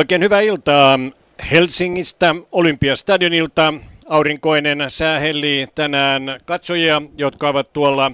[0.00, 0.98] Oikein hyvää iltaa.
[1.50, 3.74] Helsingistä Olympiastadionilta.
[4.08, 5.20] Aurinkoinen sää
[5.74, 6.22] tänään.
[6.44, 8.12] Katsojia, jotka ovat tuolla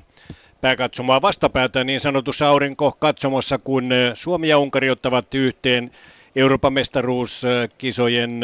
[0.60, 5.90] pääkatsomaa vastapäätä niin sanotussa aurinkokatsomossa, kun Suomi ja Unkari ottavat yhteen
[6.36, 8.40] Euroopan mestaruuskisojen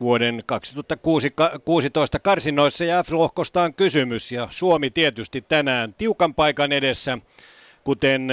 [0.00, 4.32] vuoden 2016 karsinoissa ja F-lohkosta on kysymys.
[4.32, 7.18] Ja Suomi tietysti tänään tiukan paikan edessä,
[7.84, 8.28] kuten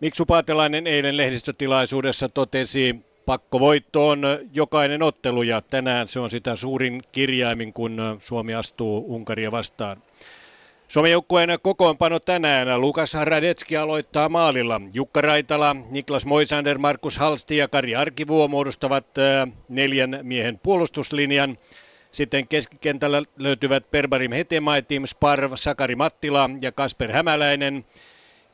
[0.00, 4.22] Miksu Paatelainen eilen lehdistötilaisuudessa totesi, pakkovoitto on
[4.52, 10.02] jokainen ottelu ja tänään se on sitä suurin kirjaimin, kun Suomi astuu Unkaria vastaan.
[10.88, 12.80] Suomen joukkueen kokoonpano tänään.
[12.80, 14.80] Lukas Radetski aloittaa maalilla.
[14.94, 19.06] Jukka Raitala, Niklas Moisander, Markus Halsti ja Kari Arkivuo muodostavat
[19.68, 21.58] neljän miehen puolustuslinjan.
[22.10, 27.84] Sitten keskikentällä löytyvät Perbarim Hetemaitim, Sparv, Sakari Mattila ja Kasper Hämäläinen.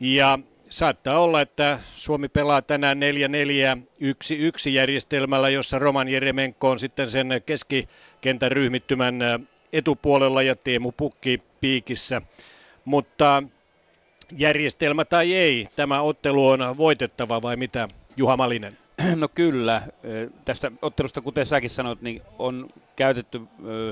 [0.00, 7.28] Ja saattaa olla, että Suomi pelaa tänään 4-4-1-1 järjestelmällä, jossa Roman Jeremenko on sitten sen
[7.46, 9.18] keskikentän ryhmittymän
[9.72, 12.22] etupuolella ja Teemu Pukki piikissä.
[12.84, 13.42] Mutta
[14.38, 18.78] järjestelmä tai ei, tämä ottelu on voitettava vai mitä Juha Malinen?
[19.16, 19.82] No kyllä.
[20.44, 23.40] Tästä ottelusta, kuten säkin sanoit, niin on käytetty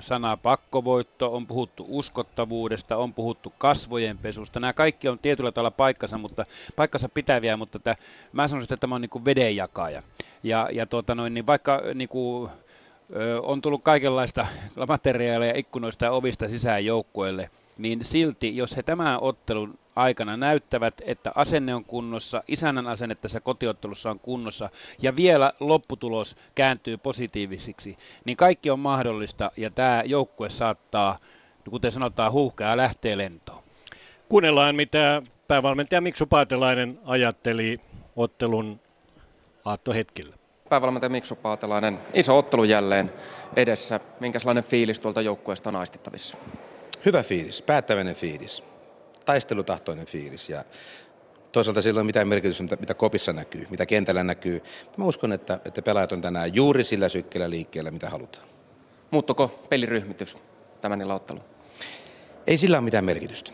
[0.00, 4.60] sanaa pakkovoitto, on puhuttu uskottavuudesta, on puhuttu kasvojen pesusta.
[4.60, 6.44] Nämä kaikki on tietyllä tavalla paikkansa, mutta,
[6.76, 7.94] paikkansa pitäviä, mutta tämä,
[8.32, 10.02] mä sanoisin, että tämä on niin kuin vedenjakaja.
[10.42, 12.50] Ja, ja tuota noin, niin vaikka niin kuin,
[13.42, 14.46] on tullut kaikenlaista
[14.88, 21.32] materiaalia ikkunoista ja ovista sisään joukkueelle, niin silti, jos he tämän ottelun aikana näyttävät, että
[21.34, 24.69] asenne on kunnossa, isännän asenne tässä kotiottelussa on kunnossa
[25.02, 31.19] ja vielä lopputulos kääntyy positiivisiksi, niin kaikki on mahdollista ja tämä joukkue saattaa,
[31.70, 33.62] kuten sanotaan, huuhkaa lähtee lentoon.
[34.28, 37.81] Kuunnellaan, mitä päävalmentaja Miksu Paatelainen ajatteli
[38.16, 38.81] ottelun
[39.64, 40.37] aattohetkillä.
[40.69, 43.12] Päävalmentaja Miksu Paatelainen, iso ottelu jälleen
[43.56, 44.00] edessä.
[44.20, 46.37] Minkälainen fiilis tuolta joukkueesta on aistittavissa?
[47.04, 48.62] Hyvä fiilis, päättäväinen fiilis
[49.26, 50.64] taistelutahtoinen fiilis ja
[51.52, 54.62] toisaalta sillä on mitään merkitystä, mitä, mitä kopissa näkyy, mitä kentällä näkyy.
[54.96, 58.46] Mä uskon, että, että pelaajat on tänään juuri sillä sykkeellä liikkeellä, mitä halutaan.
[59.10, 60.36] Muuttuko peliryhmitys
[60.80, 61.40] tämän ottelu?
[62.46, 63.52] Ei sillä ole mitään merkitystä.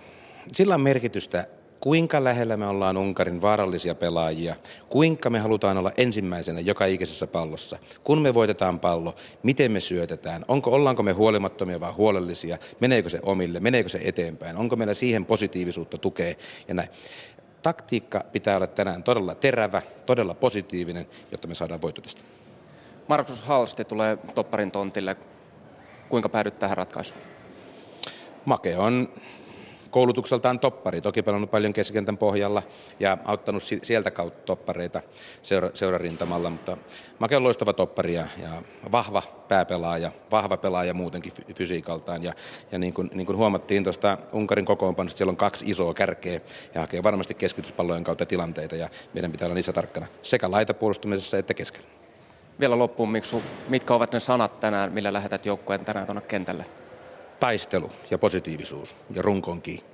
[0.53, 1.47] Sillä on merkitystä
[1.83, 4.57] kuinka lähellä me ollaan Unkarin vaarallisia pelaajia,
[4.89, 10.45] kuinka me halutaan olla ensimmäisenä joka ikisessä pallossa, kun me voitetaan pallo, miten me syötetään,
[10.49, 15.27] onko, ollaanko me huolimattomia vai huolellisia, meneekö se omille, meneekö se eteenpäin, onko meillä siihen
[15.27, 16.35] positiivisuutta tukea
[16.69, 16.89] ja näin.
[17.63, 22.25] Taktiikka pitää olla tänään todella terävä, todella positiivinen, jotta me saadaan voitotista.
[23.09, 25.17] Markus Halsti tulee topparin tontille.
[26.09, 27.21] Kuinka päädyt tähän ratkaisuun?
[28.45, 29.09] Make on
[29.93, 32.63] koulutukseltaan toppari, toki pelannut paljon keskikentän pohjalla
[33.01, 35.03] ja auttanut sieltä kautta toppareita
[35.43, 36.77] seura, seurarintamalla, mutta
[37.19, 42.33] Make on loistava toppari ja, ja vahva pääpelaaja, vahva pelaaja muutenkin fysiikaltaan ja,
[42.73, 46.41] ja niin, kuin, niin kuin huomattiin tuosta Unkarin kokoonpanosta, siellä on kaksi isoa kärkeä
[46.75, 51.55] ja hakee varmasti keskityspallojen kautta tilanteita ja meidän pitää olla niissä tarkkana sekä laitapuolustumisessa että
[51.55, 51.89] keskellä.
[52.61, 56.82] Vielä loppuun, Miksu, mitkä ovat ne sanat tänään, millä lähetät joukkueen tänään tuonne kentälle?
[57.43, 59.85] Taistelu ja positiivisuus ja runkonki.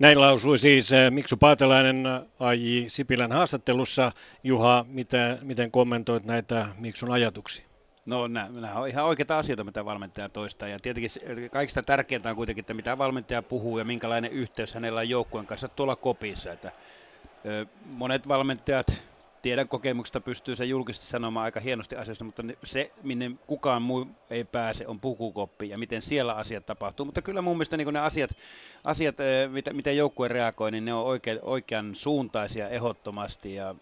[0.00, 2.06] Näin lausui siis eh, Miksu Paatelainen
[2.40, 4.12] AJ Sipilän haastattelussa.
[4.44, 7.66] Juha, mitä, miten kommentoit näitä Miksun ajatuksia?
[8.06, 10.68] No nämä on ihan oikeita asioita, mitä valmentaja toistaa.
[10.68, 11.10] Ja tietenkin
[11.52, 15.68] kaikista tärkeintä on kuitenkin, että mitä valmentaja puhuu ja minkälainen yhteys hänellä on joukkueen kanssa
[15.68, 16.52] tuolla kopissa.
[16.52, 16.72] Että,
[17.46, 19.03] ö, monet valmentajat
[19.44, 24.44] tiedän kokemuksesta pystyy se julkisesti sanomaan aika hienosti asioista, mutta se, minne kukaan muu ei
[24.44, 27.06] pääse, on pukukoppi ja miten siellä asiat tapahtuu.
[27.06, 28.30] Mutta kyllä mun mielestä niin ne asiat,
[28.84, 33.74] asiat eh, mitä, miten joukkue reagoi, niin ne on oikein, oikean suuntaisia ehdottomasti ja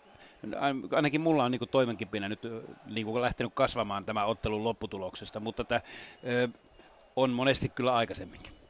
[0.90, 2.52] ainakin mulla on niin toimenkipinä nyt eh,
[2.86, 5.80] niin lähtenyt kasvamaan tämä ottelun lopputuloksesta, mutta tämä,
[6.22, 6.48] eh,
[7.16, 8.61] on monesti kyllä aikaisemminkin.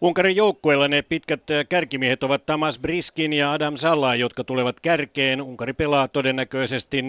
[0.00, 5.42] Unkarin joukkueella ne pitkät kärkimiehet ovat Tamas Briskin ja Adam Salla, jotka tulevat kärkeen.
[5.42, 7.04] Unkari pelaa todennäköisesti 4-4-2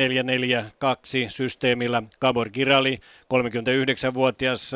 [1.28, 2.04] systeemillä.
[2.22, 3.00] Gabor Girali,
[3.34, 4.72] 39-vuotias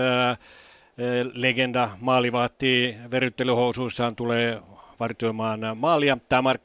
[1.33, 4.61] legenda maalivahti veryttelyhousuissaan tulee
[4.99, 6.17] vartioimaan maalia.
[6.29, 6.57] Tamar,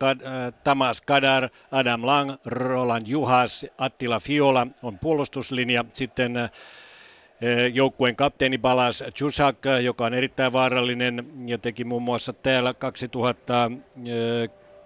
[0.64, 5.84] Tamas Kadar, Adam Lang, Roland Juhas, Attila Fiola on puolustuslinja.
[5.92, 6.34] Sitten
[7.72, 13.70] joukkueen kapteeni Balas Chusak, joka on erittäin vaarallinen ja teki muun muassa täällä 2000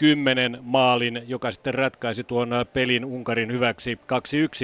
[0.01, 3.99] kymmenen maalin, joka sitten ratkaisi tuon pelin Unkarin hyväksi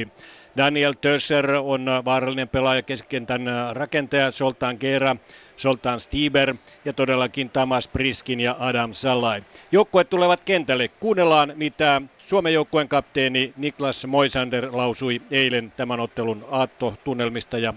[0.06, 0.08] 2-1.
[0.56, 3.42] Daniel Tösser on vaarallinen pelaaja keskentän
[3.72, 5.16] rakentaja, Soltan Gera,
[5.56, 6.54] Soltan Stieber
[6.84, 9.42] ja todellakin Tamas Priskin ja Adam Salai.
[9.72, 10.88] Joukkueet tulevat kentälle.
[10.88, 17.74] Kuunnellaan, mitä Suomen joukkueen kapteeni Niklas Moisander lausui eilen tämän ottelun aatto-tunnelmista ja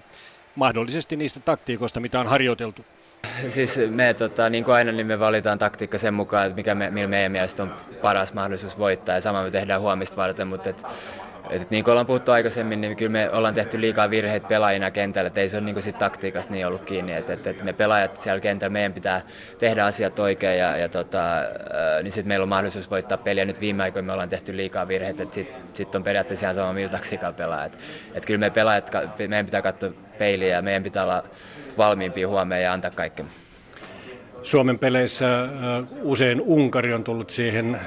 [0.55, 2.85] mahdollisesti niistä taktiikoista, mitä on harjoiteltu.
[3.47, 6.91] Siis me, tota, niin kuin aina, niin me valitaan taktiikka sen mukaan, että mikä me,
[6.91, 10.83] millä meidän mielestä on paras mahdollisuus voittaa ja sama me tehdään huomista varten, mutta et,
[11.49, 15.27] et, niin kuin ollaan puhuttu aikaisemmin, niin kyllä me ollaan tehty liikaa virheitä pelaajina kentällä,
[15.27, 17.73] että ei se ole niin kuin sit taktiikasta niin ollut kiinni, että et, et me
[17.73, 19.21] pelaajat siellä kentällä, meidän pitää
[19.59, 21.23] tehdä asiat oikein ja, ja tota,
[22.03, 23.45] niin sitten meillä on mahdollisuus voittaa peliä.
[23.45, 26.73] Nyt viime aikoina me ollaan tehty liikaa virheitä, että sitten sit on periaatteessa ihan sama
[26.73, 27.65] millä taktiikalla pelaa.
[27.65, 27.77] Et,
[28.13, 31.23] et kyllä me pelaajat, meidän pitää katsoa peiliä ja meidän pitää olla
[31.79, 33.25] valmiimpia huomeen ja antaa kaikki.
[34.43, 35.25] Suomen peleissä
[36.01, 37.79] usein Unkari on tullut siihen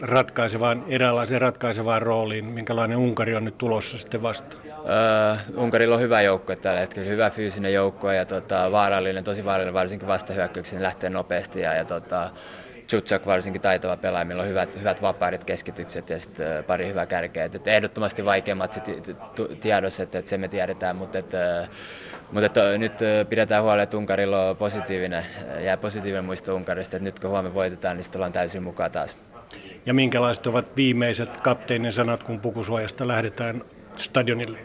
[0.00, 2.44] ratkaisevaan, eräänlaiseen ratkaisevaan rooliin.
[2.44, 4.62] Minkälainen Unkari on nyt tulossa sitten vastaan?
[4.80, 9.74] Uh, Unkarilla on hyvä joukko tällä hetkellä, hyvä fyysinen joukko ja tota, vaarallinen, tosi vaarallinen
[9.74, 12.30] varsinkin vastahyökkäyksen, lähtee nopeasti ja, ja tota,
[12.90, 17.44] Chuchak varsinkin taitava pelaaja, millä on hyvät, hyvät vapaarit keskitykset ja sitten pari hyvää kärkeä.
[17.44, 18.84] Et, et ehdottomasti vaikeammat sit
[19.60, 21.32] tiedossa, että et se me tiedetään, mutta et,
[22.32, 22.92] mutta että nyt
[23.28, 25.24] pidetään huolta, että Unkarilla on positiivinen,
[25.64, 29.16] jää positiivinen muisto Unkarista, että nyt kun huomenna voitetaan, niin sitten ollaan täysin mukaan taas.
[29.86, 33.62] Ja minkälaiset ovat viimeiset kapteenin sanat, kun pukusuojasta lähdetään
[33.96, 34.58] stadionille?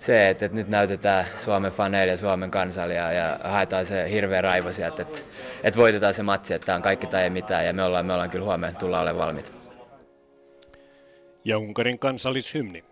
[0.00, 4.40] Se, että, että nyt näytetään Suomen faneille ja Suomen kansalle ja, ja haetaan se hirveä
[4.40, 5.18] raivo sieltä, että,
[5.64, 8.30] että voitetaan se matsi, että on kaikki tai ei mitään ja me ollaan, me ollaan
[8.30, 9.52] kyllä huomenna tulla olemaan valmiit.
[11.44, 12.84] Ja Unkarin kansallishymni.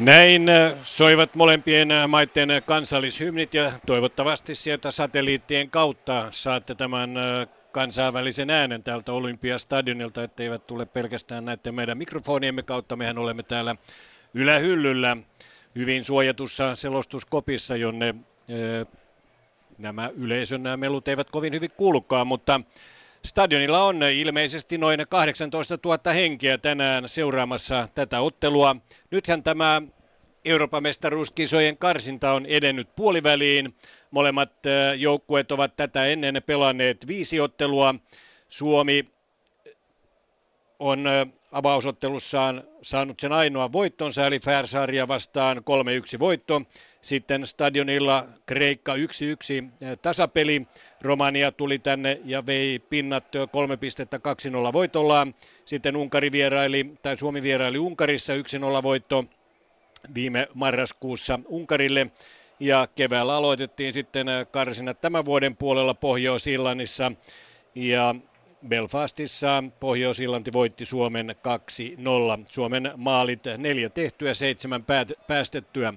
[0.00, 7.48] Näin äh, soivat molempien äh, maiden kansallishymnit ja toivottavasti sieltä satelliittien kautta saatte tämän äh,
[7.72, 12.96] kansainvälisen äänen täältä Olympiastadionilta, etteivät tule pelkästään näiden meidän mikrofoniemme kautta.
[12.96, 13.76] Mehän olemme täällä
[14.34, 15.16] ylähyllyllä
[15.74, 18.14] hyvin suojatussa selostuskopissa, jonne
[19.78, 22.60] nämä yleisön nämä melut eivät kovin hyvin kuulukaan, mutta
[23.24, 28.76] Stadionilla on ilmeisesti noin 18 000 henkeä tänään seuraamassa tätä ottelua.
[29.10, 29.82] Nythän tämä
[30.44, 33.74] Euroopan mestaruuskisojen karsinta on edennyt puoliväliin.
[34.10, 34.52] Molemmat
[34.98, 37.94] joukkueet ovat tätä ennen pelanneet viisi ottelua.
[38.48, 39.04] Suomi
[40.78, 41.04] on
[41.52, 45.60] avausottelussaan saanut sen ainoa voittonsa, eli Färsarja vastaan 3-1
[46.20, 46.62] voitto.
[47.00, 48.98] Sitten stadionilla Kreikka 1-1
[50.02, 50.66] tasapeli.
[51.00, 54.16] Romania tuli tänne ja vei pinnat 3 pistettä
[54.68, 55.34] 2-0 voitollaan.
[55.64, 58.32] Sitten Unkari vieraili, tai Suomi vieraili Unkarissa
[58.78, 59.24] 1-0 voitto
[60.14, 62.06] viime marraskuussa Unkarille.
[62.60, 67.12] Ja keväällä aloitettiin sitten karsinat tämän vuoden puolella Pohjois-Irlannissa.
[67.74, 68.14] Ja
[68.68, 71.34] Belfastissa Pohjois-Irlanti voitti Suomen
[72.40, 72.44] 2-0.
[72.50, 74.84] Suomen maalit neljä tehtyä, seitsemän
[75.26, 75.94] päästettyä.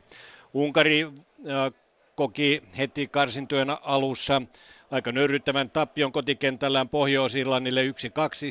[0.54, 1.74] Unkari äh,
[2.16, 4.42] koki heti karsintojen alussa
[4.92, 7.82] aika nöyryttävän tappion kotikentällään Pohjois-Irlannille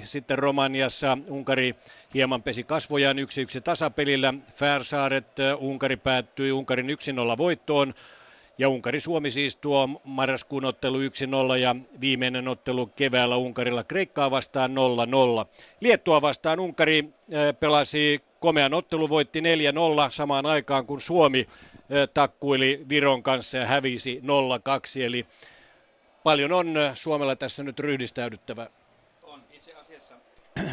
[0.00, 0.04] 1-2.
[0.04, 1.74] Sitten Romaniassa Unkari
[2.14, 3.20] hieman pesi kasvojaan 1-1
[3.64, 4.34] tasapelillä.
[4.54, 6.86] Färsaaret äh, Unkari päättyi Unkarin
[7.34, 7.94] 1-0 voittoon.
[8.58, 14.74] Ja Unkari-Suomi siis tuo marraskuun ottelu 1-0 ja viimeinen ottelu keväällä Unkarilla Kreikkaa vastaan 0-0.
[15.80, 19.42] Liettua vastaan Unkari äh, pelasi komean ottelu, voitti 4-0
[20.10, 21.46] samaan aikaan kun Suomi
[22.14, 24.20] takkuili Viron kanssa ja hävisi
[24.98, 25.02] 0-2.
[25.04, 25.26] Eli
[26.22, 28.66] paljon on Suomella tässä nyt ryhdistäydyttävää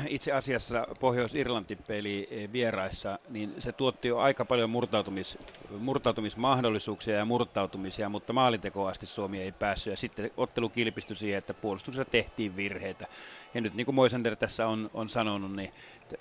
[0.08, 5.38] itse asiassa Pohjois-Irlanti-peli eh, vieraissa, niin se tuotti jo aika paljon murtautumis,
[5.80, 9.92] murtautumismahdollisuuksia ja murtautumisia, mutta maalintekoasti Suomi ei päässyt.
[9.92, 13.08] Ja sitten ottelu kilpistyi siihen, että puolustuksessa tehtiin virheitä.
[13.54, 15.74] Ja nyt niin kuin Moisander tässä on, on sanonut, niin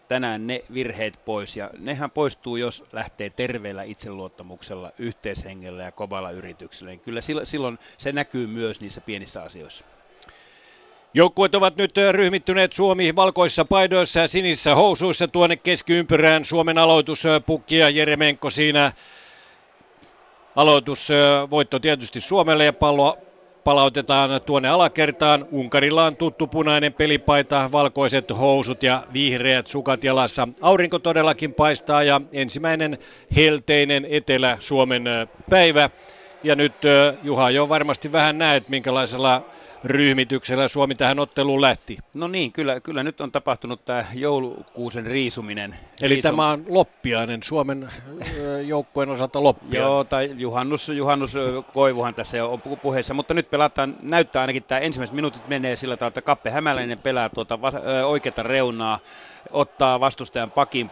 [0.08, 1.56] tänään ne virheet pois.
[1.56, 6.90] Ja nehän poistuu, jos lähtee terveellä itseluottamuksella, yhteishengellä ja kovalla yrityksellä.
[6.90, 9.97] Niin kyllä silloin se näkyy myös niissä pienissä asioissa.
[11.14, 16.44] Joukkueet ovat nyt ryhmittyneet Suomi valkoissa paidoissa ja sinissä housuissa tuonne keskiympyrään.
[16.44, 18.92] Suomen aloituspukki ja Jeremenko siinä
[20.56, 23.18] aloitusvoitto tietysti Suomelle ja pallo
[23.64, 25.46] palautetaan tuonne alakertaan.
[25.50, 30.48] Unkarilla on tuttu punainen pelipaita, valkoiset housut ja vihreät sukat jalassa.
[30.60, 32.98] Aurinko todellakin paistaa ja ensimmäinen
[33.36, 35.04] helteinen Etelä-Suomen
[35.50, 35.90] päivä.
[36.42, 36.74] Ja nyt
[37.22, 39.44] Juha jo varmasti vähän näet, minkälaisella
[39.84, 41.98] ryhmityksellä Suomi tähän otteluun lähti.
[42.14, 45.76] No niin, kyllä, kyllä nyt on tapahtunut tämä joulukuusen riisuminen.
[46.00, 46.30] Eli Riisum...
[46.30, 47.90] tämä on loppiainen, Suomen
[48.66, 49.80] joukkueen osalta loppiainen.
[49.80, 51.34] Joo, tai Juhannus, Juhannus
[51.72, 55.96] Koivuhan tässä jo on puheessa, mutta nyt pelataan, näyttää ainakin tämä ensimmäiset minuutit menee sillä
[55.96, 57.58] tavalla, että Kappe Hämäläinen pelaa tuota
[58.06, 59.00] oikeata reunaa
[59.50, 60.90] ottaa vastustajan pakin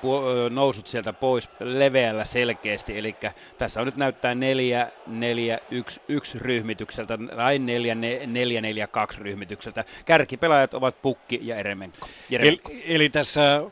[0.51, 2.99] nousut sieltä pois leveällä selkeästi.
[2.99, 3.17] Eli
[3.59, 7.97] tässä on nyt näyttää 4 4 1 1 ryhmitykseltä tai 4
[8.77, 9.85] 4 4 2 ryhmitykseltä.
[10.07, 12.09] Kärkipelaajat ovat Pukki ja Eremenko.
[12.31, 13.63] Eli, eli tässä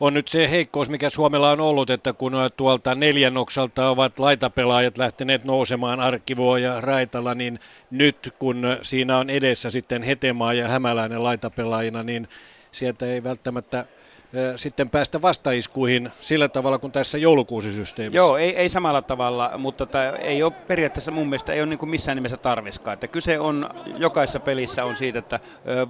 [0.00, 5.44] on nyt se heikkous, mikä Suomella on ollut, että kun tuolta neljännokselta ovat laitapelaajat lähteneet
[5.44, 12.02] nousemaan Arkkivuo ja Raitala, niin nyt kun siinä on edessä sitten Hetemaa ja Hämäläinen laitapelaajina,
[12.02, 12.28] niin
[12.72, 13.84] sieltä ei välttämättä
[14.56, 18.16] sitten päästä vastaiskuihin sillä tavalla kuin tässä joulukuusisysteemissä.
[18.16, 21.78] Joo, ei, ei samalla tavalla, mutta tämä ei ole periaatteessa mun mielestä ei ole niin
[21.78, 22.94] kuin missään nimessä tarviskaan.
[22.94, 25.40] Että kyse on, jokaisessa pelissä on siitä, että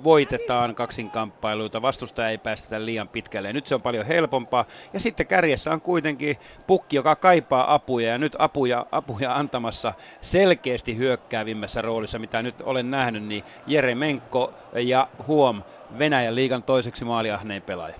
[0.05, 3.53] voitetaan kaksinkamppailuita, vastustaja ei päästetä liian pitkälle.
[3.53, 4.65] Nyt se on paljon helpompaa.
[4.93, 10.97] Ja sitten kärjessä on kuitenkin pukki, joka kaipaa apuja ja nyt apuja, apuja antamassa selkeästi
[10.97, 15.63] hyökkäävimmässä roolissa, mitä nyt olen nähnyt, niin Jere Menkko ja Huom
[15.99, 17.95] Venäjän liigan toiseksi maaliahneen pelaaja.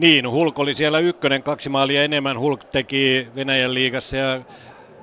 [0.00, 4.42] Niin, Hulk oli siellä ykkönen, kaksi maalia enemmän Hulk teki Venäjän liigassa ja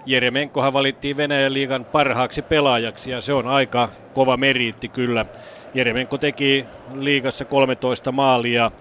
[0.05, 5.25] Jeremenkohan valittiin Venäjän liigan parhaaksi pelaajaksi ja se on aika kova meriitti kyllä.
[5.73, 8.71] Jeremenko teki liigassa 13 maalia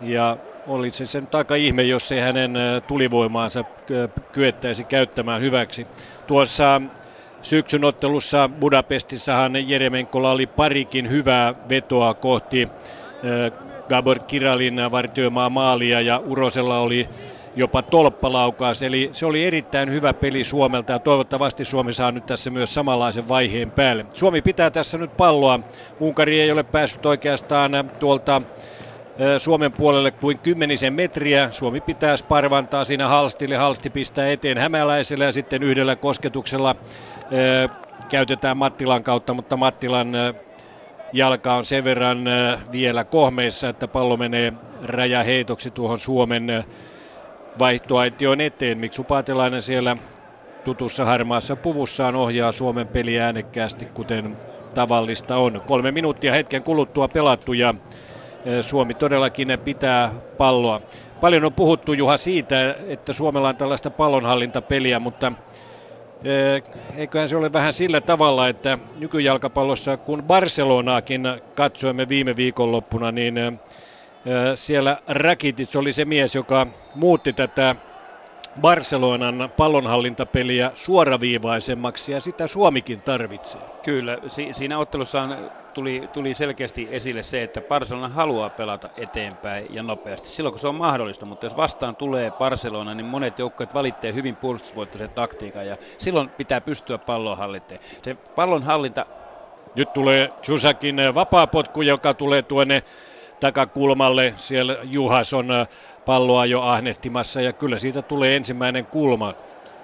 [0.00, 0.36] ja
[0.66, 2.52] oli se sen aika ihme, jos se hänen
[2.86, 3.64] tulivoimaansa
[4.32, 5.86] kyettäisi käyttämään hyväksi.
[6.26, 6.82] Tuossa
[7.42, 12.68] syksyn ottelussa Budapestissahan Jeremenkolla oli parikin hyvää vetoa kohti
[13.90, 17.10] Gabor Kiralin vartioimaa maalia ja Urosella oli
[17.54, 18.82] jopa tolppalaukaus.
[18.82, 23.28] Eli se oli erittäin hyvä peli Suomelta ja toivottavasti Suomi saa nyt tässä myös samanlaisen
[23.28, 24.06] vaiheen päälle.
[24.14, 25.60] Suomi pitää tässä nyt palloa.
[26.00, 28.42] Unkari ei ole päässyt oikeastaan tuolta
[29.38, 31.48] Suomen puolelle kuin kymmenisen metriä.
[31.52, 33.56] Suomi pitää sparvantaa siinä Halstille.
[33.56, 36.76] Halsti pistää eteen Hämäläiselle ja sitten yhdellä kosketuksella
[38.08, 40.12] käytetään Mattilan kautta, mutta Mattilan
[41.12, 42.18] jalka on sen verran
[42.72, 44.52] vielä kohmeissa, että pallo menee
[44.82, 46.64] räjäheitoksi tuohon Suomen
[47.58, 48.78] vaihtoaition eteen.
[48.78, 49.96] Miksu Paatelainen siellä
[50.64, 54.36] tutussa harmaassa puvussaan ohjaa Suomen peliä äänekkäästi, kuten
[54.74, 55.62] tavallista on.
[55.66, 57.74] Kolme minuuttia hetken kuluttua pelattu ja
[58.60, 60.80] Suomi todellakin pitää palloa.
[61.20, 65.32] Paljon on puhuttu Juha siitä, että Suomella on tällaista pallonhallintapeliä, mutta
[66.96, 71.22] eiköhän se ole vähän sillä tavalla, että nykyjalkapallossa kun Barcelonaakin
[71.54, 73.34] katsoimme viime viikonloppuna, niin
[74.54, 77.76] Siellä Rakitic oli se mies, joka muutti tätä
[78.60, 83.70] Barcelonan pallonhallintapeliä suoraviivaisemmaksi ja sitä Suomikin tarvitsee.
[83.82, 85.28] Kyllä, si- siinä ottelussa
[85.72, 90.68] tuli, tuli selkeästi esille se, että Barcelona haluaa pelata eteenpäin ja nopeasti silloin kun se
[90.68, 95.76] on mahdollista, mutta jos vastaan tulee Barcelona, niin monet joukkueet valittaa hyvin puolustusvoittoisen taktiikan ja
[95.98, 97.80] silloin pitää pystyä pallon hallitteen.
[98.02, 99.06] Se pallon hallinta
[99.74, 102.82] nyt tulee Jusakin vapaapotku, joka tulee tuonne
[103.40, 104.34] takakulmalle.
[104.36, 105.48] Siellä Juhas on
[106.04, 109.34] palloa jo ahnehtimassa ja kyllä siitä tulee ensimmäinen kulma.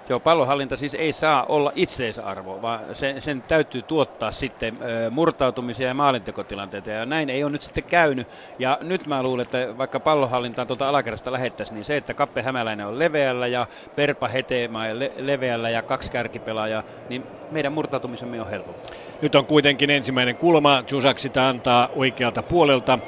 [0.09, 4.79] Joo, pallonhallinta siis ei saa olla itseisarvo, vaan sen, sen täytyy tuottaa sitten
[5.11, 8.29] murtautumisia ja maalintekotilanteita, ja näin ei ole nyt sitten käynyt.
[8.59, 12.87] Ja nyt mä luulen, että vaikka pallonhallintaan tuota alakerrasta lähettäisiin, niin se, että Kappe Hämäläinen
[12.87, 18.81] on leveällä ja Perpa Hetemaa le- leveällä ja kaksi kärkipelaajaa, niin meidän murtautumisemme on helpompi.
[19.21, 22.99] Nyt on kuitenkin ensimmäinen kulma, Jusak sitä antaa oikealta puolelta.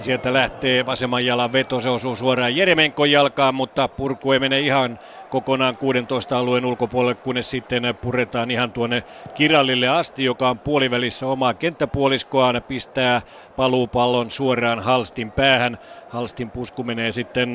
[0.00, 4.98] Sieltä lähtee vasemman jalan veto, se osuu suoraan Jeremenkon jalkaan, mutta purku ei mene ihan
[5.30, 11.54] kokonaan 16 alueen ulkopuolelle, kunnes sitten puretaan ihan tuonne Kirallille asti, joka on puolivälissä omaa
[11.54, 13.22] kenttäpuoliskoaan, pistää
[13.56, 15.76] paluupallon suoraan Halstin päähän.
[16.08, 17.52] Halstin pusku menee sitten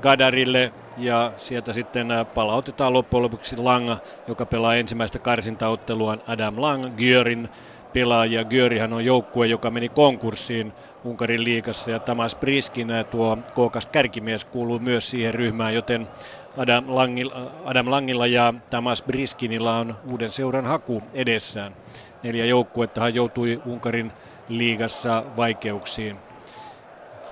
[0.00, 3.90] Kadarille ja sieltä sitten palautetaan loppujen lopuksi Lang,
[4.26, 7.48] joka pelaa ensimmäistä karsintaotteluaan Adam Lang, Gjörin
[7.92, 8.44] pelaaja.
[8.44, 14.78] Györihän on joukkue, joka meni konkurssiin Unkarin liigassa ja Tamas Briskin tuo kookas kärkimies kuuluu
[14.78, 16.08] myös siihen ryhmään, joten
[16.56, 21.76] Adam Langilla, Adam Langilla ja Tamas Briskinilla on uuden seuran haku edessään.
[22.22, 24.12] Neljä joukkuettahan joutui Unkarin
[24.48, 26.16] liigassa vaikeuksiin.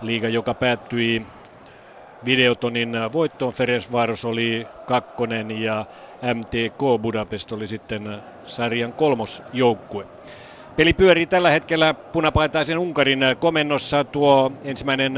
[0.01, 1.27] Liiga, joka päättyi
[2.25, 3.53] Videotonin voittoon.
[3.53, 5.85] Ferencvaros oli kakkonen ja
[6.35, 10.07] MTK Budapest oli sitten sarjan kolmos joukkue.
[10.77, 14.05] Peli pyörii tällä hetkellä punapaitaisen Unkarin komennossa.
[14.05, 15.15] Tuo ensimmäinen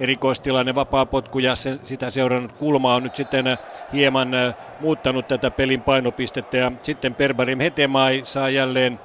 [0.00, 3.44] erikoistilanne, vapaa potku ja sen, sitä seurannut kulma on nyt sitten
[3.92, 4.28] hieman
[4.78, 6.56] muuttanut tätä pelin painopistettä.
[6.56, 9.00] Ja sitten Perbarim Hetemai saa jälleen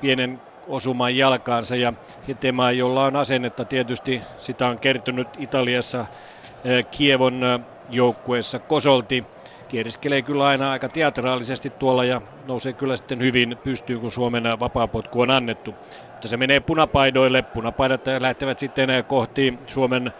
[0.00, 1.92] pienen osumaan jalkaansa ja
[2.28, 6.06] Hetemai, jolla on asennetta tietysti, sitä on kertynyt Italiassa
[6.90, 7.40] Kievon
[7.88, 9.24] joukkueessa Kosolti
[9.68, 15.20] kieriskelee kyllä aina aika teatraalisesti tuolla ja nousee kyllä sitten hyvin pystyyn, kun Suomen vapaapotku
[15.20, 15.76] on annettu.
[16.10, 17.42] Mutta se menee punapaidoille.
[17.42, 20.12] Punapaidat lähtevät sitten kohti Suomen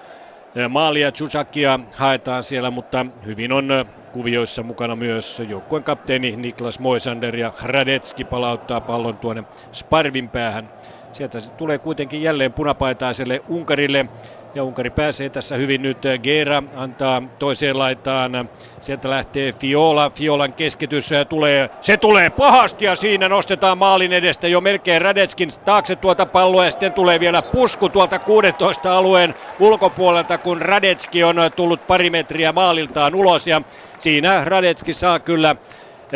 [0.69, 1.12] maalia.
[1.12, 3.69] Tsusakia haetaan siellä, mutta hyvin on
[4.12, 10.71] kuvioissa mukana myös joukkueen kapteeni Niklas Moisander ja Hradetski palauttaa pallon tuonne Sparvin päähän.
[11.12, 14.07] Sieltä se tulee kuitenkin jälleen punapaitaiselle Unkarille.
[14.55, 15.99] Ja Unkari pääsee tässä hyvin nyt.
[16.23, 18.49] Gera antaa toiseen laitaan.
[18.81, 20.11] Sieltä lähtee Fiola.
[20.11, 21.71] Fiolan keskitys tulee.
[21.81, 26.65] Se tulee pahasti ja siinä nostetaan maalin edestä jo melkein Radetskin taakse tuota palloa.
[26.65, 32.53] Ja sitten tulee vielä pusku tuolta 16 alueen ulkopuolelta, kun Radetski on tullut pari metriä
[32.53, 33.47] maaliltaan ulos.
[33.47, 33.62] Ja
[33.99, 35.57] siinä Radetski saa kyllä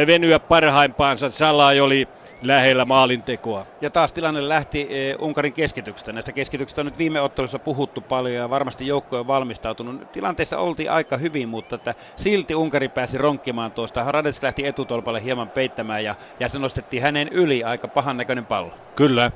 [0.07, 1.31] venyä parhaimpaansa.
[1.31, 2.09] Salai oli
[2.43, 3.67] lähellä maalintekoa.
[3.81, 6.13] Ja taas tilanne lähti e, Unkarin keskityksestä.
[6.13, 10.13] Näistä keskityksistä on nyt viime ottelussa puhuttu paljon ja varmasti joukko on valmistautunut.
[10.13, 14.13] Tilanteessa oltiin aika hyvin, mutta että silti Unkari pääsi ronkkimaan tuosta.
[14.13, 18.71] Radets lähti etutolpalle hieman peittämään ja, ja se nostettiin hänen yli aika pahan näköinen pallo.
[18.97, 19.31] Kyllä.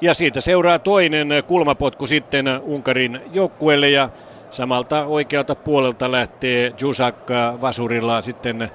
[0.00, 4.08] Ja siitä seuraa toinen kulmapotku sitten Unkarin joukkueelle ja
[4.50, 7.16] samalta oikealta puolelta lähtee Jusak
[7.60, 8.70] vasurilla sitten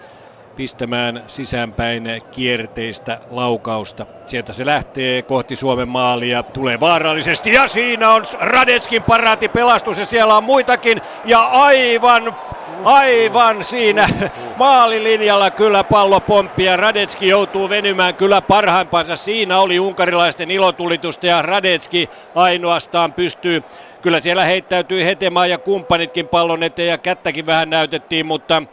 [0.60, 4.06] pistämään sisäänpäin kierteistä laukausta.
[4.26, 10.06] Sieltä se lähtee kohti Suomen maalia, tulee vaarallisesti ja siinä on Radetskin paraati pelastus ja
[10.06, 12.36] siellä on muitakin ja aivan
[12.84, 14.10] Aivan siinä
[14.58, 19.16] maalilinjalla kyllä pallo pomppi ja Radetski joutuu venymään kyllä parhaimpansa.
[19.16, 23.64] Siinä oli unkarilaisten ilotulitusta ja Radetski ainoastaan pystyy
[24.02, 28.64] Kyllä siellä heittäytyi Hetemaa ja kumppanitkin pallon eteen ja kättäkin vähän näytettiin, mutta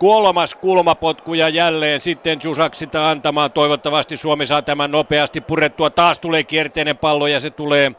[0.00, 3.52] kolmas kulmapotku ja jälleen sitten Jusak sitä antamaan.
[3.52, 5.90] Toivottavasti Suomi saa tämän nopeasti purettua.
[5.90, 7.92] Taas tulee kierteinen pallo ja se tulee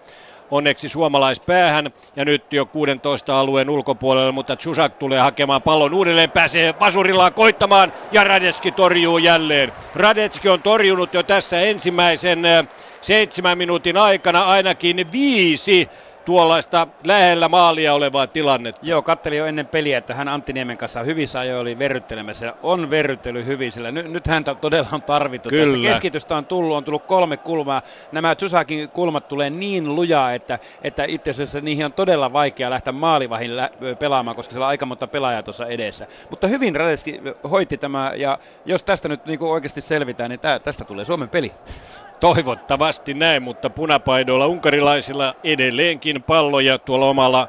[0.51, 6.75] onneksi suomalaispäähän ja nyt jo 16 alueen ulkopuolelle, mutta Chusak tulee hakemaan pallon uudelleen, pääsee
[6.79, 9.71] vasurillaan koittamaan ja Radetski torjuu jälleen.
[9.95, 12.67] Radetski on torjunut jo tässä ensimmäisen eh,
[13.01, 15.89] seitsemän minuutin aikana ainakin viisi
[16.25, 18.81] tuollaista lähellä maalia olevaa tilannetta.
[18.83, 22.53] Joo, katteli jo ennen peliä, että hän Antti Niemen kanssa hyvissä ajoin oli verryttelemässä.
[22.63, 25.49] On verryttely hyvin, sillä nyt, nyt häntä todella on tarvittu.
[25.49, 25.77] Kyllä.
[25.77, 27.81] Tässä keskitystä on tullut, on tullut kolme kulmaa.
[28.11, 32.93] Nämä Tsusakin kulmat tulee niin lujaa, että, että itse asiassa niihin on todella vaikea lähteä
[32.93, 36.07] maalivahin lä- pelaamaan, koska siellä on aika monta pelaajaa tuossa edessä.
[36.29, 40.85] Mutta hyvin Radeski hoiti tämä, ja jos tästä nyt niin oikeasti selvitään, niin tää, tästä
[40.85, 41.51] tulee Suomen peli.
[42.21, 47.47] Toivottavasti näin, mutta punapaidoilla unkarilaisilla edelleenkin palloja tuolla omalla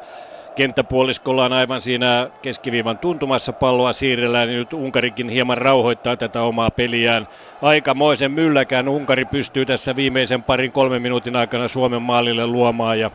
[0.56, 7.28] kenttäpuoliskolla on aivan siinä keskiviivan tuntumassa palloa siirrellään, nyt Unkarikin hieman rauhoittaa tätä omaa peliään.
[7.62, 13.10] Aikamoisen mylläkään Unkari pystyy tässä viimeisen parin kolmen minuutin aikana Suomen maalille luomaan ja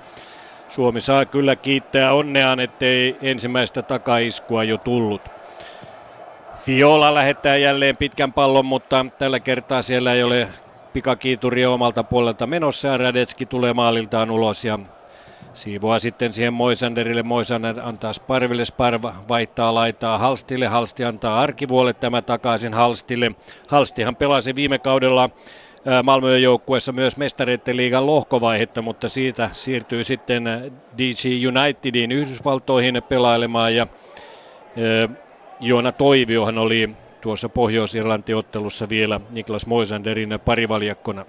[0.70, 5.22] Suomi saa kyllä kiittää onneaan, ettei ensimmäistä takaiskua jo tullut.
[6.58, 10.48] Fiola lähettää jälleen pitkän pallon, mutta tällä kertaa siellä ei ole
[10.98, 14.80] pikakiituri omalta puolelta menossa ja Radetski tulee maaliltaan ulos ja
[15.54, 17.24] siivoaa sitten siihen Moisanderille.
[17.24, 23.32] Moisander antaa Sparville, Sparva vaihtaa laitaa Halstille, Halsti antaa Arkivuolle tämä takaisin Halstille.
[23.68, 25.30] Halstihan pelasi viime kaudella
[26.04, 30.44] Malmöön joukkueessa myös mestareiden liigan lohkovaihetta, mutta siitä siirtyy sitten
[30.98, 33.88] DC Unitedin Yhdysvaltoihin pelailemaan ja
[35.60, 36.90] Joona Toiviohan oli
[37.22, 41.26] tuossa Pohjois-Irlanti-ottelussa vielä Niklas Moisanderin parivaljakkona.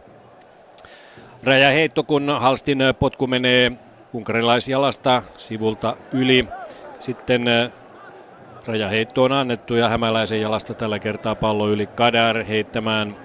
[1.43, 3.73] Räjäheitto, kun Halstin potku menee
[4.13, 6.49] unkarilaisjalasta sivulta yli.
[6.99, 7.45] Sitten
[8.67, 13.17] rajaheitto on annettu ja hämäläisen jalasta tällä kertaa pallo yli Kadar heittämään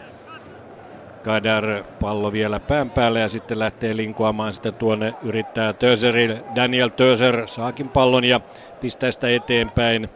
[1.21, 6.45] Kadar pallo vielä pään päälle ja sitten lähtee linkoamaan sitä tuonne yrittää Töserille.
[6.55, 8.41] Daniel Töser saakin pallon ja
[8.79, 10.09] pistää sitä eteenpäin.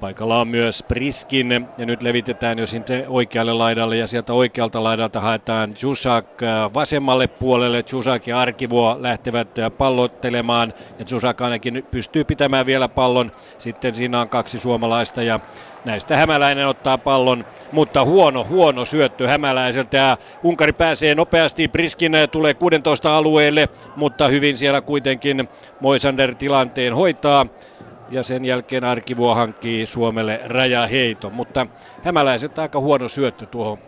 [0.00, 1.68] Paikalla on myös Priskin.
[1.78, 7.26] Ja nyt levitetään jo sinne oikealle laidalle ja sieltä oikealta laidalta haetaan Jusak äh, vasemmalle
[7.26, 7.84] puolelle.
[7.92, 10.74] Jusak ja Arkivuo lähtevät äh, pallottelemaan.
[10.98, 13.32] Ja Jusak ainakin pystyy pitämään vielä pallon.
[13.58, 15.40] Sitten siinä on kaksi suomalaista ja
[15.84, 19.96] näistä Hämäläinen ottaa pallon, mutta huono, huono syöttö Hämäläiseltä.
[19.96, 25.48] Ja Unkari pääsee nopeasti, Priskin äh, tulee 16 alueelle, mutta hyvin siellä kuitenkin
[25.80, 27.46] Moisander tilanteen hoitaa
[28.10, 31.66] ja sen jälkeen Arkivuo hankkii Suomelle rajaheiton, mutta
[32.02, 33.78] hämäläiset aika huono syöttö tuohon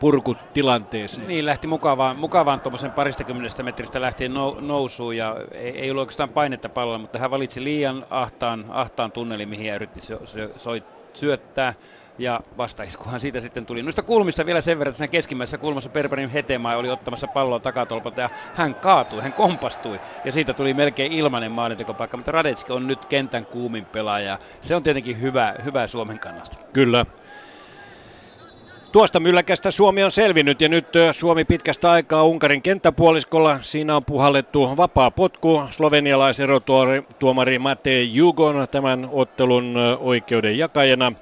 [0.00, 1.28] purkutilanteeseen.
[1.28, 6.28] Niin, lähti mukavaan, mukavaan tuommoisen paristakymmenestä metristä lähtien nou, nousuun ja ei, ei ollut oikeastaan
[6.28, 10.70] painetta pallolla, mutta hän valitsi liian ahtaan, ahtaan tunnelin, mihin hän yritti so, so, so,
[11.14, 11.74] syöttää
[12.18, 13.82] ja vastaiskuhan siitä sitten tuli.
[13.82, 18.20] Noista kulmista vielä sen verran, että siinä keskimmäisessä kulmassa Perberin Hetemaa oli ottamassa palloa takatolpalta
[18.20, 23.06] ja hän kaatui, hän kompastui ja siitä tuli melkein ilmanen maalintekopaikka, mutta Radetski on nyt
[23.06, 24.38] kentän kuumin pelaaja.
[24.60, 26.56] Se on tietenkin hyvä, hyvä Suomen kannasta.
[26.72, 27.06] Kyllä.
[28.92, 33.58] Tuosta mylläkästä Suomi on selvinnyt ja nyt Suomi pitkästä aikaa Unkarin kenttäpuoliskolla.
[33.60, 35.62] Siinä on puhallettu vapaa potku.
[35.70, 41.12] Slovenialaiserotuomari Matej Jugon tämän ottelun oikeuden jakajana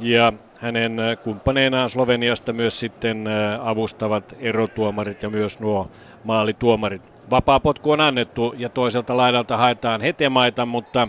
[0.00, 3.24] ja hänen kumppaneinaan Sloveniasta myös sitten
[3.62, 5.90] avustavat erotuomarit ja myös nuo
[6.24, 7.02] maalituomarit.
[7.30, 11.08] Vapaapotku on annettu ja toiselta laidalta haetaan hetemaita, mutta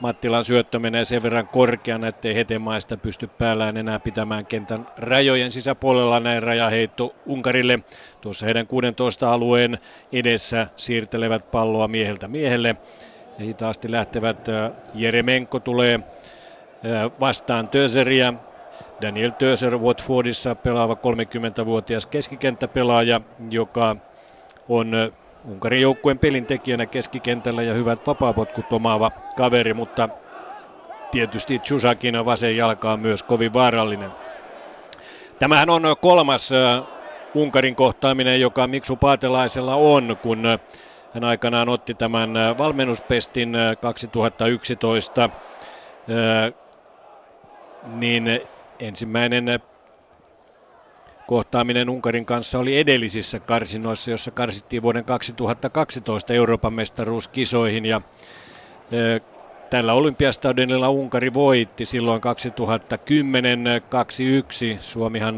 [0.00, 6.20] Mattilan syöttö menee sen verran korkeana, ettei hetemaista pysty päällään enää pitämään kentän rajojen sisäpuolella
[6.20, 7.78] näin rajaheitto Unkarille.
[8.20, 9.78] Tuossa heidän 16 alueen
[10.12, 12.76] edessä siirtelevät palloa mieheltä miehelle.
[13.38, 14.38] Ja hitaasti lähtevät
[14.94, 16.00] Jeremenko tulee
[17.20, 18.34] vastaan Töseriä.
[19.02, 23.96] Daniel Töser Watfordissa pelaava 30-vuotias keskikenttäpelaaja, joka
[24.68, 24.92] on
[25.44, 30.08] Unkarin joukkueen pelintekijänä keskikentällä ja hyvät vapaapotkut omaava kaveri, mutta
[31.10, 34.16] tietysti Chusakin vasen jalka on myös kovin vaarallinen.
[35.38, 36.50] Tämähän on kolmas
[37.34, 40.42] Unkarin kohtaaminen, joka Miksu Paatelaisella on, kun
[41.10, 45.30] hän aikanaan otti tämän valmennuspestin 2011
[47.86, 48.40] niin
[48.78, 49.60] ensimmäinen
[51.26, 58.00] kohtaaminen Unkarin kanssa oli edellisissä karsinoissa, jossa karsittiin vuoden 2012 Euroopan mestaruuskisoihin ja
[59.72, 63.64] Tällä olympiastadionilla Unkari voitti silloin 2010
[64.76, 64.78] 2-1.
[64.80, 65.36] Suomihan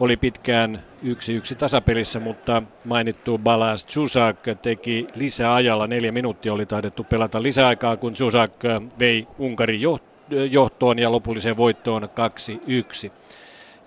[0.00, 5.86] oli pitkään 1-1 tasapelissä, mutta mainittu Balas Chusak teki lisäajalla.
[5.86, 8.52] Neljä minuuttia oli taidettu pelata lisäaikaa, kun Chusak
[8.98, 10.15] vei Unkarin johtoon
[10.50, 13.12] johtoon ja lopulliseen voittoon 2-1.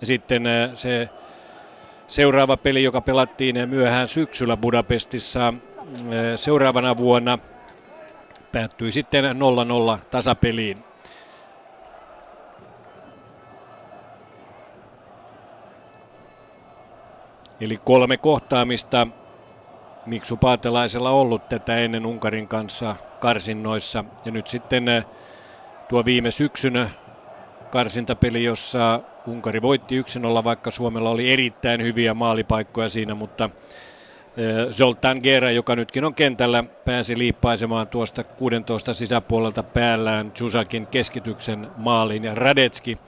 [0.00, 1.08] Ja sitten äh, se
[2.06, 5.54] seuraava peli, joka pelattiin myöhään syksyllä Budapestissa äh,
[6.36, 7.38] seuraavana vuonna,
[8.52, 9.24] päättyi sitten
[9.96, 10.84] 0-0 tasapeliin.
[17.60, 19.06] Eli kolme kohtaamista
[20.06, 24.04] Miksu Paatelaisella ollut tätä ennen Unkarin kanssa karsinnoissa.
[24.24, 25.04] Ja nyt sitten äh,
[25.90, 26.90] tuo viime syksyn
[27.70, 30.04] karsintapeli, jossa Unkari voitti 1-0,
[30.44, 33.50] vaikka Suomella oli erittäin hyviä maalipaikkoja siinä, mutta
[34.70, 42.24] Zoltan Gera, joka nytkin on kentällä, pääsi liippaisemaan tuosta 16 sisäpuolelta päällään Chusakin keskityksen maaliin
[42.24, 42.98] ja Radetski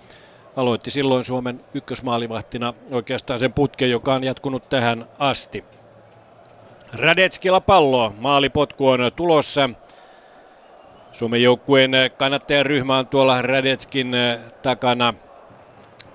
[0.57, 5.65] aloitti silloin Suomen ykkösmaalivahtina oikeastaan sen putken, joka on jatkunut tähän asti.
[6.93, 9.71] Radetskilla pallo, maalipotku on tulossa.
[11.13, 14.13] Suomen joukkueen kannattajaryhmä on tuolla Radetskin
[14.63, 15.15] takana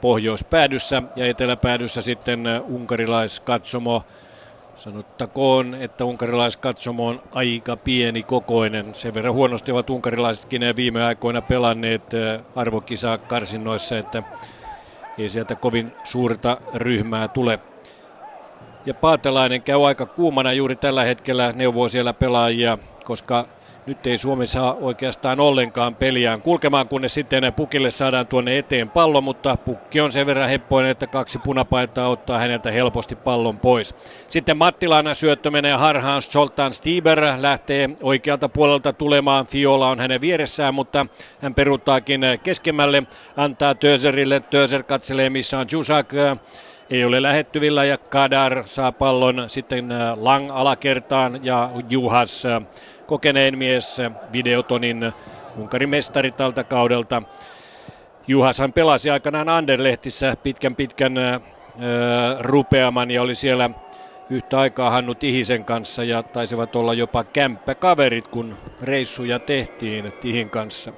[0.01, 4.03] pohjoispäädyssä ja eteläpäädyssä sitten unkarilaiskatsomo.
[4.75, 8.95] Sanottakoon, että unkarilaiskatsomo on aika pieni kokoinen.
[8.95, 12.03] Sen verran huonosti ovat unkarilaisetkin viime aikoina pelanneet
[12.55, 14.23] arvokisaa karsinnoissa, että
[15.17, 17.59] ei sieltä kovin suurta ryhmää tule.
[18.85, 23.47] Ja Paatelainen käy aika kuumana juuri tällä hetkellä neuvoo siellä pelaajia, koska
[23.87, 29.21] nyt ei Suomi saa oikeastaan ollenkaan peliään kulkemaan, kunnes sitten pukille saadaan tuonne eteen pallo,
[29.21, 33.95] mutta pukki on sen verran heppoinen, että kaksi punapaitaa ottaa häneltä helposti pallon pois.
[34.29, 40.73] Sitten Mattilana syöttö menee harhaan, Zoltan Stieber lähtee oikealta puolelta tulemaan, Fiola on hänen vieressään,
[40.73, 41.05] mutta
[41.41, 43.03] hän peruuttaakin keskemmälle,
[43.37, 46.13] antaa Töserille, Töser katselee missä on Jusak,
[46.89, 52.43] ei ole lähettyvillä ja Kadar saa pallon sitten Lang alakertaan ja Juhas
[53.07, 55.11] kokeneen mies, Videotonin
[55.57, 57.23] Unkarin mestari tältä kaudelta.
[58.27, 61.41] Juhashan pelasi aikanaan Anderlehtissä pitkän pitkän äh,
[62.39, 63.69] rupeaman ja oli siellä
[64.29, 70.93] yhtä aikaa Hannu Tihisen kanssa ja taisivat olla jopa kämppäkaverit, kun reissuja tehtiin Tihin kanssa.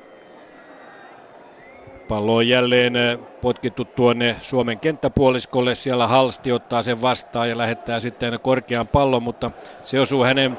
[2.07, 2.93] Pallo on jälleen
[3.41, 5.75] potkittu tuonne Suomen kenttäpuoliskolle.
[5.75, 9.51] Siellä Halsti ottaa sen vastaan ja lähettää sitten korkean pallon, mutta
[9.83, 10.57] se osuu hänen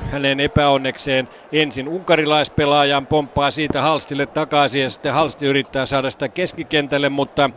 [0.00, 7.08] hänen epäonnekseen ensin unkarilaispelaajan pomppaa siitä Halstille takaisin ja sitten Halsti yrittää saada sitä keskikentälle,
[7.08, 7.50] mutta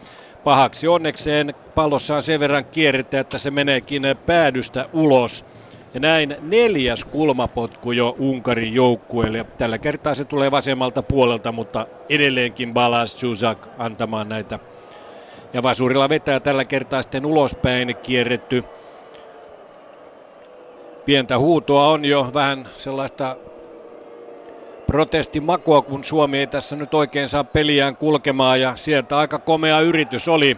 [0.43, 5.45] pahaksi onnekseen pallossa on sen verran kierrettä, että se meneekin päädystä ulos.
[5.93, 9.45] Ja näin neljäs kulmapotku jo Unkarin joukkueelle.
[9.58, 14.60] Tällä kertaa se tulee vasemmalta puolelta, mutta edelleenkin Balas Zuzak antamaan näitä.
[15.53, 18.63] Ja Vasurilla vetää tällä kertaa sitten ulospäin kierretty
[21.05, 23.39] pientä huutoa on jo vähän sellaista
[24.87, 28.61] protestimakua, kun Suomi ei tässä nyt oikein saa peliään kulkemaan.
[28.61, 30.57] Ja sieltä aika komea yritys oli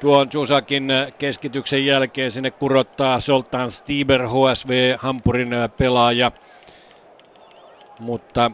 [0.00, 0.88] tuon Jusakin
[1.18, 2.30] keskityksen jälkeen.
[2.30, 6.32] Sinne kurottaa Soltan Stieber HSV Hampurin pelaaja,
[7.98, 8.50] mutta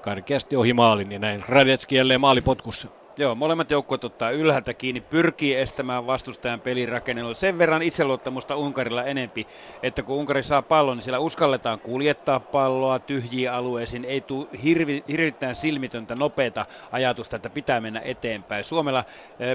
[0.00, 2.88] karkeasti ohi maalin ja näin Radetski jälleen maalipotkussa.
[3.18, 7.34] Joo, molemmat joukkueet ottaa ylhäältä kiinni, pyrkii estämään vastustajan pelirakennella.
[7.34, 9.46] Sen verran itseluottamusta Unkarilla enempi,
[9.82, 14.04] että kun Unkari saa pallon, niin siellä uskalletaan kuljettaa palloa tyhjiin alueisiin.
[14.04, 18.64] Ei tule hirvi, hirvittäin silmitöntä, nopeata ajatusta, että pitää mennä eteenpäin.
[18.64, 19.04] Suomella äh,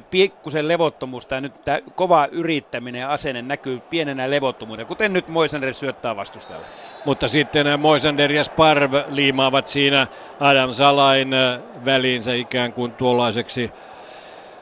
[0.10, 5.74] pikkusen levottomuus tai nyt tämä kova yrittäminen ja asenne näkyy pienenä levottomuuden, kuten nyt Moisander
[5.74, 6.68] syöttää vastustajalle.
[7.04, 10.08] Mutta sitten Moisander ja Sparv liimaavat siinä
[10.40, 11.30] Adam Salain
[11.86, 13.74] väliinsä ikään kuin tuollaiseksi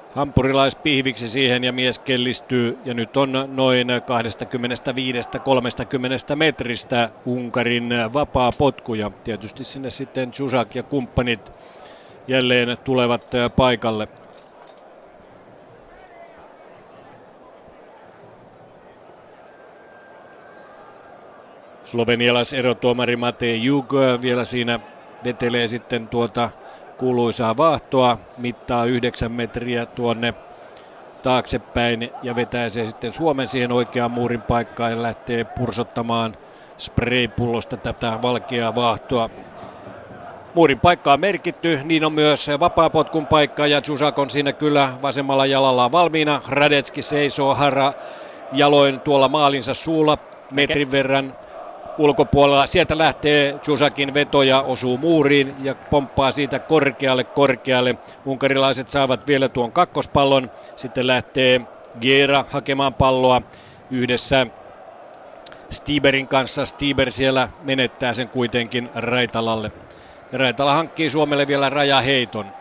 [0.10, 3.94] hampurilaispihviksi siihen ja mies kellistyy ja nyt on noin 25-30
[6.36, 11.54] metristä Unkarin vapaa potku ja tietysti sinne sitten Chusak ja kumppanit
[12.28, 13.26] jälleen tulevat
[13.56, 14.08] paikalle.
[21.90, 24.80] Slovenialaiserotuomari Matej Jug vielä siinä
[25.24, 26.50] vetelee sitten tuota
[26.98, 30.34] kuuluisaa vaahtoa, mittaa 9 metriä tuonne
[31.24, 36.34] taaksepäin ja vetää se sitten Suomen siihen oikeaan muurin paikkaan ja lähtee pursottamaan
[36.78, 39.30] spraypullosta tätä valkeaa vaahtoa.
[40.54, 45.46] Muurin paikka on merkitty, niin on myös vapaapotkun paikka ja Zusak on siinä kyllä vasemmalla
[45.46, 46.42] jalalla valmiina.
[46.48, 47.94] Radetski seisoo harra
[48.54, 50.18] jaloin tuolla maalinsa suulla
[50.52, 51.34] metrin verran
[52.00, 52.68] ulkopuolella.
[52.68, 57.96] Sieltä lähtee Jusakin veto ja osuu muuriin ja pomppaa siitä korkealle korkealle.
[58.26, 60.50] Unkarilaiset saavat vielä tuon kakkospallon.
[60.76, 61.62] Sitten lähtee
[62.02, 63.42] Giera hakemaan palloa
[63.90, 64.48] yhdessä
[65.72, 66.66] Stieberin kanssa.
[66.66, 69.72] Stieber siellä menettää sen kuitenkin Raitalalle.
[70.32, 72.52] Raitala hankkii Suomelle vielä rajaheiton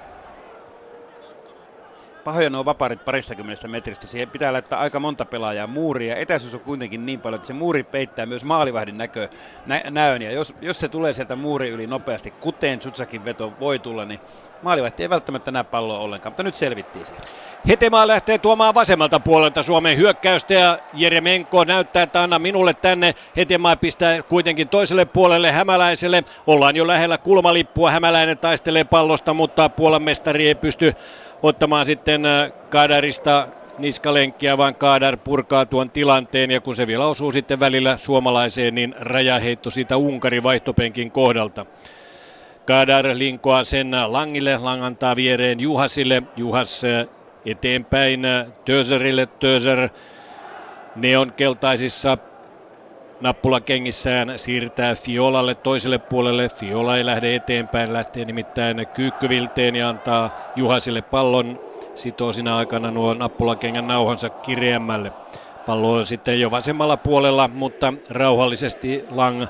[2.29, 4.07] pahoja nuo vapaarit paristakymmenestä metristä.
[4.07, 6.17] Siihen pitää laittaa aika monta pelaajaa muuria.
[6.17, 9.29] Etäisyys on kuitenkin niin paljon, että se muuri peittää myös maalivahdin näkö,
[9.67, 10.23] nä, näön.
[10.23, 14.21] Ja jos, jos se tulee sieltä muuri yli nopeasti, kuten Sutsakin veto voi tulla, niin
[14.63, 16.31] maalivahti ei välttämättä näe palloa ollenkaan.
[16.31, 17.25] Mutta nyt selvittiin siihen.
[17.69, 23.15] Hetemaa lähtee tuomaan vasemmalta puolelta Suomen hyökkäystä ja Jeremenko näyttää, että anna minulle tänne.
[23.37, 26.25] Hetemaa pistää kuitenkin toiselle puolelle Hämäläiselle.
[26.47, 27.91] Ollaan jo lähellä kulmalippua.
[27.91, 30.95] Hämäläinen taistelee pallosta, mutta Puolan mestari ei pysty
[31.43, 33.49] ottamaan sitten äh, Kadarista
[33.79, 36.51] niskalenkkiä, vaan Kaadar purkaa tuon tilanteen.
[36.51, 41.67] Ja kun se vielä osuu sitten välillä suomalaiseen, niin rajaheitto siitä Unkarin vaihtopenkin kohdalta.
[42.67, 46.83] Kadar linkoaa sen Langille, Lang antaa viereen Juhasille, Juhas
[47.47, 48.27] eteenpäin
[48.65, 49.89] Töserille, Töser
[50.97, 52.19] neon keltaisissa
[53.21, 56.49] nappulakengissään siirtää Fiolalle toiselle puolelle.
[56.49, 61.59] Fiola ei lähde eteenpäin, lähtee nimittäin kyykkyvilteen ja antaa Juhasille pallon.
[61.95, 65.13] Sitoo sinä aikana nuo nappulakengän nauhansa kireämmälle.
[65.65, 69.47] Pallo on sitten jo vasemmalla puolella, mutta rauhallisesti Lang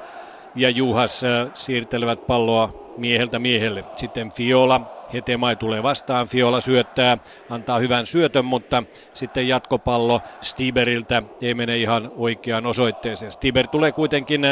[0.54, 1.20] ja Juhas
[1.54, 3.84] siirtelevät palloa mieheltä miehelle.
[3.96, 4.80] Sitten Fiola
[5.12, 7.18] Hetemai tulee vastaan, Fiola syöttää,
[7.50, 13.32] antaa hyvän syötön, mutta sitten jatkopallo Stiberiltä ei mene ihan oikeaan osoitteeseen.
[13.32, 14.42] Stiber tulee kuitenkin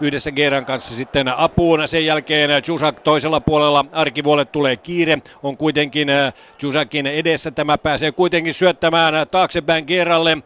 [0.00, 1.88] yhdessä Geran kanssa sitten apuun.
[1.88, 5.18] Sen jälkeen Jusak toisella puolella Arkivuolle tulee kiire.
[5.42, 6.08] On kuitenkin
[6.62, 7.50] Jusakin edessä.
[7.50, 10.38] Tämä pääsee kuitenkin syöttämään taaksepäin Geralle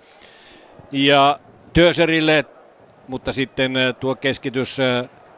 [0.92, 1.40] ja
[1.72, 2.44] Töserille,
[3.08, 4.78] mutta sitten tuo keskitys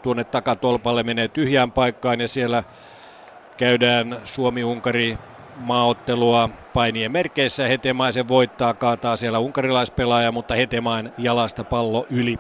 [0.03, 2.65] tuonne takatolpalle menee tyhjään paikkaan ja siellä
[3.59, 5.17] käydään Suomi-Unkari
[5.55, 7.69] maaottelua painien merkeissä.
[7.69, 12.37] Hetemaisen voittaa, kaataa siellä unkarilaispelaaja, mutta Hetemain jalasta pallo yli.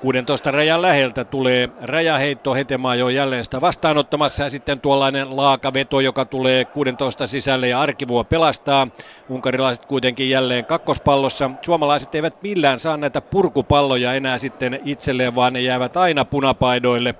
[0.00, 6.26] 16 rajan läheltä tulee rajaheitto, Hetemaa jo jälleen sitä vastaanottamassa ja sitten tuollainen laakaveto, joka
[6.26, 8.88] tulee 16 sisälle ja Arkivuo pelastaa.
[9.28, 11.50] Unkarilaiset kuitenkin jälleen kakkospallossa.
[11.64, 17.14] Suomalaiset eivät millään saa näitä purkupalloja enää sitten itselleen, vaan ne jäävät aina punapaidoille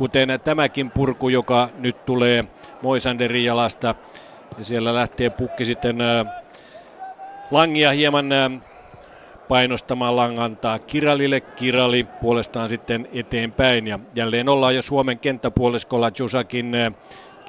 [0.00, 2.44] kuten tämäkin purku, joka nyt tulee
[2.80, 3.94] Moisanderin jalasta.
[4.56, 5.96] Ja siellä lähtee pukki sitten
[7.50, 8.26] Langia hieman
[9.48, 11.40] painostamaan langantaa Kiralille.
[11.40, 16.72] Kirali puolestaan sitten eteenpäin ja jälleen ollaan jo Suomen kenttäpuoliskolla Jusakin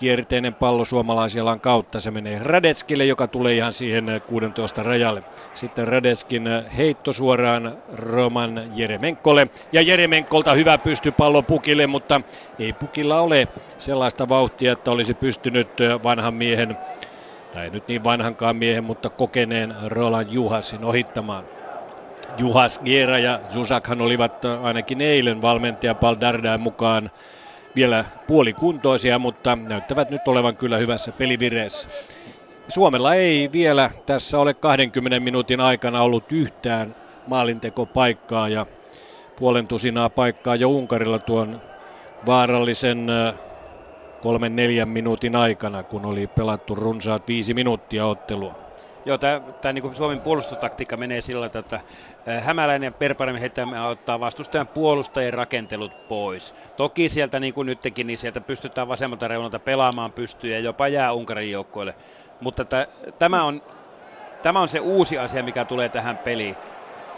[0.01, 1.99] kierteinen pallo suomalaisjalan kautta.
[1.99, 5.23] Se menee Radetskille, joka tulee ihan siihen 16 rajalle.
[5.53, 9.47] Sitten Radetskin heitto suoraan Roman Jeremenkolle.
[9.71, 10.79] Ja Jeremenkolta hyvä
[11.17, 12.21] pallo pukille, mutta
[12.59, 15.69] ei pukilla ole sellaista vauhtia, että olisi pystynyt
[16.03, 16.77] vanhan miehen,
[17.53, 21.45] tai nyt niin vanhankaan miehen, mutta kokeneen Roland Juhasin ohittamaan.
[22.37, 27.11] Juhas, Giera ja Zusakhan olivat ainakin eilen valmentaja Paul Dardain mukaan
[27.75, 31.89] vielä puolikuntoisia, mutta näyttävät nyt olevan kyllä hyvässä pelivireessä.
[32.67, 38.65] Suomella ei vielä tässä ole 20 minuutin aikana ollut yhtään maalintekopaikkaa ja
[39.35, 41.61] puolen tusinaa paikkaa jo Unkarilla tuon
[42.25, 43.07] vaarallisen
[44.19, 48.55] kolmen neljän minuutin aikana, kun oli pelattu runsaat viisi minuuttia ottelua.
[49.05, 49.17] Joo,
[49.61, 51.81] tämä niin Suomen puolustustaktiikka menee sillä että
[52.41, 56.53] Hämäläinen ja Perpanen heittämään ottaa vastustajan puolustajien rakentelut pois.
[56.75, 61.13] Toki sieltä niin kuin nytkin, niin sieltä pystytään vasemmalta reunalta pelaamaan pystyyn ja jopa jää
[61.13, 61.95] Unkarin joukkoille.
[62.39, 62.65] Mutta
[63.19, 63.61] tämä on,
[64.41, 66.57] tämä on se uusi asia, mikä tulee tähän peliin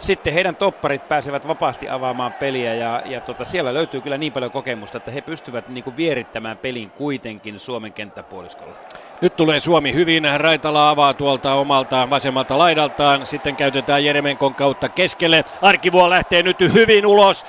[0.04, 4.50] sitten heidän topparit pääsevät vapaasti avaamaan peliä ja, ja tota, siellä löytyy kyllä niin paljon
[4.52, 8.74] kokemusta, että he pystyvät niin kuin vierittämään pelin kuitenkin Suomen kenttäpuoliskolla.
[9.20, 10.24] Nyt tulee Suomi hyvin.
[10.36, 13.26] Raitala avaa tuolta omalta vasemmalta laidaltaan.
[13.26, 15.44] Sitten käytetään Jeremenkon kautta keskelle.
[15.62, 17.46] Arkivuo lähtee nyt hyvin ulos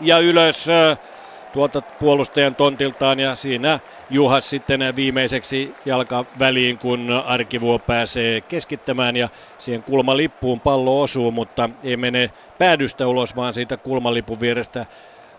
[0.00, 0.66] ja ylös
[1.52, 9.28] tuolta puolustajan tontiltaan ja siinä Juhas sitten viimeiseksi jalka väliin, kun Arkivuo pääsee keskittämään ja
[9.58, 14.86] siihen kulmalippuun pallo osuu, mutta ei mene päädystä ulos, vaan siitä kulmalipun vierestä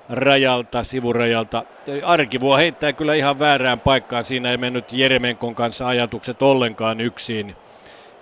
[0.10, 1.63] rajalta, sivurajalta.
[2.04, 4.26] Arkivuo heittää kyllä ihan väärään paikkaan.
[4.26, 7.56] Siinä ei mennyt Jeremenkon kanssa ajatukset ollenkaan yksin.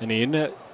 [0.02, 0.32] Ja niin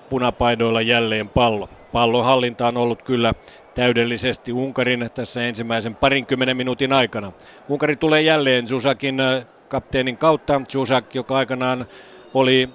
[0.10, 1.70] punapaidoilla jälleen pallo.
[1.92, 3.34] Pallon hallinta on ollut kyllä
[3.76, 7.32] täydellisesti Unkarin tässä ensimmäisen parinkymmenen minuutin aikana.
[7.70, 10.62] Unkari tulee jälleen Zusakin äh, kapteenin kautta.
[10.72, 11.86] Zusak, joka aikanaan
[12.34, 12.70] oli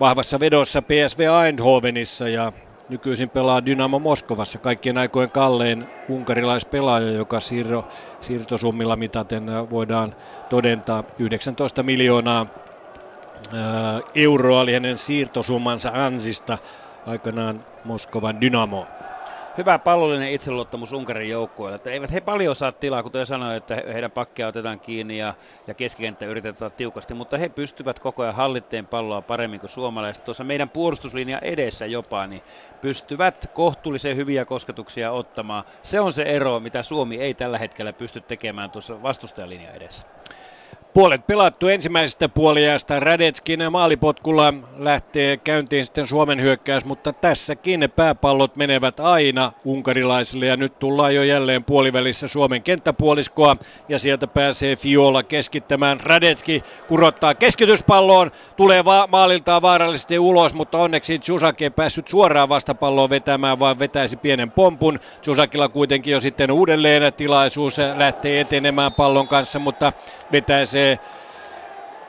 [0.00, 2.52] vahvassa vedossa PSV Eindhovenissa ja
[2.88, 7.88] nykyisin pelaa Dynamo Moskovassa, kaikkien aikojen kallein unkarilaispelaaja, joka siirro,
[8.20, 10.16] siirtosummilla mitaten äh, voidaan
[10.48, 16.58] todentaa 19 miljoonaa äh, euroa oli hänen siirtosummansa ansista
[17.06, 18.86] aikanaan Moskovan Dynamo
[19.56, 21.76] hyvä pallollinen itseluottamus Unkarin joukkueelle.
[21.76, 25.34] Että eivät he paljon saa tilaa, kuten sanoin, että heidän pakkia otetaan kiinni ja,
[25.66, 30.24] ja keskikenttä yritetään tiukasti, mutta he pystyvät koko ajan hallitteen palloa paremmin kuin suomalaiset.
[30.24, 32.42] Tuossa meidän puolustuslinja edessä jopa, niin
[32.80, 35.64] pystyvät kohtuullisen hyviä kosketuksia ottamaan.
[35.82, 40.06] Se on se ero, mitä Suomi ei tällä hetkellä pysty tekemään tuossa vastustajalinja edessä.
[40.94, 43.00] Puolet pelattu ensimmäisestä puoliajasta.
[43.00, 50.78] Radetskin maalipotkulla lähtee käyntiin sitten Suomen hyökkäys, mutta tässäkin pääpallot menevät aina unkarilaisille ja nyt
[50.78, 53.56] tullaan jo jälleen puolivälissä Suomen kenttäpuoliskoa
[53.88, 56.00] ja sieltä pääsee Fiola keskittämään.
[56.00, 63.10] Radetski kurottaa keskityspalloon, tulee va- maaliltaan vaarallisesti ulos, mutta onneksi Jusake ei päässyt suoraan vastapalloon
[63.10, 65.00] vetämään, vaan vetäisi pienen pompun.
[65.26, 69.92] Jusakilla kuitenkin jo sitten uudelleen tilaisuus lähtee etenemään pallon kanssa, mutta
[70.34, 70.98] vetäisee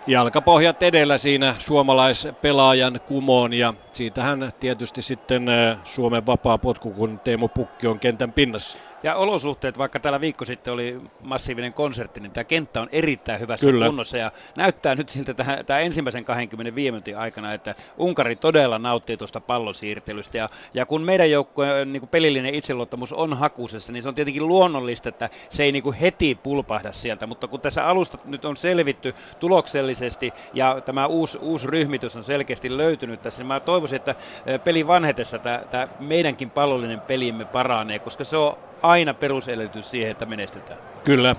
[0.08, 5.46] jalkapohjat edellä siinä suomalaispelaajan kumoon ja siitähän tietysti sitten
[5.84, 8.78] Suomen vapaa potku, kun Teemu Pukki on kentän pinnassa.
[9.06, 13.66] Ja olosuhteet, vaikka täällä viikko sitten oli massiivinen konsertti, niin tämä kenttä on erittäin hyvässä
[13.66, 13.86] Kyllä.
[13.86, 14.18] kunnossa.
[14.18, 19.42] Ja näyttää nyt siltä tähän, tämä ensimmäisen 25 minuutin aikana, että Unkari todella nauttii tuosta
[19.42, 24.48] pallosiirtelystä ja, ja kun meidän joukkueen niin pelillinen itseluottamus on hakusessa, niin se on tietenkin
[24.48, 28.58] luonnollista, että se ei niin kuin heti pulpahda sieltä, mutta kun tässä alusta nyt on
[28.58, 34.16] selvitty tuloksellisesti ja tämä uusi, uusi ryhmitys on selkeästi löytynyt tässä, niin mä toivoisin, että
[34.64, 40.26] pelin vanhetessa tämä, tämä meidänkin pallollinen pelimme paranee, koska se on aina perusedellytys siihen, että
[40.26, 40.80] menestytään.
[41.04, 41.36] Kyllä.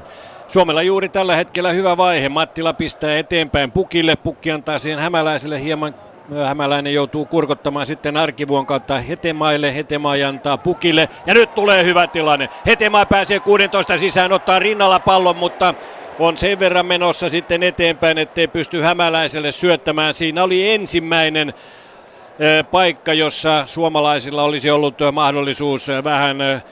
[0.49, 2.28] Suomella juuri tällä hetkellä hyvä vaihe.
[2.28, 4.16] Mattila pistää eteenpäin pukille.
[4.16, 5.94] Pukki antaa siihen hämäläiselle hieman
[6.47, 9.74] Hämäläinen joutuu kurkottamaan sitten arkivuon kautta Hetemaille.
[9.74, 11.09] Hetemai antaa pukille.
[11.26, 12.49] Ja nyt tulee hyvä tilanne.
[12.66, 15.74] Hetemai pääsee 16 sisään, ottaa rinnalla pallon, mutta
[16.18, 20.14] on sen verran menossa sitten eteenpäin, ettei pysty Hämäläiselle syöttämään.
[20.14, 21.55] Siinä oli ensimmäinen
[22.70, 26.62] paikka, jossa suomalaisilla olisi ollut mahdollisuus vähän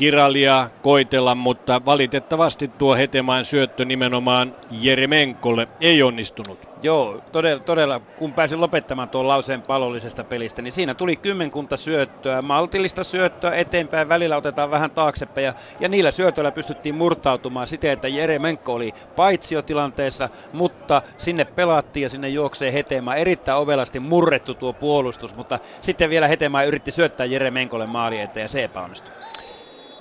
[0.00, 6.58] kiralia koitella, mutta valitettavasti tuo Hetemaan syöttö nimenomaan Jeremenkolle ei onnistunut.
[6.82, 12.42] Joo, todella, todella kun pääsin lopettamaan tuon lauseen palollisesta pelistä, niin siinä tuli kymmenkunta syöttöä,
[12.42, 18.08] maltillista syöttöä eteenpäin, välillä otetaan vähän taaksepäin ja, ja niillä syötöillä pystyttiin murtautumaan siten, että
[18.08, 23.16] Jeremenko oli paitsiotilanteessa, mutta sinne pelattiin ja sinne juoksee Hetemaa.
[23.16, 28.48] Erittäin ovelasti murrettu tuo puolustus, mutta sitten vielä Hetemaa yritti syöttää Jeremenkolle maali eteen ja
[28.48, 29.14] se epäonnistui.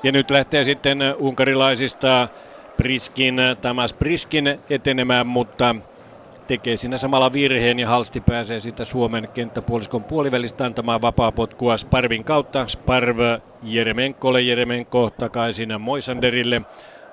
[0.03, 2.29] Ja nyt lähtee sitten unkarilaisista
[2.77, 5.75] Priskin, Tamas Priskin etenemään, mutta
[6.47, 11.01] tekee siinä samalla virheen ja Halsti pääsee sitten Suomen kenttäpuoliskon puolivälistä antamaan
[11.35, 12.67] potkua Sparvin kautta.
[12.67, 13.19] Sparv
[13.61, 16.61] Jeremenkolle, Jeremenko takaisin Moisanderille.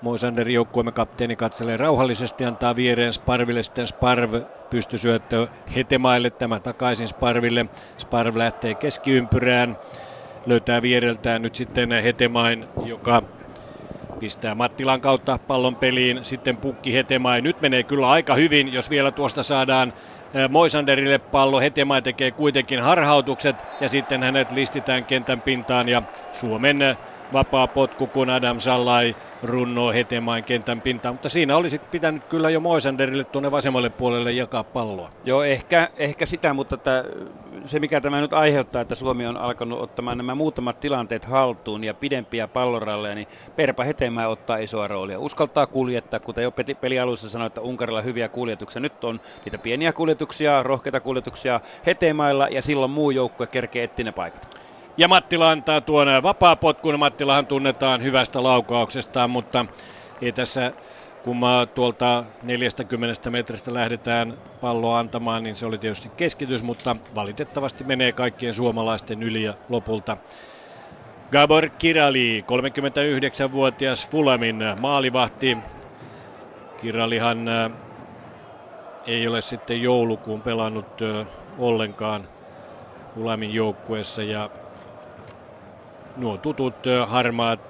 [0.00, 4.34] Moisanderin joukkueemme kapteeni katselee rauhallisesti, antaa viereen Sparville, sitten Sparv
[4.70, 7.66] pystysyöttö Hetemaille, tämä takaisin Sparville.
[8.00, 9.76] Sparv lähtee keskiympyrään
[10.46, 13.22] löytää viereltään nyt sitten Hetemain, joka
[14.18, 16.18] pistää Mattilan kautta pallon peliin.
[16.22, 17.44] Sitten pukki Hetemain.
[17.44, 19.92] Nyt menee kyllä aika hyvin, jos vielä tuosta saadaan
[20.48, 21.60] Moisanderille pallo.
[21.60, 26.78] Hetemain tekee kuitenkin harhautukset ja sitten hänet listitään kentän pintaan ja Suomen
[27.32, 32.60] vapaa potku, kun Adam Sallai runnoo Hetemain kentän pintaan, mutta siinä olisi pitänyt kyllä jo
[32.60, 35.10] Moisanderille tuonne vasemmalle puolelle jakaa palloa.
[35.24, 37.04] Joo, ehkä, ehkä sitä, mutta että
[37.64, 41.94] se mikä tämä nyt aiheuttaa, että Suomi on alkanut ottamaan nämä muutamat tilanteet haltuun ja
[41.94, 45.18] pidempiä palloralleja, niin Perpa Hetemäen ottaa isoa roolia.
[45.18, 48.80] Uskaltaa kuljettaa, kuten jo pelialussa sanoi, että Unkarilla hyviä kuljetuksia.
[48.80, 54.12] Nyt on niitä pieniä kuljetuksia, rohkeita kuljetuksia Hetemäillä ja silloin muu joukkue kerkee etsiä ne
[54.12, 54.65] paikat.
[54.96, 56.98] Ja Mattila antaa tuon vapaa-potkun.
[56.98, 59.66] Mattilahan tunnetaan hyvästä laukauksestaan, mutta
[60.20, 60.72] ei tässä
[61.22, 61.40] kun
[61.74, 68.54] tuolta 40 metristä lähdetään palloa antamaan, niin se oli tietysti keskitys, mutta valitettavasti menee kaikkien
[68.54, 70.16] suomalaisten yli ja lopulta
[71.32, 75.58] Gabor Kirali, 39-vuotias Fulamin maalivahti.
[76.80, 77.70] Kiralihan äh,
[79.06, 81.26] ei ole sitten joulukuun pelannut äh,
[81.58, 82.28] ollenkaan
[83.14, 84.50] Fulamin joukkueessa ja
[86.16, 87.60] nuo tutut harmaat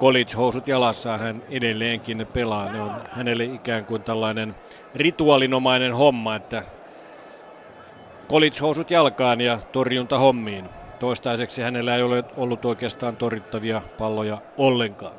[0.00, 2.68] college-housut jalassaan hän edelleenkin pelaa.
[2.68, 4.56] Ne on hänelle ikään kuin tällainen
[4.94, 6.64] rituaalinomainen homma, että
[8.30, 10.70] college-housut jalkaan ja torjunta hommiin.
[10.98, 15.16] Toistaiseksi hänellä ei ole ollut oikeastaan torjuttavia palloja ollenkaan.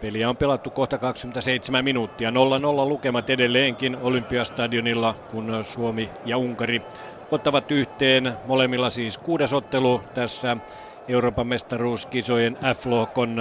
[0.00, 2.30] Peliä on pelattu kohta 27 minuuttia.
[2.30, 2.32] 0-0
[2.88, 6.82] lukemat edelleenkin Olympiastadionilla, kun Suomi ja Unkari
[7.34, 8.32] ottavat yhteen.
[8.44, 10.56] Molemmilla siis kuudes ottelu tässä
[11.08, 13.36] Euroopan mestaruuskisojen F-lohkon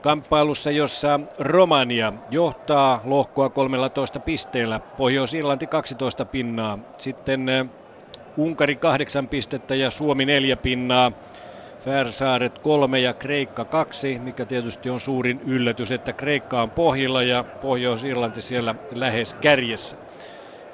[0.00, 7.46] kamppailussa, jossa Romania johtaa lohkoa 13 pisteellä, Pohjois-Irlanti 12 pinnaa, sitten
[8.36, 11.12] Unkari 8 pistettä ja Suomi 4 pinnaa,
[11.80, 17.44] Färsaaret 3 ja Kreikka 2, mikä tietysti on suurin yllätys, että Kreikka on pohjilla ja
[17.60, 19.96] Pohjois-Irlanti siellä lähes kärjessä.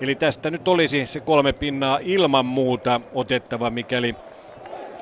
[0.03, 4.15] Eli tästä nyt olisi se kolme pinnaa ilman muuta otettava, mikäli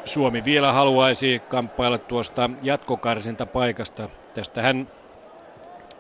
[0.05, 4.09] Suomi vielä haluaisi kamppailla tuosta jatkokarsinta paikasta.
[4.35, 4.89] Tästähän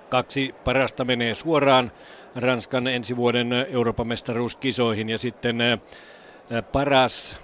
[0.08, 1.92] Kaksi parasta menee suoraan
[2.34, 5.56] Ranskan ensi vuoden Euroopan mestaruuskisoihin ja sitten
[6.72, 7.36] paras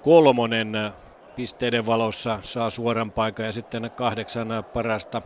[0.00, 0.72] kolmonen
[1.34, 5.22] pisteiden valossa saa suoran paikan ja sitten kahdeksan parasta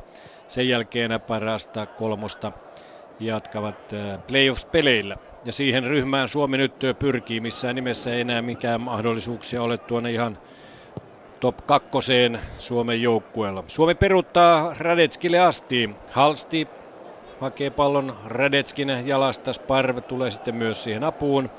[0.48, 2.52] sen jälkeen parasta kolmosta
[3.18, 3.76] jatkavat
[4.26, 5.16] playoffs-peleillä.
[5.44, 10.38] Ja siihen ryhmään Suomi nyt pyrkii, missään nimessä ei enää mikään mahdollisuuksia ole tuonne ihan
[11.40, 13.64] top kakkoseen Suomen joukkueella.
[13.66, 15.90] Suomi peruttaa Radetskille asti.
[16.10, 16.70] Halsti
[17.36, 19.52] hakee pallon Radetskin jalasta.
[19.52, 21.50] Sparv tulee sitten myös siihen apuun.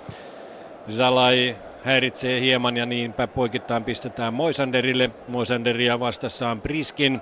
[0.92, 5.10] Zalai häiritsee hieman ja niinpä poikittain pistetään Moisanderille.
[5.28, 7.22] Moisanderia vastassaan Priskin.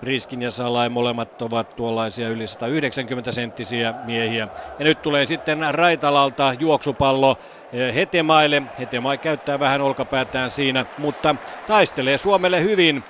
[0.00, 4.48] Priskin ja Salai molemmat ovat tuollaisia yli 190 senttisiä miehiä.
[4.78, 7.36] Ja nyt tulee sitten Raitalalta juoksupallo
[7.72, 8.62] eh, Hetemaille.
[8.78, 11.36] Hetemai käyttää vähän olkapäätään siinä, mutta
[11.66, 13.04] taistelee Suomelle hyvin.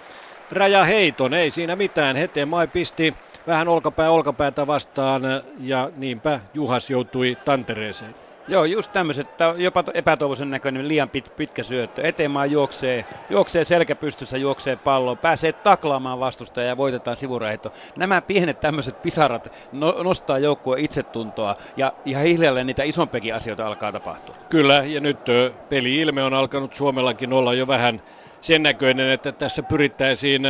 [0.50, 2.16] Raja heiton, ei siinä mitään.
[2.16, 3.14] Hetemai pisti
[3.46, 5.22] vähän olkapää olkapäätä vastaan
[5.58, 8.29] ja niinpä Juhas joutui tantereeseen.
[8.46, 12.02] Joo, just tämmöiset, jopa epätoivoisen näköinen liian pit, pitkä syöttö.
[12.02, 17.70] Etemaan juoksee, juoksee selkäpystyssä, juoksee palloon, pääsee taklaamaan vastustajaa ja voitetaan sivuraheitto.
[17.96, 23.92] Nämä pienet tämmöiset pisarat no, nostaa joukkueen itsetuntoa ja ihan hiljalleen niitä isompiakin asioita alkaa
[23.92, 24.36] tapahtua.
[24.48, 25.20] Kyllä, ja nyt
[25.68, 28.02] peli-ilme on alkanut Suomellakin olla jo vähän
[28.40, 30.42] sen näköinen, että tässä pyrittäisiin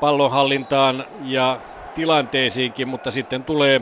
[0.00, 1.60] pallonhallintaan ja
[1.94, 3.80] tilanteisiinkin, mutta sitten tulee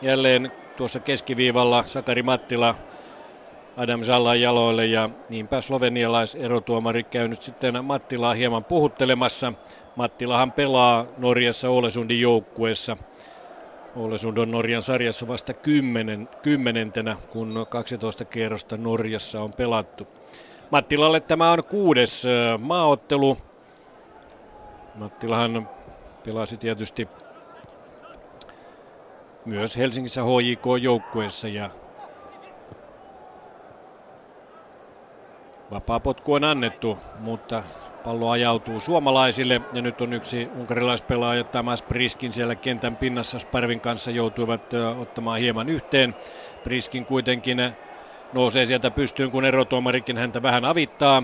[0.00, 2.74] jälleen tuossa keskiviivalla Sakari Mattila
[3.76, 9.52] Adam Zallan jaloille ja niinpä slovenialaiserotuomari käynyt sitten Mattilaa hieman puhuttelemassa.
[9.96, 12.96] Mattilahan pelaa Norjassa Olesundin joukkueessa.
[13.96, 20.06] Olesund on Norjan sarjassa vasta kymmenen, kymmenentenä, kun 12 kierrosta Norjassa on pelattu.
[20.70, 22.26] Mattilalle tämä on kuudes
[22.58, 23.38] maaottelu.
[24.94, 25.68] Mattilahan
[26.24, 27.08] pelasi tietysti
[29.48, 31.70] myös Helsingissä HJK-joukkueessa ja
[35.70, 37.64] vapaa potku on annettu, mutta
[38.02, 44.10] pallo ajautuu suomalaisille ja nyt on yksi unkarilaispelaaja Tamas Priskin siellä kentän pinnassa Sparvin kanssa
[44.10, 44.62] joutuivat
[44.96, 46.14] ottamaan hieman yhteen.
[46.62, 47.58] Priskin kuitenkin
[48.32, 51.22] nousee sieltä pystyyn, kun erotuomarikin häntä vähän avittaa.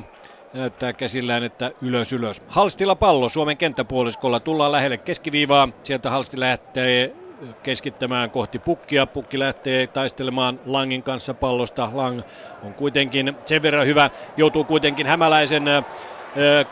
[0.52, 2.42] Näyttää käsillään, että ylös ylös.
[2.46, 4.40] Halstilla pallo Suomen kenttäpuoliskolla.
[4.40, 5.68] Tullaan lähelle keskiviivaa.
[5.82, 7.23] Sieltä Halsti lähtee
[7.62, 9.06] keskittämään kohti pukkia.
[9.06, 11.90] Pukki lähtee taistelemaan Langin kanssa pallosta.
[11.92, 12.20] Lang
[12.62, 15.64] on kuitenkin sen verran hyvä, joutuu kuitenkin hämäläisen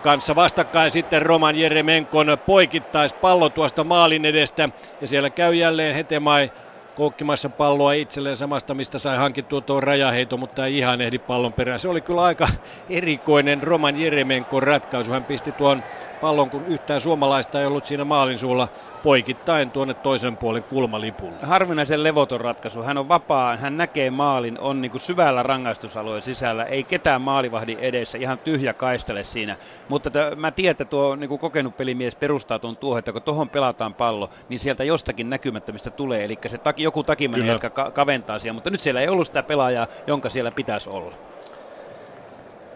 [0.00, 4.68] kanssa vastakkain sitten Roman Jeremenkon poikittais pallo tuosta maalin edestä
[5.00, 6.50] ja siellä käy jälleen Hetemai
[6.94, 11.80] koukkimassa palloa itselleen samasta, mistä sai hankittua tuo rajaheito, mutta ei ihan ehdi pallon perään.
[11.80, 12.48] Se oli kyllä aika
[12.88, 15.12] erikoinen Roman Jeremenkon ratkaisu.
[15.12, 15.82] Hän pisti tuon
[16.22, 18.68] pallon, kun yhtään suomalaista ei ollut siinä maalin suulla
[19.02, 21.46] poikittain tuonne toisen puolen kulmalipulle.
[21.46, 22.82] Harvinaisen levoton ratkaisu.
[22.82, 27.78] Hän on vapaa, hän näkee maalin, on niin kuin syvällä rangaistusalueen sisällä, ei ketään maalivahdin
[27.78, 29.56] edessä, ihan tyhjä kaistele siinä.
[29.88, 33.22] Mutta t- mä tiedän, että tuo niin kuin kokenut pelimies perustaa tuon tuohon, että kun
[33.22, 36.24] tuohon pelataan pallo, niin sieltä jostakin näkymättömistä tulee.
[36.24, 39.42] Eli se taki, joku takimäinen, jotka ka- kaventaa siellä, mutta nyt siellä ei ollut sitä
[39.42, 41.16] pelaajaa, jonka siellä pitäisi olla.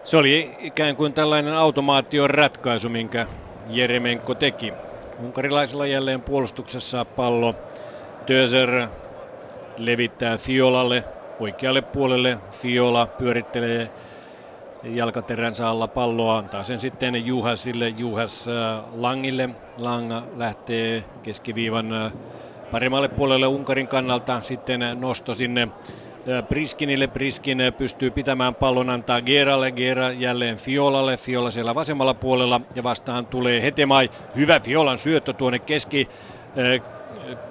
[0.07, 3.27] Se oli ikään kuin tällainen automaation ratkaisu, minkä
[3.65, 4.73] Jeremenko teki.
[5.19, 7.55] Unkarilaisella jälleen puolustuksessa pallo.
[8.25, 8.87] Töser
[9.77, 11.03] levittää Fiolalle
[11.39, 12.39] oikealle puolelle.
[12.51, 13.91] Fiola pyörittelee
[14.83, 19.49] jalkateränsä alla palloa, antaa sen sitten Juhasille, Juhas äh, Langille.
[19.77, 22.13] Lang lähtee keskiviivan äh,
[22.71, 25.67] paremmalle puolelle Unkarin kannalta, sitten nosto sinne
[26.47, 27.07] Briskinille.
[27.07, 29.71] Briskin pystyy pitämään pallon, antaa Geralle.
[29.71, 31.17] Gera jälleen Fiolalle.
[31.17, 34.09] Fiola siellä vasemmalla puolella ja vastaan tulee Hetemai.
[34.35, 36.07] Hyvä Fiolan syöttö tuonne keski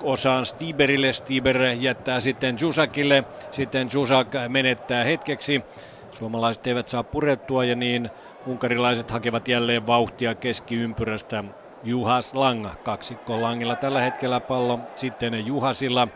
[0.03, 1.13] osaan Stiberille.
[1.13, 3.25] Stiber jättää sitten Jusakille.
[3.51, 5.67] Sitten Jusak menettää hetkeksi.
[6.11, 8.11] Suomalaiset eivät saa purettua ja niin
[8.47, 11.45] unkarilaiset hakevat jälleen vauhtia keskiympyrästä.
[11.83, 16.09] Juhas Lang, kaksikko Langilla tällä hetkellä pallo, sitten Juhasilla.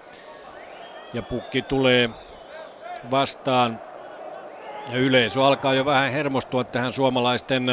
[1.13, 2.11] Ja pukki tulee
[3.11, 3.81] vastaan.
[4.89, 7.67] Ja yleisö alkaa jo vähän hermostua tähän suomalaisten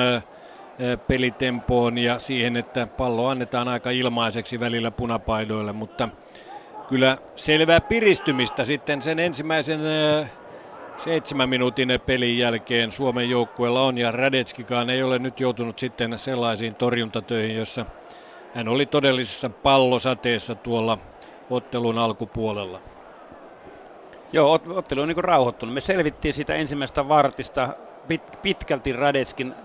[1.08, 6.10] pelitempoon ja siihen, että pallo annetaan aika ilmaiseksi välillä punapaidoille, mutta
[6.88, 9.80] kyllä selvää piristymistä sitten sen ensimmäisen
[10.96, 16.76] seitsemän minuutin pelin jälkeen Suomen joukkueella on ja Radetskikaan ei ole nyt joutunut sitten sellaisiin
[16.76, 17.86] torjuntatöihin, jossa
[18.52, 20.98] hän oli todellisessa pallosateessa tuolla
[21.50, 22.82] ottelun alkupuolella.
[24.32, 25.74] Joo, ottelu on niin rauhoittunut.
[25.74, 27.78] Me selvittiin siitä ensimmäistä vartista
[28.08, 29.56] pit, pitkälti Radetskin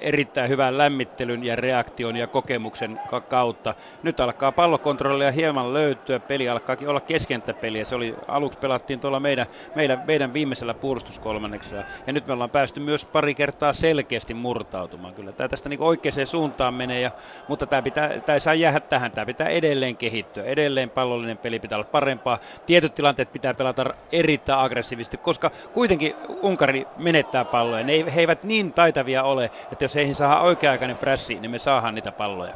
[0.00, 3.74] erittäin hyvän lämmittelyn ja reaktion ja kokemuksen kautta.
[4.02, 7.84] Nyt alkaa pallokontrollia hieman löytyä, peli alkaakin olla keskentäpeliä.
[7.84, 12.80] Se oli, aluksi pelattiin tuolla meidän, meidän, meidän viimeisellä puolustuskolmanneksella ja nyt me ollaan päästy
[12.80, 15.14] myös pari kertaa selkeästi murtautumaan.
[15.14, 17.10] Kyllä tämä tästä niin oikeaan suuntaan menee, ja,
[17.48, 21.60] mutta tämä, pitää, tämä ei saa jäädä tähän, tämä pitää edelleen kehittyä, edelleen pallollinen peli
[21.60, 27.44] pitää olla parempaa, tietyt tilanteet pitää pelata erittäin aggressiivisesti, koska kuitenkin Unkari menettää
[27.76, 28.04] palloja.
[28.04, 31.94] Ne he eivät niin taitavia ole, että jos heihin saa oikea-aikainen prässi, niin me saadaan
[31.94, 32.54] niitä palloja.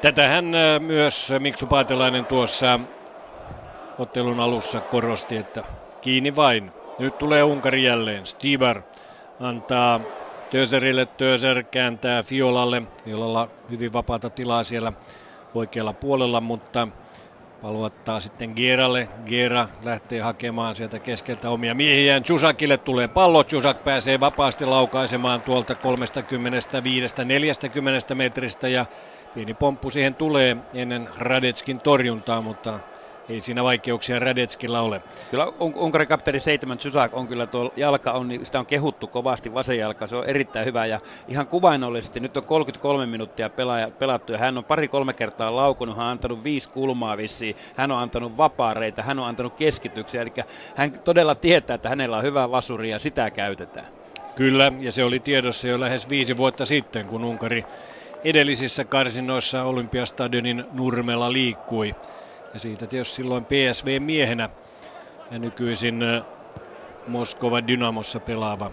[0.00, 2.80] Tätähän äh, myös Miksu Paatelainen tuossa
[3.98, 5.62] ottelun alussa korosti, että
[6.00, 6.72] kiinni vain.
[6.98, 8.26] Nyt tulee Unkari jälleen.
[8.26, 8.82] Stibar
[9.40, 10.00] antaa
[10.50, 12.82] Töserille, Töser kääntää Fiolalle.
[13.04, 14.92] Fiolalla hyvin vapaata tilaa siellä
[15.54, 16.88] oikealla puolella, mutta
[17.62, 19.08] Pallo ottaa sitten Gieralle.
[19.26, 22.22] Giera lähtee hakemaan sieltä keskeltä omia miehiään.
[22.22, 23.44] Chusakille tulee pallo.
[23.44, 25.76] Chusak pääsee vapaasti laukaisemaan tuolta 35-40
[28.14, 28.86] metristä ja
[29.34, 32.80] pieni pomppu siihen tulee ennen Radetskin torjuntaa, mutta
[33.32, 35.02] ei siinä vaikeuksia Radetskilla ole.
[35.30, 39.78] Kyllä Unkarin kapteeni 7 Susak on kyllä tuo jalka, on, sitä on kehuttu kovasti, vasen
[39.78, 44.38] jalka, se on erittäin hyvä ja ihan kuvainnollisesti, nyt on 33 minuuttia pelaaja, pelattu ja
[44.38, 49.02] hän on pari-kolme kertaa laukunut, hän on antanut viisi kulmaa vissiin, hän on antanut vapaareita,
[49.02, 50.32] hän on antanut keskityksiä, eli
[50.76, 53.86] hän todella tietää, että hänellä on hyvä vasuri ja sitä käytetään.
[54.34, 57.64] Kyllä, ja se oli tiedossa jo lähes viisi vuotta sitten, kun Unkari
[58.24, 61.94] edellisissä karsinoissa Olympiastadionin nurmella liikkui.
[62.52, 64.50] Ja siitä tietysti silloin PSV-miehenä
[65.30, 66.00] ja nykyisin
[67.06, 68.70] Moskova Dynamossa pelaava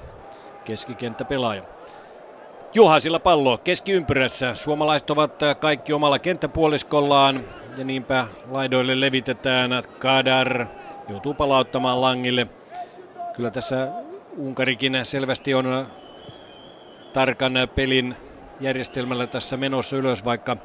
[0.64, 1.64] keskikenttäpelaaja.
[2.76, 4.56] Juhasilla pallo keskiympyrässä.
[4.56, 9.72] Suomalaiset ovat kaikki omalla kenttäpuoliskollaan ja niinpä laidoille levitetään.
[10.00, 10.68] Kadar
[11.08, 12.48] joutuu palauttamaan langille.
[13.34, 13.88] Kyllä tässä
[14.30, 15.88] Unkarikin selvästi on
[17.14, 18.16] tarkan pelin
[18.60, 20.58] järjestelmällä tässä menossa ylös, vaikka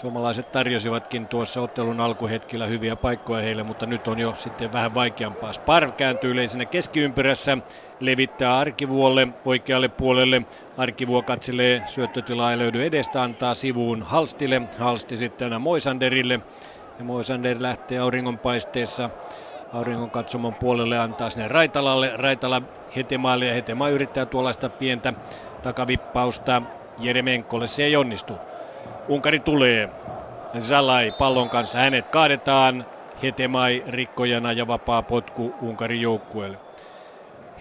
[0.00, 5.52] Suomalaiset tarjosivatkin tuossa ottelun alkuhetkillä hyviä paikkoja heille, mutta nyt on jo sitten vähän vaikeampaa.
[5.52, 7.58] Sparv kääntyy yleisenä keskiympyrässä,
[8.00, 10.42] levittää Arkivuolle oikealle puolelle.
[10.76, 14.62] Arkivuo katselee syöttötilaa ei löydy edestä, antaa sivuun Halstille.
[14.76, 16.40] Halsti sitten Moisanderille.
[16.98, 19.10] Ja Moisander lähtee auringonpaisteessa
[19.72, 22.12] auringon katsomon puolelle antaa sinne Raitalalle.
[22.16, 22.62] Raitala
[22.96, 25.14] Hetemaalle ja Hetema yrittää tuollaista pientä
[25.62, 26.62] takavippausta
[26.96, 27.68] Jeremenkolle.
[27.68, 28.40] Se ei onnistu.
[29.10, 29.88] Unkari tulee.
[30.58, 32.84] Zalai pallon kanssa hänet kaadetaan.
[33.22, 36.58] Hetemai rikkojana ja vapaa potku Unkarin joukkueelle.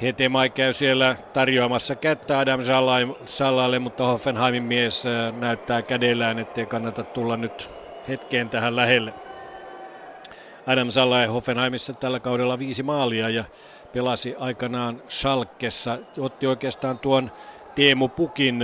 [0.02, 2.60] Hetemai käy siellä tarjoamassa kättä Adam
[3.26, 7.70] Salalle, mutta Hoffenheimin mies äh, näyttää kädellään, ettei kannata tulla nyt
[8.08, 9.14] hetkeen tähän lähelle.
[10.68, 13.44] Adam Salai Hoffenheimissa tällä kaudella viisi maalia ja
[13.94, 15.98] pelasi aikanaan Schalkessa.
[16.20, 17.32] Otti oikeastaan tuon
[17.76, 18.64] Teemu Pukin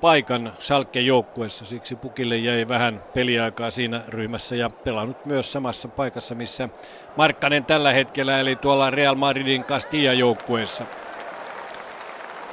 [0.00, 6.34] paikan Schalke joukkueessa, siksi Pukille jäi vähän peliaikaa siinä ryhmässä ja pelannut myös samassa paikassa,
[6.34, 6.68] missä
[7.16, 10.84] Markkanen tällä hetkellä, eli tuolla Real Madridin Castilla joukkueessa.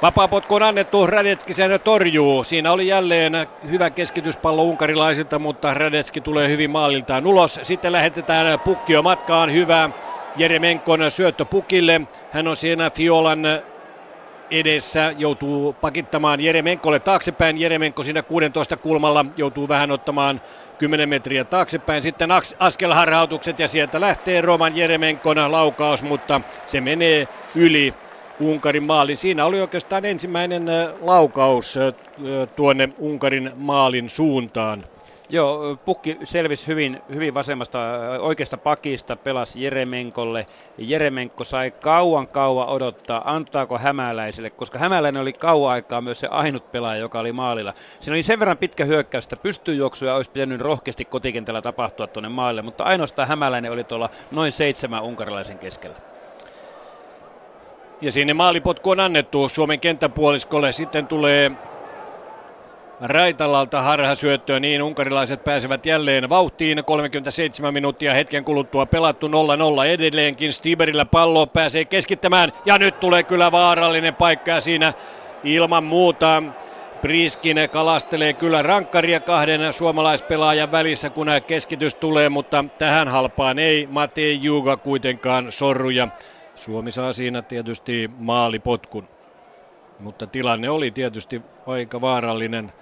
[0.02, 2.44] Vapaapotku on annettu, Radetski sen torjuu.
[2.44, 7.60] Siinä oli jälleen hyvä keskityspallo unkarilaisilta, mutta Radetski tulee hyvin maaliltaan ulos.
[7.62, 9.90] Sitten lähetetään pukkio matkaan, hyvä
[10.36, 12.00] Jeremenkon syöttö pukille.
[12.30, 13.42] Hän on siinä Fiolan
[14.50, 17.60] edessä, joutuu pakittamaan Jeremenkolle taaksepäin.
[17.60, 20.40] Jeremenko siinä 16 kulmalla joutuu vähän ottamaan
[20.78, 22.02] 10 metriä taaksepäin.
[22.02, 27.94] Sitten askelharhautukset ja sieltä lähtee Roman Jeremenkon laukaus, mutta se menee yli
[28.40, 29.16] Unkarin maali.
[29.16, 30.66] Siinä oli oikeastaan ensimmäinen
[31.00, 31.78] laukaus
[32.56, 34.84] tuonne Unkarin maalin suuntaan.
[35.28, 37.78] Joo, pukki selvisi hyvin, hyvin vasemmasta
[38.20, 40.46] oikeasta pakista, pelasi Jeremenkolle.
[40.78, 46.70] Jeremenko sai kauan kauan odottaa, antaako hämäläiselle, koska hämäläinen oli kauan aikaa myös se ainut
[46.72, 47.74] pelaaja, joka oli maalilla.
[48.00, 52.62] Siinä oli sen verran pitkä hyökkäys, että pystyjuoksuja olisi pitänyt rohkeasti kotikentällä tapahtua tuonne maalle,
[52.62, 55.98] mutta ainoastaan hämäläinen oli tuolla noin seitsemän unkarilaisen keskellä.
[58.00, 60.72] Ja sinne maalipotku on annettu Suomen kenttäpuoliskolle.
[60.72, 61.50] Sitten tulee
[63.00, 66.84] Raitalalta harhasyöttöä, niin unkarilaiset pääsevät jälleen vauhtiin.
[66.84, 69.30] 37 minuuttia hetken kuluttua pelattu 0-0
[69.86, 70.52] edelleenkin.
[70.52, 74.92] Stiberillä pallo pääsee keskittämään ja nyt tulee kyllä vaarallinen paikka ja siinä
[75.44, 76.42] ilman muuta
[77.02, 84.42] Priskin kalastelee kyllä rankkaria kahden suomalaispelaajan välissä, kun keskitys tulee, mutta tähän halpaan ei Matei
[84.42, 86.08] Juga kuitenkaan sorru ja
[86.54, 89.08] Suomi saa siinä tietysti maalipotkun.
[90.00, 92.72] Mutta tilanne oli tietysti aika vaarallinen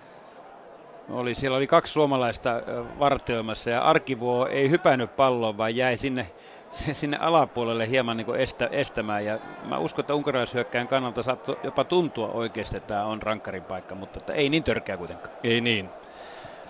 [1.10, 2.50] oli, siellä oli kaksi suomalaista
[2.98, 6.26] vartioimassa ja Arkivuo ei hypännyt palloon, vaan jäi sinne
[6.92, 9.24] sinne alapuolelle hieman niin estä, estämään.
[9.24, 13.94] Ja mä uskon, että unkarilaishyökkäjän kannalta saattoi jopa tuntua oikeasti, että tämä on rankkarin paikka,
[13.94, 15.36] mutta että ei niin törkeä kuitenkaan.
[15.44, 15.90] Ei niin.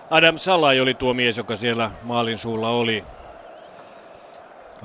[0.09, 3.03] Adam Salai oli tuo mies, joka siellä maalin suulla oli.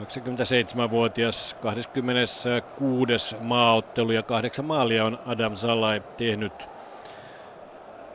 [0.00, 3.36] 27-vuotias, 26.
[3.40, 6.70] maaottelu ja kahdeksan maalia on Adam Salai tehnyt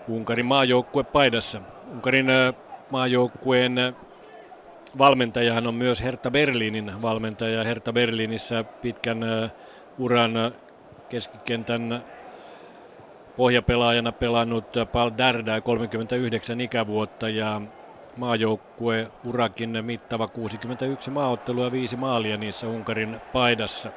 [0.08, 1.62] Unkarin maajoukkue paidassa.
[1.88, 2.26] Unkarin
[2.90, 3.76] maajoukkueen
[4.98, 7.64] valmentajahan on myös Hertha Berliinin valmentaja.
[7.64, 9.20] Hertha Berliinissä pitkän
[9.98, 10.32] uran
[11.10, 12.04] keskikentän
[13.36, 17.62] pohjapelaajana pelannut Paul Darda 39 ikävuotta ja
[18.18, 23.92] maajoukkue urakin mittava 61 maaottelua ja 5 maalia niissä Unkarin paidassa.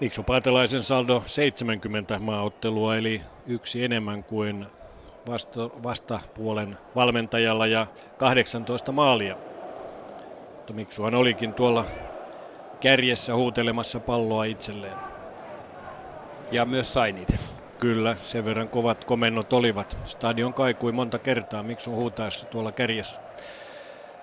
[0.00, 4.66] Miksu Paatelaisen saldo 70 maaottelua eli yksi enemmän kuin
[5.26, 7.86] vasta, vastapuolen valmentajalla ja
[8.16, 9.36] 18 maalia.
[10.56, 11.86] Mutta Miksuhan olikin tuolla
[12.80, 14.98] kärjessä huutelemassa palloa itselleen.
[16.50, 17.38] Ja myös sai niitä.
[17.78, 19.98] Kyllä, sen verran kovat komennot olivat.
[20.04, 23.20] Stadion kaikui monta kertaa Miksun huutaessa tuolla kärjessä.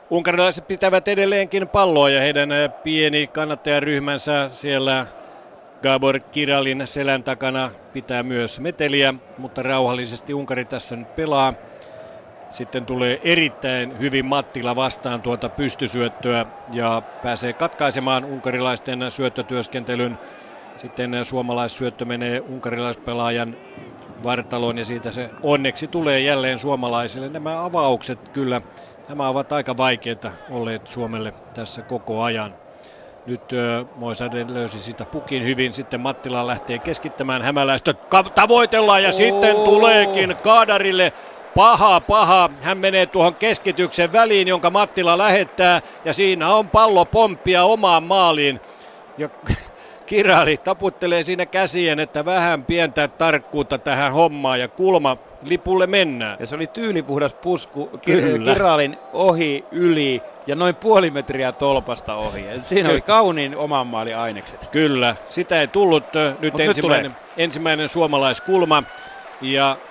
[0.10, 2.50] Unkarilaiset pitävät edelleenkin palloa ja heidän
[2.84, 5.08] pieni kannattajaryhmänsä siellä
[5.84, 11.54] Gabor Kiralin selän takana pitää myös meteliä, mutta rauhallisesti Unkari tässä nyt pelaa.
[12.50, 20.20] Sitten tulee erittäin hyvin Mattila vastaan tuota pystysyöttöä ja pääsee katkaisemaan unkarilaisten syöttötyöskentelyn.
[20.78, 23.58] Sitten suomalaissyöttö menee unkarilaispelaajan
[24.24, 27.30] vartaloon ja siitä se onneksi tulee jälleen suomalaisille.
[27.30, 28.62] Nämä avaukset kyllä,
[29.08, 32.56] nämä ovat aika vaikeita olleet Suomelle tässä koko ajan.
[33.26, 33.42] Nyt
[33.96, 37.94] Moisade löysi sitä pukin hyvin, sitten Mattila lähtee keskittämään hämäläistä,
[38.36, 39.16] tavoitellaan ja oh.
[39.16, 41.14] sitten tuleekin Kaadarille
[41.56, 42.50] paha, paha.
[42.62, 48.60] Hän menee tuohon keskityksen väliin, jonka Mattila lähettää ja siinä on pallo pomppia omaan maaliin.
[49.18, 49.30] Ja
[50.06, 56.38] Kirali taputtelee siinä käsien, että vähän pientä tarkkuutta tähän hommaan ja kulma lipulle mennään.
[56.40, 58.54] Ja se oli tyylipuhdas pusku Kyllä.
[58.54, 62.46] Kiralin ohi, yli ja noin puoli metriä tolpasta ohi.
[62.62, 64.68] Siinä oli kauniin oman maali ainekset.
[64.72, 66.08] Kyllä, sitä ei tullut.
[66.40, 68.84] Nyt ensimmäinen, nyt ensimmäinen suomalaiskulma
[69.40, 69.82] ja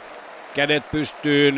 [0.55, 1.55] kädet pystyyn.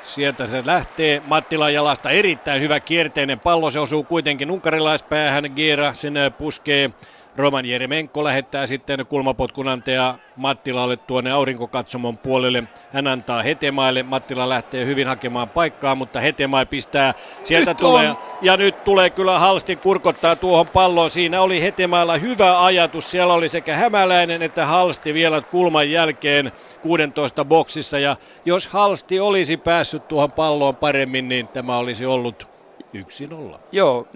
[0.00, 2.10] Sieltä se lähtee Mattila jalasta.
[2.10, 3.70] Erittäin hyvä kierteinen pallo.
[3.70, 5.44] Se osuu kuitenkin unkarilaispäähän.
[5.56, 6.90] Giera sen puskee
[7.36, 12.62] Roman Jeremenko lähettää sitten kulmapotkunantaja Mattilalle tuonne aurinkokatsomon puolelle.
[12.92, 14.02] Hän antaa Hetemaille.
[14.02, 17.14] Mattila lähtee hyvin hakemaan paikkaa, mutta Hetemai pistää.
[17.44, 18.10] Sieltä nyt tulee.
[18.10, 18.16] On.
[18.42, 21.10] Ja nyt tulee kyllä Halsti kurkottaa tuohon palloon.
[21.10, 23.10] Siinä oli Hetemailla hyvä ajatus.
[23.10, 27.98] Siellä oli sekä Hämäläinen että Halsti vielä kulman jälkeen 16 boksissa.
[27.98, 32.53] Ja jos Halsti olisi päässyt tuohon palloon paremmin, niin tämä olisi ollut
[32.94, 33.58] 1-0.
[33.72, 34.08] Joo,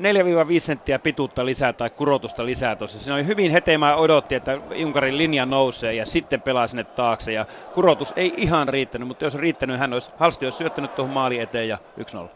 [0.57, 3.01] 4-5 senttiä pituutta lisää tai kurotusta lisää tuossa.
[3.01, 7.33] Siinä oli hyvin hetemää odotti, että Junkarin linja nousee ja sitten pelaa sinne taakse.
[7.33, 11.41] Ja kurotus ei ihan riittänyt, mutta jos riittänyt, hän olisi, Halsti olisi syöttänyt tuohon maali
[11.41, 12.29] eteen ja 1-0.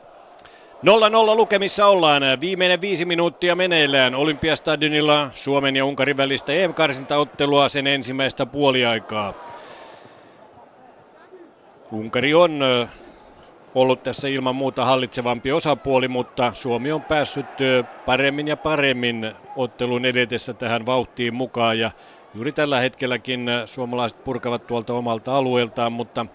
[0.87, 0.89] 0-0
[1.37, 2.23] lukemissa ollaan.
[2.41, 9.35] Viimeinen viisi minuuttia meneillään Olympiastadionilla Suomen ja Unkarin välistä EM-karsintaottelua sen ensimmäistä puoliaikaa.
[11.93, 12.61] Unkari on
[13.75, 17.51] ollut tässä ilman muuta hallitsevampi osapuoli, mutta Suomi on päässyt
[18.05, 21.91] paremmin ja paremmin ottelun edetessä tähän vauhtiin mukaan ja
[22.35, 26.27] juuri tällä hetkelläkin suomalaiset purkavat tuolta omalta alueeltaan, mutta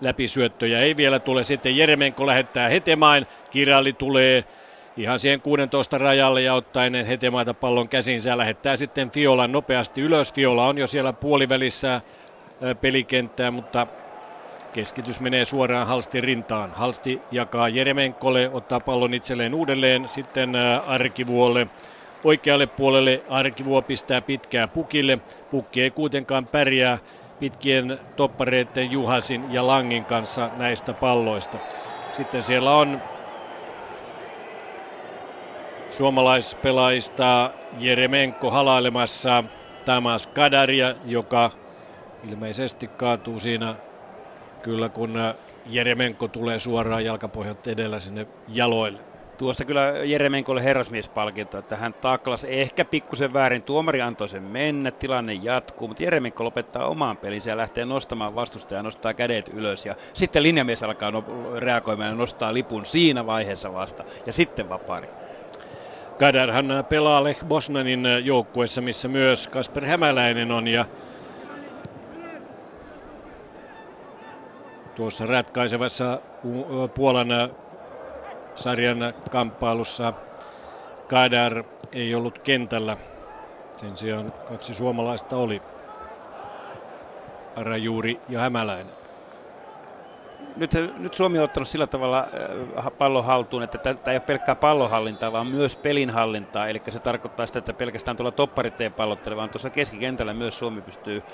[0.00, 1.44] läpisyöttöjä ei vielä tule.
[1.44, 4.44] Sitten Jeremenko lähettää Hetemain, Kiralli tulee
[4.96, 10.34] ihan siihen 16 rajalle ja ottaen Hetemaita pallon käsinsä lähettää sitten Fiolan nopeasti ylös.
[10.34, 12.02] Fiola on jo siellä puolivälissä
[12.80, 13.86] pelikenttää, mutta
[14.76, 16.72] Keskitys menee suoraan Halstin rintaan.
[16.72, 20.52] Halsti jakaa Jeremenkolle, ottaa pallon itselleen uudelleen, sitten
[20.86, 21.66] Arkivuolle
[22.24, 23.24] oikealle puolelle.
[23.28, 25.18] Arkivuo pistää pitkää pukille.
[25.50, 26.98] Pukki ei kuitenkaan pärjää
[27.38, 31.60] pitkien toppareiden Juhasin ja Langin kanssa näistä palloista.
[32.10, 33.02] Sitten siellä on
[35.88, 39.44] suomalaispelaajista Jeremenko halailemassa
[39.84, 41.50] Tamas Kadaria, joka
[42.22, 43.76] ilmeisesti kaatuu siinä
[44.62, 45.34] kyllä kun äh,
[45.66, 49.00] Jeremenko tulee suoraan jalkapohjat edellä sinne jaloille.
[49.38, 53.62] Tuossa kyllä Jeremenkolle herrasmiespalkinto, että hän taklas ehkä pikkusen väärin.
[53.62, 58.82] Tuomari antoi sen mennä, tilanne jatkuu, mutta Jeremenko lopettaa omaan pelinsä ja lähtee nostamaan vastustajaa,
[58.82, 59.86] nostaa kädet ylös.
[59.86, 61.24] Ja sitten linjamies alkaa no,
[61.58, 64.04] reagoimaan ja nostaa lipun siinä vaiheessa vasta.
[64.26, 65.08] Ja sitten vapaari.
[66.18, 70.68] Kadarhan pelaa Lech Bosnanin joukkuessa, missä myös Kasper Hämäläinen on.
[70.68, 70.84] Ja
[74.96, 76.22] tuossa ratkaisevassa
[76.94, 77.28] Puolan
[78.54, 78.98] sarjan
[79.30, 80.14] kamppailussa
[81.06, 82.96] Kadar ei ollut kentällä.
[83.78, 85.62] Sen sijaan kaksi suomalaista oli.
[87.54, 89.05] Arajuuri ja Hämäläinen
[90.56, 92.18] nyt, nyt Suomi on ottanut sillä tavalla
[92.78, 96.68] äh, pallon haltuun, että tämä ei ole pelkkää pallonhallintaa, vaan myös pelinhallintaa.
[96.68, 100.82] Eli se tarkoittaa sitä, että pelkästään tuolla topparit ei pallottele, vaan tuossa keskikentällä myös Suomi
[100.82, 101.24] pystyy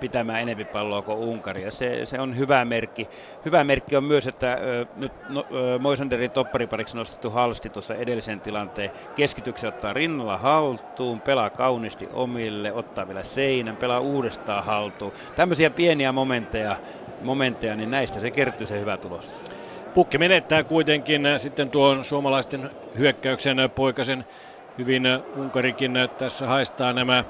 [0.00, 1.62] pitämään enempi palloa kuin Unkari.
[1.62, 3.08] Ja se, se on hyvä merkki.
[3.44, 4.58] Hyvä merkki on myös, että
[4.94, 5.46] nyt no,
[5.78, 13.08] Moisanderin topparipariksi nostettu Halsti tuossa edellisen tilanteen keskityksen ottaa rinnalla haltuun, pelaa kauniisti omille, ottaa
[13.08, 15.12] vielä seinän, pelaa uudestaan haltuun.
[15.34, 16.76] Tämmöisiä pieniä momentteja
[17.22, 19.30] momentteja, niin näistä se kertyy se hyvä tulos.
[19.94, 24.24] Pukki menettää kuitenkin sitten tuon suomalaisten hyökkäyksen poikasen
[24.78, 25.02] hyvin
[25.34, 27.24] Unkarikin tässä haistaa nämä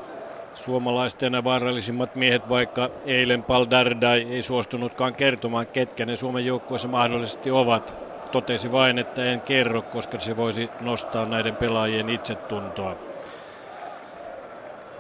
[0.55, 7.95] suomalaisten vaarallisimmat miehet, vaikka eilen Paldardai ei suostunutkaan kertomaan, ketkä ne Suomen joukkueessa mahdollisesti ovat.
[8.31, 12.97] Totesi vain, että en kerro, koska se voisi nostaa näiden pelaajien itsetuntoa.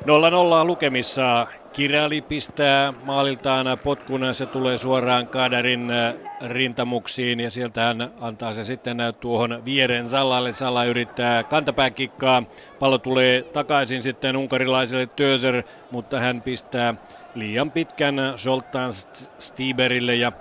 [0.07, 1.47] 0-0 lukemissa.
[1.73, 8.65] Kirali pistää maaliltaan potkun, se tulee suoraan Kadarin äh, rintamuksiin ja sieltä hän antaa se
[8.65, 10.53] sitten tuohon vieren Sallalle.
[10.53, 12.43] Salla yrittää kantapääkikkaa.
[12.79, 16.95] Pallo tulee takaisin sitten unkarilaiselle Töser, mutta hän pistää
[17.35, 18.93] liian pitkän Zoltan
[19.39, 20.33] Stiberille ja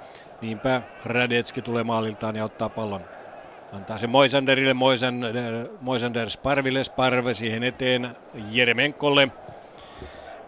[0.41, 3.05] niinpä Radetski tulee maaliltaan ja ottaa pallon.
[3.71, 5.35] Antaa se Moisanderille, Moisander,
[5.79, 9.31] Moisander Sparville, Sparve siihen eteen Jeremenkolle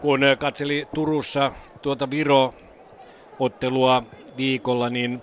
[0.03, 1.51] kun katseli Turussa
[1.81, 4.03] tuota Viro-ottelua
[4.37, 5.21] viikolla, niin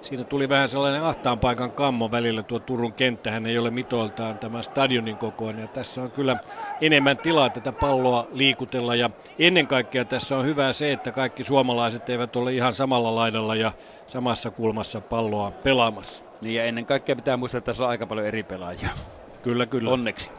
[0.00, 2.42] siinä tuli vähän sellainen ahtaan paikan kammo välillä.
[2.42, 5.62] Tuo Turun kenttähän ei ole mitoiltaan tämä stadionin kokoinen.
[5.62, 6.36] Ja tässä on kyllä
[6.80, 8.94] enemmän tilaa tätä palloa liikutella.
[8.94, 13.54] Ja ennen kaikkea tässä on hyvää se, että kaikki suomalaiset eivät ole ihan samalla laidalla
[13.54, 13.72] ja
[14.06, 16.24] samassa kulmassa palloa pelaamassa.
[16.40, 18.88] Niin ja ennen kaikkea pitää muistaa, että tässä on aika paljon eri pelaajia.
[19.42, 19.90] Kyllä, kyllä.
[19.90, 20.30] Onneksi.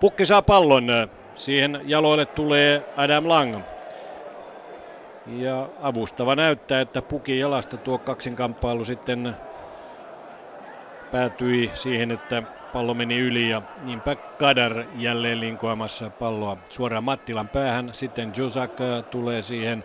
[0.00, 0.86] Pukki saa pallon.
[1.34, 3.62] Siihen jaloille tulee Adam Lang.
[5.26, 9.36] Ja avustava näyttää, että puki jalasta tuo kaksinkamppailu sitten
[11.10, 17.88] päätyi siihen, että pallo meni yli ja niinpä Kadar jälleen linkoamassa palloa suoraan Mattilan päähän.
[17.92, 18.72] Sitten Jusak
[19.10, 19.84] tulee siihen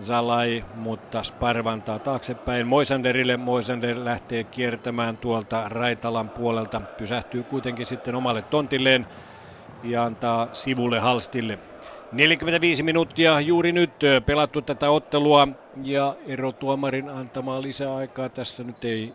[0.00, 3.36] Zalai, mutta Sparvantaa taaksepäin Moisanderille.
[3.36, 9.06] Moisander lähtee kiertämään tuolta Raitalan puolelta, pysähtyy kuitenkin sitten omalle tontilleen
[9.82, 11.58] ja antaa sivulle Halstille.
[12.12, 13.90] 45 minuuttia juuri nyt
[14.26, 15.48] pelattu tätä ottelua
[15.82, 19.12] ja erotuomarin antamaa lisäaikaa tässä nyt ei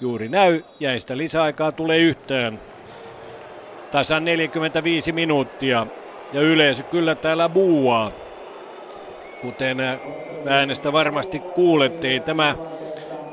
[0.00, 0.62] juuri näy.
[0.80, 2.60] Jäistä lisäaikaa tulee yhtään.
[3.90, 5.86] Tasan 45 minuuttia
[6.32, 8.12] ja yleisö kyllä täällä buuaa.
[9.40, 9.78] Kuten
[10.48, 12.56] äänestä varmasti kuulette, ei tämä,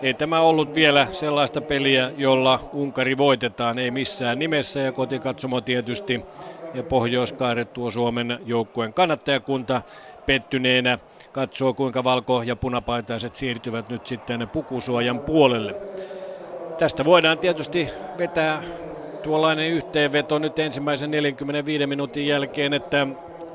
[0.04, 6.26] ei tämä ollut vielä sellaista peliä, jolla Unkari voitetaan, ei missään nimessä ja kotikatsomo tietysti
[6.74, 9.82] ja Pohjoiskaaret tuo Suomen joukkueen kannattajakunta
[10.26, 11.00] pettyneenä
[11.32, 15.76] katsoo kuinka valko- ja punapaitaiset siirtyvät nyt sitten pukusuojan puolelle.
[16.78, 18.64] Tästä voidaan tietysti vetää
[19.22, 23.08] tuollainen yhteenveto nyt ensimmäisen 45 minuutin jälkeen, että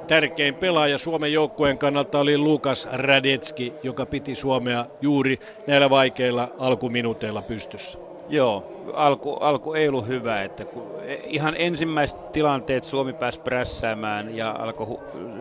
[0.09, 7.43] tärkein pelaaja Suomen joukkueen kannalta oli Lukas Radetski, joka piti Suomea juuri näillä vaikeilla alkuminuuteilla
[7.43, 7.99] pystyssä.
[8.31, 14.51] Joo, alku, alku ei ollut hyvä, että kun ihan ensimmäiset tilanteet Suomi pääsi prässäämään ja
[14.51, 14.87] alkoi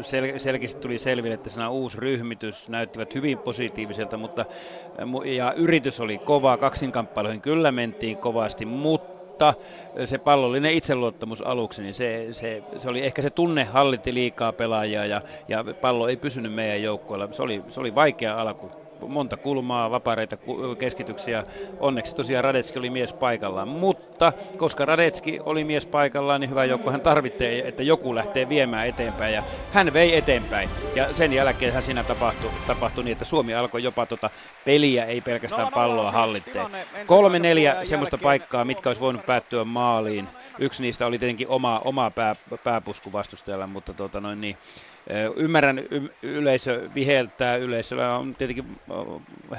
[0.02, 4.46] sel, selkeästi tuli selville, että sana uusi ryhmitys näyttivät hyvin positiiviselta, mutta
[5.26, 9.17] ja yritys oli kova, kaksinkamppailuihin kyllä mentiin kovasti, mutta
[10.06, 15.06] se pallollinen itseluottamus aluksi, niin se, se, se oli ehkä se tunne hallitti liikaa pelaajia
[15.06, 17.30] ja, ja pallo ei pysynyt meidän joukkoilla.
[17.32, 18.72] Se oli, se oli vaikea alku
[19.08, 20.38] monta kulmaa, vapareita
[20.80, 21.44] keskityksiä.
[21.80, 23.68] Onneksi tosiaan Radetski oli mies paikallaan.
[23.68, 28.88] Mutta koska Radetski oli mies paikallaan, niin hyvä joukko hän tarvitsee, että joku lähtee viemään
[28.88, 29.34] eteenpäin.
[29.34, 30.70] Ja hän vei eteenpäin.
[30.96, 34.30] Ja sen jälkeen hän siinä tapahtui, tapahtui niin, että Suomi alkoi jopa tota
[34.66, 36.66] peliä, ei pelkästään palloa hallitteen.
[37.06, 40.28] Kolme neljä semmoista paikkaa, mitkä olisi voinut päättyä maaliin.
[40.60, 44.58] Yksi niistä oli tietenkin oma, oma pää, pääpusku vastustajalla, mutta tota noin niin,
[45.36, 48.66] Ymmärrän, y- yleisö viheltää, yleisöllä on tietenkin,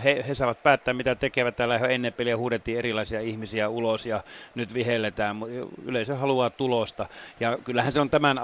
[0.04, 1.56] he, he saavat päättää mitä tekevät.
[1.56, 4.24] Täällä ennen peliä huudettiin erilaisia ihmisiä ulos ja
[4.54, 5.36] nyt vihelletään.
[5.82, 7.06] Yleisö haluaa tulosta
[7.40, 8.40] ja kyllähän se on tämän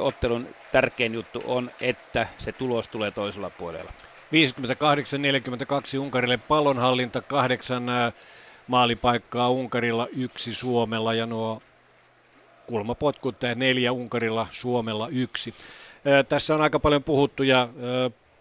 [0.00, 3.92] ottelun tärkein juttu on, että se tulos tulee toisella puolella.
[5.96, 7.86] 58-42 Unkarille pallonhallinta, kahdeksan
[8.66, 11.62] maalipaikkaa Unkarilla, yksi Suomella ja nuo
[12.66, 15.54] kulmapotkut neljä Unkarilla, Suomella yksi.
[16.28, 17.68] Tässä on aika paljon puhuttu ja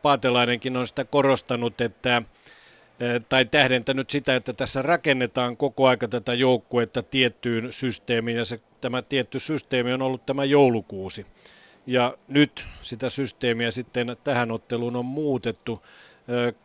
[0.02, 2.22] Paatelainenkin on sitä korostanut, että
[3.30, 9.02] tai tähdentänyt sitä, että tässä rakennetaan koko aika tätä joukkuetta tiettyyn systeemiin ja se, tämä
[9.02, 11.26] tietty systeemi on ollut tämä joulukuusi.
[11.88, 15.84] Ja nyt sitä systeemiä sitten tähän otteluun on muutettu.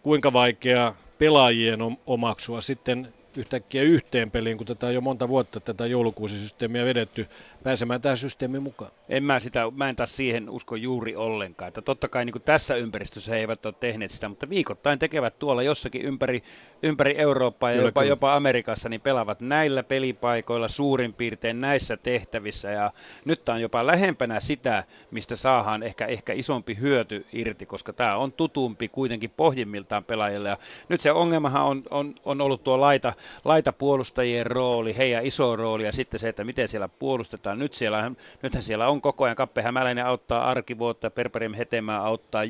[0.03, 5.87] Kuinka vaikea pelaajien omaksua sitten yhtäkkiä yhteen peliin, kun tätä on jo monta vuotta tätä
[5.87, 7.27] joulukuusisysteemiä vedetty,
[7.65, 8.91] pääsemään tähän systeemiin mukaan?
[9.09, 11.69] En mä sitä, mä en taas siihen usko juuri ollenkaan.
[11.69, 15.63] Että totta kai niin tässä ympäristössä he eivät ole tehneet sitä, mutta viikoittain tekevät tuolla
[15.63, 16.43] jossakin ympäri,
[16.83, 18.13] ympäri Eurooppaa ja kyllä, jopa, kyllä.
[18.13, 22.71] jopa Amerikassa, niin pelaavat näillä pelipaikoilla suurin piirtein näissä tehtävissä.
[22.71, 22.91] Ja
[23.25, 28.33] nyt on jopa lähempänä sitä, mistä saadaan ehkä, ehkä isompi hyöty irti, koska tämä on
[28.33, 30.49] tutumpi kuitenkin pohjimmiltaan pelaajille.
[30.49, 30.59] Ja
[30.89, 33.13] nyt se ongelmahan on, on, on ollut tuo laita,
[33.45, 37.54] laitapuolustajien rooli, heidän iso rooli ja sitten se, että miten siellä puolustetaan.
[37.59, 38.11] Nyt siellä,
[38.43, 42.43] nythän siellä on koko ajan Kappe Hämäläinen auttaa arkivuotta, Perperim Hetemää auttaa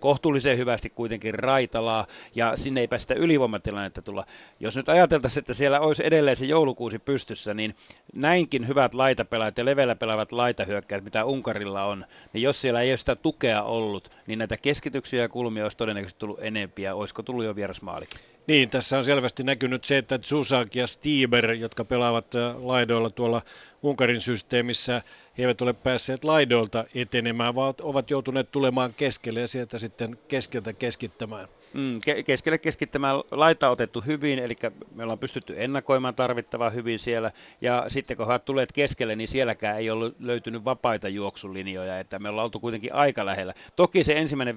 [0.00, 4.26] kohtuullisen hyvästi kuitenkin Raitalaa ja sinne ei päästä ylivoimatilannetta tulla.
[4.60, 7.76] Jos nyt ajateltaisiin, että siellä olisi edelleen se joulukuusi pystyssä, niin
[8.14, 12.96] näinkin hyvät laitapelaajat ja leveillä pelaavat laitahyökkäät, mitä Unkarilla on, niin jos siellä ei ole
[12.96, 16.94] sitä tukea ollut, niin näitä keskityksiä ja kulmia olisi todennäköisesti tullut enempiä.
[16.94, 18.35] Olisiko tullut jo vierasmaalikin?
[18.46, 23.42] Niin, tässä on selvästi näkynyt se, että Zusak ja Stieber, jotka pelaavat äh, laidoilla tuolla
[23.82, 25.02] Unkarin systeemissä,
[25.38, 30.72] he eivät ole päässeet laidoilta etenemään, vaan ovat joutuneet tulemaan keskelle ja sieltä sitten keskeltä
[30.72, 31.48] keskittämään.
[31.76, 34.56] Mm, ke- keskelle keskittämään laita otettu hyvin, eli
[34.94, 39.78] me ollaan pystytty ennakoimaan tarvittavaa hyvin siellä, ja sitten kun he tuleet keskelle, niin sielläkään
[39.78, 43.52] ei ollut löytynyt vapaita juoksulinjoja, että me ollaan oltu kuitenkin aika lähellä.
[43.76, 44.56] Toki se ensimmäinen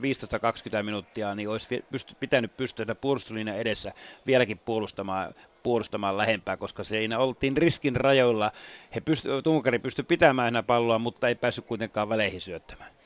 [0.79, 3.93] 15-20 minuuttia, niin olisi pysty, pitänyt pystyä puolustuslinjan edessä
[4.25, 8.51] vieläkin puolustamaan puolustamaan lähempää, koska siinä oltiin riskin rajoilla.
[8.95, 12.98] He pysty, Tunkari pystyi pitämään enää palloa, mutta ei päässyt kuitenkaan väleihin syöttämään.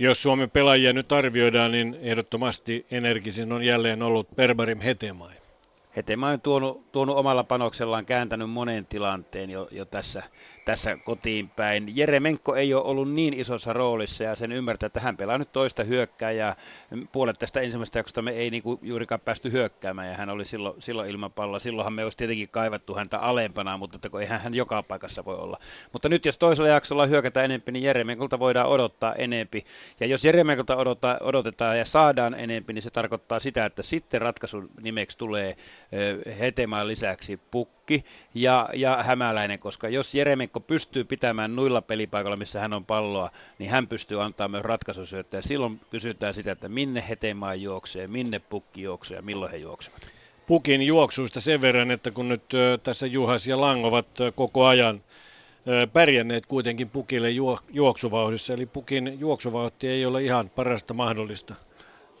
[0.00, 5.34] Jos Suomen pelaajia nyt arvioidaan, niin ehdottomasti energisin on jälleen ollut Perbarim Hetemai.
[5.96, 10.22] Hetemai on tuonut, tuonut omalla panoksellaan kääntänyt monen tilanteen jo, jo tässä
[10.70, 11.96] tässä kotiin päin.
[11.96, 15.84] Jeremenko ei ole ollut niin isossa roolissa ja sen ymmärtää, että hän pelaa nyt toista
[15.84, 16.56] hyökkääjää.
[17.12, 21.10] Puolet tästä ensimmäisestä jaksosta me ei niinku juurikaan päästy hyökkäämään ja hän oli silloin, silloin
[21.10, 21.58] ilman palloa.
[21.58, 25.36] Silloinhan me olisi tietenkin kaivattu häntä alempana, mutta että kun eihän hän joka paikassa voi
[25.36, 25.58] olla.
[25.92, 29.64] Mutta nyt jos toisella jaksolla hyökätään enempi, niin Jeremenkolta voidaan odottaa enempi.
[30.00, 34.70] Ja jos Jeremenkolta odottaa, odotetaan ja saadaan enempi, niin se tarkoittaa sitä, että sitten ratkaisun
[34.80, 35.56] nimeksi tulee
[36.38, 37.36] Hetemaan lisäksi
[37.90, 43.30] Pukki ja, ja Hämäläinen, koska jos Jeremenko pystyy pitämään nuilla pelipaikoilla, missä hän on palloa,
[43.58, 45.42] niin hän pystyy antaa myös ratkaisusyöttöjä.
[45.42, 50.00] Silloin kysytään sitä, että minne Hetemaa juoksee, minne Pukki juoksee ja milloin he juoksevat.
[50.46, 52.42] Pukin juoksuista sen verran, että kun nyt
[52.82, 55.02] tässä Juhas ja Lang ovat koko ajan
[55.92, 57.30] pärjänneet kuitenkin Pukille
[57.72, 61.54] juoksuvauhdissa, eli Pukin juoksuvauhti ei ole ihan parasta mahdollista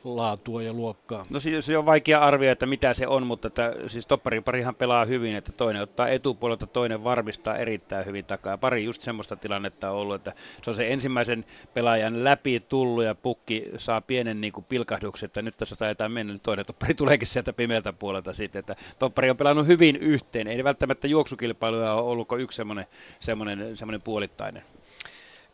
[0.04, 1.26] laatua ja luokkaa?
[1.30, 4.08] No se on vaikea arvioida, että mitä se on, mutta että, siis
[4.44, 8.58] parihan pelaa hyvin, että toinen ottaa etupuolelta, toinen varmistaa erittäin hyvin takaa.
[8.58, 10.32] Pari just semmoista tilannetta on ollut, että
[10.62, 11.44] se on se ensimmäisen
[11.74, 16.32] pelaajan läpi tullut ja pukki saa pienen niin kuin pilkahduksen, että nyt tässä taitaa mennä,
[16.32, 20.64] niin toinen toppari tuleekin sieltä pimeältä puolelta sitten, että toppari on pelannut hyvin yhteen, ei
[20.64, 22.86] välttämättä juoksukilpailuja ole ollut kuin yksi semmoinen,
[23.20, 24.62] semmoinen, semmoinen puolittainen.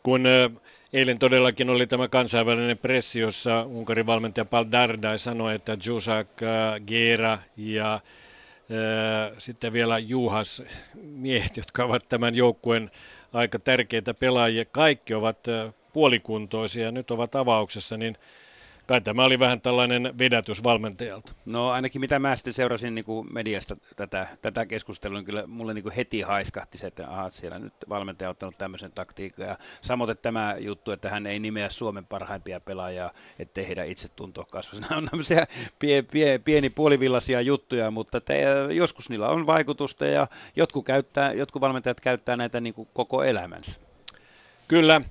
[0.03, 0.23] Kun
[0.93, 6.27] Eilen todellakin oli tämä kansainvälinen pressi, jossa Unkarin valmentaja Paul Dardai sanoi, että Jusak,
[6.87, 8.01] Gera ja äh,
[9.37, 10.63] sitten vielä Juhas
[11.01, 12.91] miehet, jotka ovat tämän joukkueen
[13.33, 15.37] aika tärkeitä pelaajia, kaikki ovat
[15.93, 18.17] puolikuntoisia, nyt ovat avauksessa, niin
[18.87, 21.33] kai tämä oli vähän tällainen vedätys valmentajalta.
[21.45, 25.73] No ainakin mitä mä sitten seurasin niin kuin mediasta tätä, tätä keskustelua, niin kyllä mulle
[25.73, 29.47] niin kuin heti haiskahti se, että aha, siellä nyt valmentaja on ottanut tämmöisen taktiikan.
[29.47, 34.45] Ja samoin tämä juttu, että hän ei nimeä Suomen parhaimpia pelaajia, ettei heidän itse tuntua
[34.51, 34.81] kasvaa.
[34.89, 35.47] Nämä on tämmöisiä
[35.79, 41.61] pie, pie, pieni puolivillaisia juttuja, mutta te, joskus niillä on vaikutusta ja jotkut, käyttää, jotkut
[41.61, 43.79] valmentajat käyttää näitä niin kuin koko elämänsä.
[44.67, 45.01] Kyllä,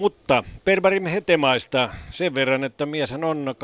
[0.00, 3.54] mutta Perbarim Hetemaista sen verran, että mieshän on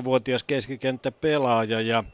[0.00, 2.04] 28-vuotias keskikenttäpelaaja ja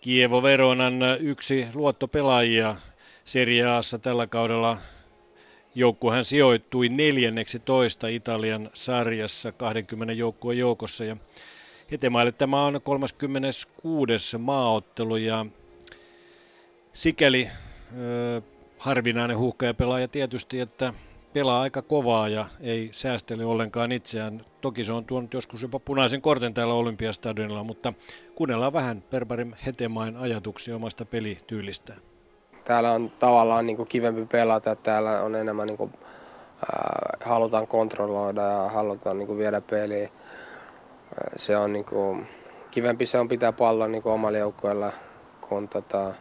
[0.00, 2.76] Kievo Veronan yksi luottopelaajia
[3.24, 4.76] Serie Aassa tällä kaudella
[6.12, 11.16] hän sijoittui neljänneksi toista Italian sarjassa 20 joukkueen joukossa ja
[11.90, 14.38] Hetemaille tämä on 36.
[14.38, 15.46] maaottelu ja
[16.92, 17.48] sikäli
[17.98, 18.42] ö,
[18.78, 19.36] harvinainen
[19.74, 20.94] pelaaja tietysti, että
[21.32, 24.40] pelaa aika kovaa ja ei säästele ollenkaan itseään.
[24.60, 27.92] Toki se on tuonut joskus jopa punaisen korten täällä Olympiastadionilla, mutta
[28.34, 31.98] kuunnellaan vähän Perbarim Hetemain ajatuksia omasta pelityylistään.
[32.64, 38.40] Täällä on tavallaan niin kuin kivempi pelata, täällä on enemmän niin kuin, äh, halutaan kontrolloida
[38.40, 40.10] ja halutaan niin kuin viedä peliä.
[41.36, 42.26] Se on niin kuin,
[42.70, 44.92] kivempi se on pitää pallon niin omalla joukkueella
[45.40, 46.14] kuin tota,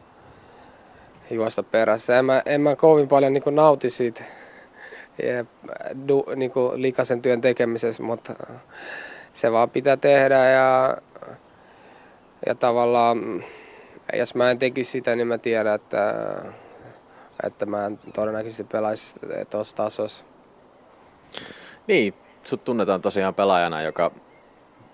[1.31, 2.19] juosta perässä.
[2.19, 4.23] En mä, en mä kovin paljon niin nauti siitä
[6.07, 8.33] du, niin likaisen työn tekemisessä, mutta
[9.33, 10.97] se vaan pitää tehdä ja,
[12.45, 13.43] ja tavallaan
[14.13, 16.15] jos mä en tekisi sitä, niin mä tiedän, että,
[17.43, 20.23] että mä en todennäköisesti pelaisi tuossa tasossa.
[21.87, 22.13] Niin,
[22.43, 24.11] sut tunnetaan tosiaan pelaajana, joka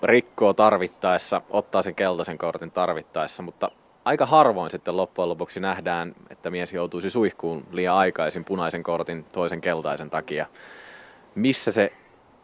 [0.03, 3.71] rikkoo tarvittaessa, ottaa sen keltaisen kortin tarvittaessa, mutta
[4.05, 9.61] aika harvoin sitten loppujen lopuksi nähdään, että mies joutuisi suihkuun liian aikaisin punaisen kortin toisen
[9.61, 10.45] keltaisen takia.
[11.35, 11.93] Missä se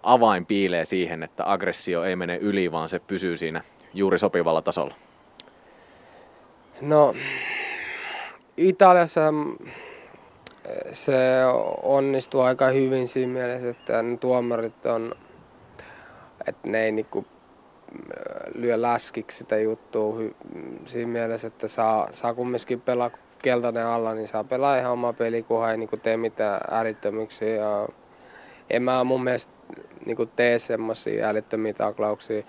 [0.03, 3.61] avain piilee siihen, että aggressio ei mene yli, vaan se pysyy siinä
[3.93, 4.95] juuri sopivalla tasolla?
[6.81, 7.13] No,
[8.57, 9.57] Italiassa mm,
[10.91, 11.15] se
[11.83, 15.15] onnistuu aika hyvin siinä mielessä, että ne tuomarit on,
[16.47, 17.25] että ne ei niinku
[18.55, 20.17] lyö läskiksi sitä juttua
[20.85, 23.11] siinä mielessä, että saa, saa kumminkin pelaa
[23.41, 27.55] keltainen alla, niin saa pelaa ihan oma peli, kunhan ei niinku tee mitään älyttömyyksiä.
[27.55, 27.87] Ja
[28.69, 29.53] en mä mun mielestä
[30.05, 32.43] niinku tee semmoisia älyttömiä taklauksia.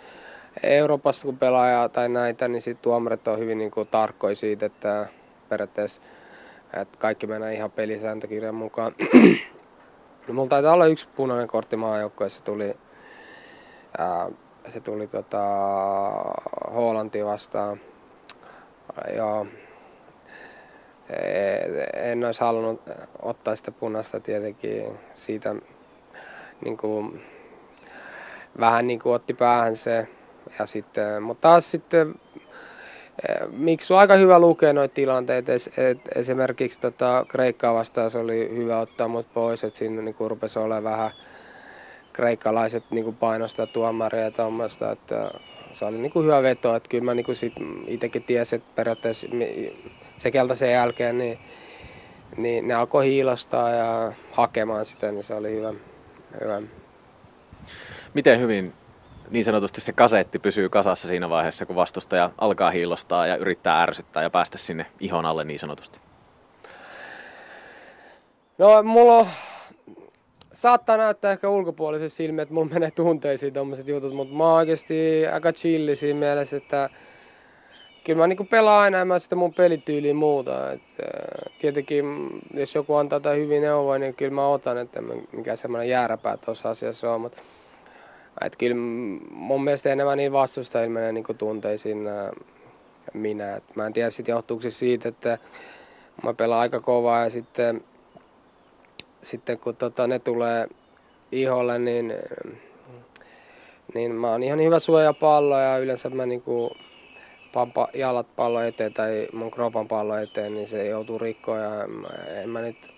[0.62, 5.06] Euroopassa kun pelaa tai näitä, niin sit tuomarit on hyvin niinku tarkkoja siitä, että
[5.48, 6.02] periaatteessa
[6.80, 8.94] että kaikki menee ihan pelisääntökirjan mukaan.
[10.32, 12.76] Mulla taitaa olla yksi punainen kortti maajoukkoessa, tuli
[13.98, 14.30] ää,
[14.68, 15.42] se tuli tota,
[16.74, 17.80] Hollanti vastaan.
[19.16, 19.46] Joo.
[21.94, 22.80] En olisi halunnut
[23.22, 25.54] ottaa sitä punaista tietenkin siitä
[26.64, 27.22] niin kuin,
[28.60, 30.08] vähän niin kuin otti päähän se.
[30.58, 32.14] Ja sitten, mutta taas sitten
[33.50, 35.52] Miksi on aika hyvä lukea noita tilanteita.
[35.52, 40.16] Es, et, esimerkiksi tota, Kreikkaa vastaan se oli hyvä ottaa mut pois, että siinä niin
[40.18, 41.10] rupesi olemaan vähän
[42.12, 45.30] kreikkalaiset niin painostaa tuomaria ja tuommoista, että
[45.72, 47.52] se oli niin kuin hyvä veto, että kyllä mä niin kuin sit
[47.86, 49.26] itsekin tiesin, että periaatteessa
[50.16, 51.38] se keltaisen jälkeen niin,
[52.36, 55.74] niin ne alkoi hiilostaa ja hakemaan sitä, niin se oli hyvä.
[56.40, 56.62] hyvä.
[58.14, 58.72] Miten hyvin
[59.30, 64.22] niin sanotusti se kasetti pysyy kasassa siinä vaiheessa, kun vastustaja alkaa hiilostaa ja yrittää ärsyttää
[64.22, 66.00] ja päästä sinne ihon alle niin sanotusti?
[68.58, 69.26] No mulla on
[70.62, 75.26] saattaa näyttää ehkä ulkopuolisen silmiä, että mulla menee tunteisiin tommoset jutut, mutta mä oon oikeasti
[75.26, 76.90] aika chilli siinä mielessä, että
[78.04, 80.72] kyllä mä niinku pelaan aina ja mä sitä mun pelityyliä muuta.
[80.72, 80.80] Et,
[81.58, 82.04] tietenkin
[82.54, 85.02] jos joku antaa jotain hyvin neuvoja, niin kyllä mä otan, että
[85.32, 87.20] mikä semmoinen jääräpää tuossa asiassa on.
[87.20, 87.42] Mutta
[88.44, 88.76] et kyllä
[89.30, 91.98] mun mielestä enemmän niin vastustajilla menee niinku tunteisiin
[93.14, 93.56] minä.
[93.56, 95.38] Et mä en tiedä sit johtuuko se siitä, että
[96.22, 97.84] mä pelaan aika kovaa ja sitten
[99.22, 100.68] sitten kun tota, ne tulee
[101.32, 102.14] iholle, niin,
[103.94, 106.70] niin mä oon ihan hyvä suoja pallo ja yleensä mä niinku
[107.52, 111.70] pampa jalat pallo eteen tai mun kropan pallo eteen, niin se joutuu rikkoon ja
[112.42, 112.90] en mä nyt,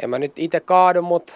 [0.00, 1.34] en mä nyt itse kaadu, mutta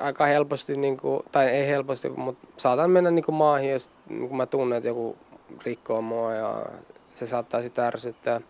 [0.00, 4.28] aika helposti, niin kuin, tai ei helposti, mutta saatan mennä niin kuin maahan, jos niin
[4.28, 5.16] kuin mä tunnen, että joku
[5.64, 6.66] rikkoo mua ja
[7.06, 8.40] se saattaa sitten ärsyttää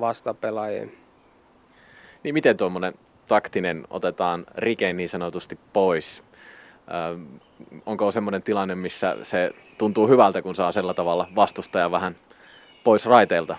[0.00, 0.99] vastapelaajia.
[2.22, 2.94] Niin miten tuommoinen
[3.28, 6.22] taktinen otetaan rike niin sanotusti pois?
[6.88, 7.18] Ö,
[7.86, 12.16] onko semmoinen tilanne, missä se tuntuu hyvältä, kun saa sillä tavalla vastustaja vähän
[12.84, 13.56] pois raiteilta?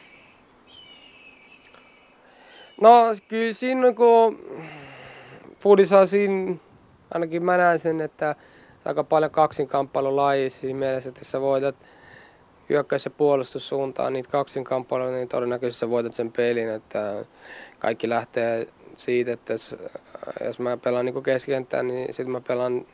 [2.82, 4.40] No kyllä siinä kun
[5.60, 6.56] Fudissa siinä,
[7.14, 8.36] ainakin mä näen sen, että
[8.86, 11.76] aika paljon kaksinkamppailun laji siinä mielessä, että sä voitat
[12.70, 17.26] hyökkäys- ja puolustussuuntaan niitä kaksinkamppailuja, niin todennäköisesti sä voitat sen pelin, että
[17.82, 19.76] kaikki lähtee siitä, että jos,
[20.46, 22.86] jos mä pelaan niin keskikenttää, niin sitten mä pelaan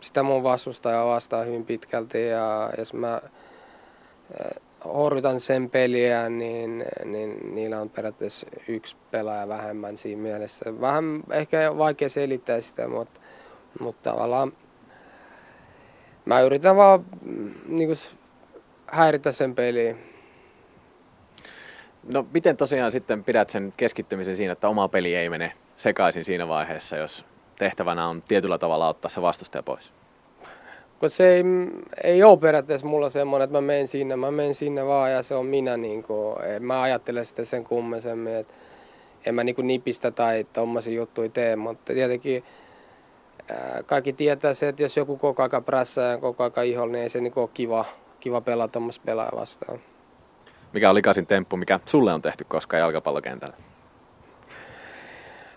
[0.00, 3.20] sitä mun vastustajaa vastaan hyvin pitkälti ja jos mä
[4.40, 10.80] eh, horjutan sen peliä, niin, niin niillä on periaatteessa yksi pelaaja vähemmän siinä mielessä.
[10.80, 13.20] Vähän ehkä vaikea selittää sitä, mutta,
[13.80, 14.52] mutta tavallaan
[16.24, 17.98] mä yritän vaan mm, niin kuin,
[18.86, 19.96] häiritä sen peliä.
[22.12, 26.48] No miten tosiaan sitten pidät sen keskittymisen siinä, että oma peli ei mene sekaisin siinä
[26.48, 27.24] vaiheessa, jos
[27.58, 29.92] tehtävänä on tietyllä tavalla ottaa se vastustaja pois?
[30.98, 31.44] Kun se ei,
[32.04, 35.34] ei ole periaatteessa mulla semmoinen, että mä menen sinne, mä menen sinne vaan ja se
[35.34, 35.76] on minä.
[35.76, 38.54] Niin kuin, mä ajattelen sitten sen kummisemmin, että
[39.26, 42.44] en mä niin kuin nipistä tai tommosia juttuja tee, mutta tietenkin
[43.86, 47.08] kaikki tietää se, että jos joku koko ajan prässää ja koko ajan iholla, niin ei
[47.08, 47.84] se niin ole kiva,
[48.20, 49.80] kiva pelata tuommoista pelaajaa vastaan.
[50.72, 53.56] Mikä on likaisin temppu, mikä sulle on tehty koskaan jalkapallokentällä?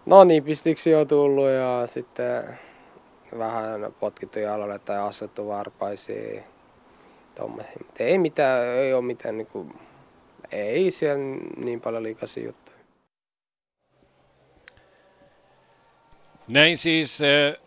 [0.05, 2.59] No niin, pistiksi on tullut ja sitten
[3.37, 6.43] vähän potkittu jalalle tai assettu varpaisiin.
[7.35, 7.71] tommosia.
[7.77, 9.67] Mutta ei mitään, ei ole mitään niinku,
[10.51, 11.23] ei siellä
[11.57, 12.77] niin paljon liikaisia juttuja.
[16.47, 17.63] Näin siis äh,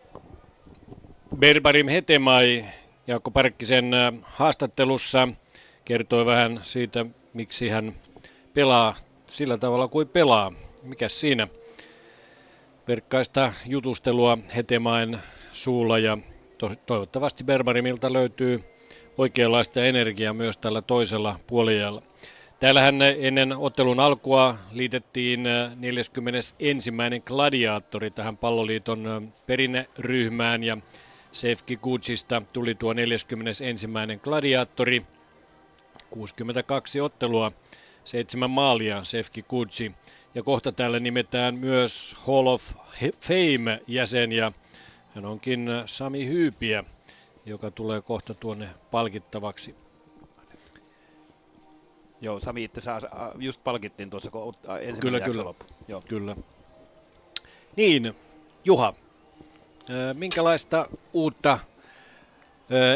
[1.37, 2.65] Berbarim Hetemai
[3.07, 5.27] Jaakko Parkkisen äh, haastattelussa
[5.85, 7.05] kertoi vähän siitä,
[7.37, 7.95] miksi hän
[8.53, 8.95] pelaa
[9.27, 10.53] sillä tavalla kuin pelaa.
[10.83, 11.47] Mikäs siinä?
[12.87, 15.17] Verkkaista jutustelua Hetemain
[15.53, 16.17] suulla ja
[16.57, 18.63] to- toivottavasti Berbarimilta löytyy
[19.17, 22.01] oikeanlaista energiaa myös tällä toisella puolijalla.
[22.59, 25.43] Täällähän ennen ottelun alkua liitettiin
[25.75, 26.91] 41.
[27.25, 30.77] gladiaattori tähän palloliiton perinneryhmään ja
[31.31, 33.87] Sefki Gucciista tuli tuo 41.
[34.23, 35.05] gladiaattori.
[36.09, 37.51] 62 ottelua,
[38.03, 39.91] seitsemän maalia Sefki Gucci.
[40.35, 42.73] Ja kohta täällä nimetään myös Hall of
[43.21, 44.51] Fame-jäsen ja
[45.15, 46.83] hän onkin Sami Hyypiä,
[47.45, 49.75] joka tulee kohta tuonne palkittavaksi.
[52.21, 53.01] Joo, Sami itse saa,
[53.39, 55.43] just palkittiin tuossa, kun ensimmäinen kyllä, kyllä.
[55.43, 55.65] loppu.
[55.87, 56.01] Joo.
[56.01, 56.35] Kyllä.
[57.75, 58.15] Niin,
[58.65, 58.93] Juha,
[60.13, 61.59] minkälaista uutta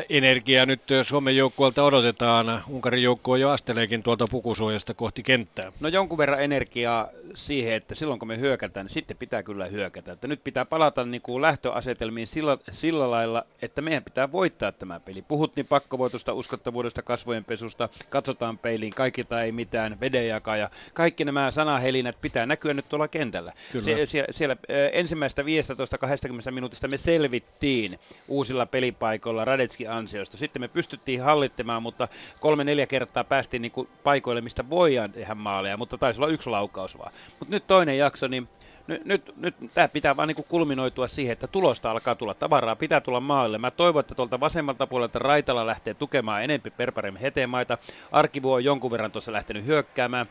[0.10, 2.64] energiaa nyt Suomen joukkueelta odotetaan.
[2.70, 5.72] Unkarin joukkue jo asteleekin tuolta pukusuojasta kohti kenttää.
[5.80, 10.12] No jonkun verran energiaa siihen, että silloin kun me hyökätään, niin sitten pitää kyllä hyökätä.
[10.12, 15.00] Että nyt pitää palata niin kuin lähtöasetelmiin sillä, sillä lailla, että meidän pitää voittaa tämä
[15.00, 15.22] peli.
[15.22, 21.52] Puhuttiin pakkovoitosta, uskottavuudesta, kasvojen pesusta, katsotaan peiliin, kaikki tai ei mitään, vedenjakaa ja kaikki nämä
[21.52, 23.54] sanahelinät pitää näkyä nyt tuolla kentällä.
[23.84, 24.56] Sie, siellä, siellä
[24.94, 30.38] ensimmäistä 15-20 minuutista me selvittiin uusilla pelipaikoilla, Radetski ansiosta.
[30.38, 32.08] Sitten me pystyttiin hallittamaan, mutta
[32.40, 36.98] kolme-neljä kertaa päästiin niin kuin paikoille, mistä voidaan tehdä maaleja, mutta taisi olla yksi laukaus
[36.98, 37.12] vaan.
[37.40, 38.48] Mutta nyt toinen jakso, niin
[38.88, 43.02] nyt, nyt, nyt tämä pitää vaan niin kulminoitua siihen, että tulosta alkaa tulla tavaraa, pitää
[43.02, 43.58] tulla maalle.
[43.58, 47.78] Mä toivon, että tuolta vasemmalta puolelta Raitala lähtee tukemaan enempi Perparem hetemaita.
[48.12, 50.28] Arkivu on jonkun verran tuossa lähtenyt hyökkäämään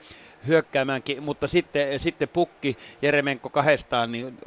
[0.47, 4.39] hyökkäämäänkin, mutta sitten, sitten pukki Jeremenko kahdestaan niin,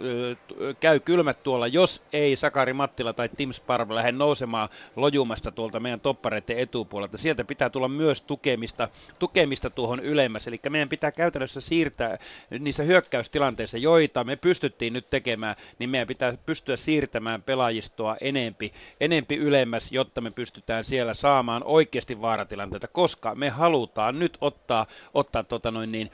[0.80, 6.00] käy kylmät tuolla, jos ei Sakari Mattila tai Tim Sparv lähde nousemaan lojumasta tuolta meidän
[6.00, 7.18] toppareiden etupuolelta.
[7.18, 8.90] Sieltä pitää tulla myös tukemista,
[9.20, 12.18] tukemista tuohon ylemmäs, eli meidän pitää käytännössä siirtää
[12.60, 19.36] niissä hyökkäystilanteissa, joita me pystyttiin nyt tekemään, niin meidän pitää pystyä siirtämään pelaajistoa enempi, enempi
[19.36, 25.72] ylemmäs, jotta me pystytään siellä saamaan oikeasti vaaratilanteita, koska me halutaan nyt ottaa, ottaa tota
[25.72, 26.12] noin, niin,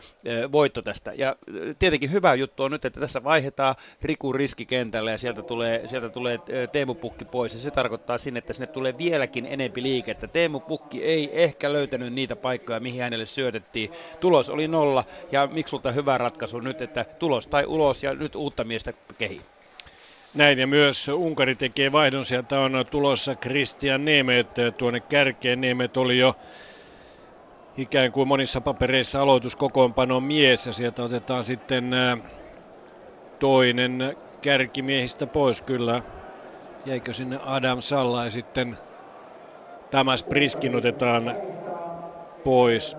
[0.51, 1.13] voitto tästä.
[1.13, 1.35] Ja
[1.79, 6.39] tietenkin hyvä juttu on nyt, että tässä vaihdetaan Riku riskikentälle ja sieltä tulee, sieltä tulee
[6.71, 7.53] Teemu Pukki pois.
[7.53, 10.27] Ja se tarkoittaa sinne, että sinne tulee vieläkin enempi liikettä.
[10.27, 13.89] Teemu Pukki ei ehkä löytänyt niitä paikkoja, mihin hänelle syötettiin.
[14.19, 18.63] Tulos oli nolla ja miksulta hyvä ratkaisu nyt, että tulos tai ulos ja nyt uutta
[18.63, 19.41] miestä kehi.
[20.35, 22.25] Näin ja myös Unkari tekee vaihdon.
[22.25, 24.47] Sieltä on tulossa Christian Nemet
[24.77, 25.61] tuonne kärkeen.
[25.61, 26.35] Nemet oli jo
[27.81, 31.91] ikään kuin monissa papereissa aloituskokoonpano mies ja sieltä otetaan sitten
[33.39, 36.03] toinen kärkimiehistä pois kyllä.
[36.85, 38.77] Jäikö sinne Adam Salla ja sitten
[39.91, 41.35] Tamas Priskin otetaan
[42.43, 42.97] pois.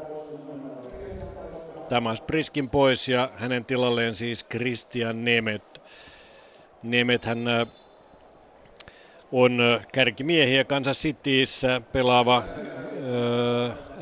[1.89, 5.83] Tamas Priskin pois ja hänen tilalleen siis Christian Nemet.
[6.83, 7.39] Nemet hän
[9.33, 12.43] on kärkimiehiä Kansas Cityssä pelaava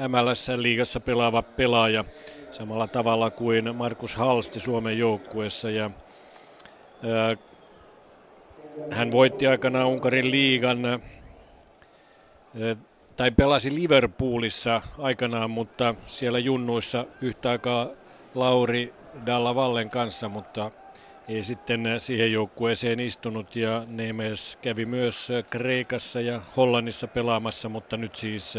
[0.09, 2.05] MLS-liigassa pelaava pelaaja
[2.51, 5.71] samalla tavalla kuin Markus Halsti Suomen joukkueessa.
[5.71, 5.91] Ja,
[7.05, 7.37] ää,
[8.91, 10.79] hän voitti aikanaan Unkarin liigan
[13.17, 17.89] tai pelasi Liverpoolissa aikanaan, mutta siellä junnuissa yhtä aikaa
[18.35, 18.95] Lauri
[19.27, 20.71] Dalla Vallen kanssa, mutta
[21.29, 28.15] ei sitten siihen joukkueeseen istunut ja Nemes kävi myös Kreikassa ja Hollannissa pelaamassa, mutta nyt
[28.15, 28.55] siis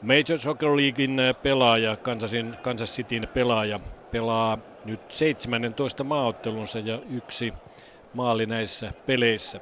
[0.00, 3.80] Major Soccer Leaguein pelaaja, Kansasin, Kansas Cityn pelaaja,
[4.10, 7.54] pelaa nyt 17 maaottelunsa ja yksi
[8.12, 9.60] maali näissä peleissä.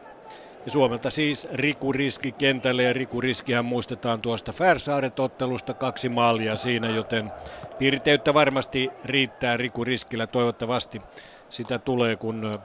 [0.65, 6.89] Ja Suomelta siis Riku Riski kentälle ja Riku Riskihän muistetaan tuosta Färsaaret-ottelusta kaksi maalia siinä,
[6.89, 7.33] joten
[7.79, 11.01] piirteyttä varmasti riittää Riku Riskillä toivottavasti
[11.49, 12.59] sitä tulee, kun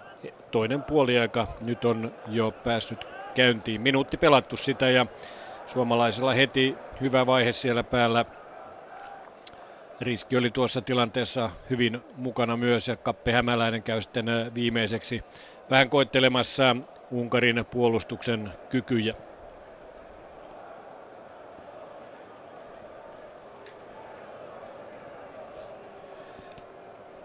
[0.51, 3.81] toinen puoliaika nyt on jo päässyt käyntiin.
[3.81, 5.05] Minuutti pelattu sitä ja
[5.65, 8.25] suomalaisella heti hyvä vaihe siellä päällä.
[10.01, 15.21] Riski oli tuossa tilanteessa hyvin mukana myös ja Kappe Hämäläinen käy sitten viimeiseksi
[15.69, 16.75] vähän koittelemassa
[17.11, 19.13] Unkarin puolustuksen kykyjä.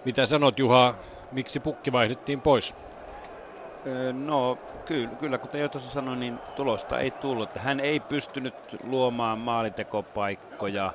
[0.04, 0.94] Mitä sanot Juha,
[1.30, 2.74] miksi pukki vaihdettiin pois?
[4.12, 7.50] No kyllä, kyllä kuten jo tuossa sanoin, niin tulosta ei tullut.
[7.58, 10.92] Hän ei pystynyt luomaan maalintekopaikkoja.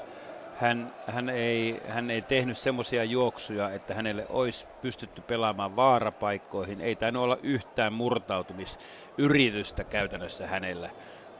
[0.53, 6.81] Hän, hän, ei, hän ei tehnyt semmoisia juoksuja, että hänelle olisi pystytty pelaamaan vaarapaikkoihin.
[6.81, 10.89] Ei tainnut olla yhtään murtautumisyritystä käytännössä hänellä.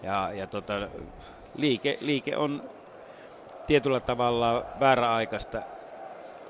[0.04, 0.74] Ja, ja tota,
[1.58, 2.70] liike, liike on
[3.68, 5.62] tietyllä tavalla vääräaikaista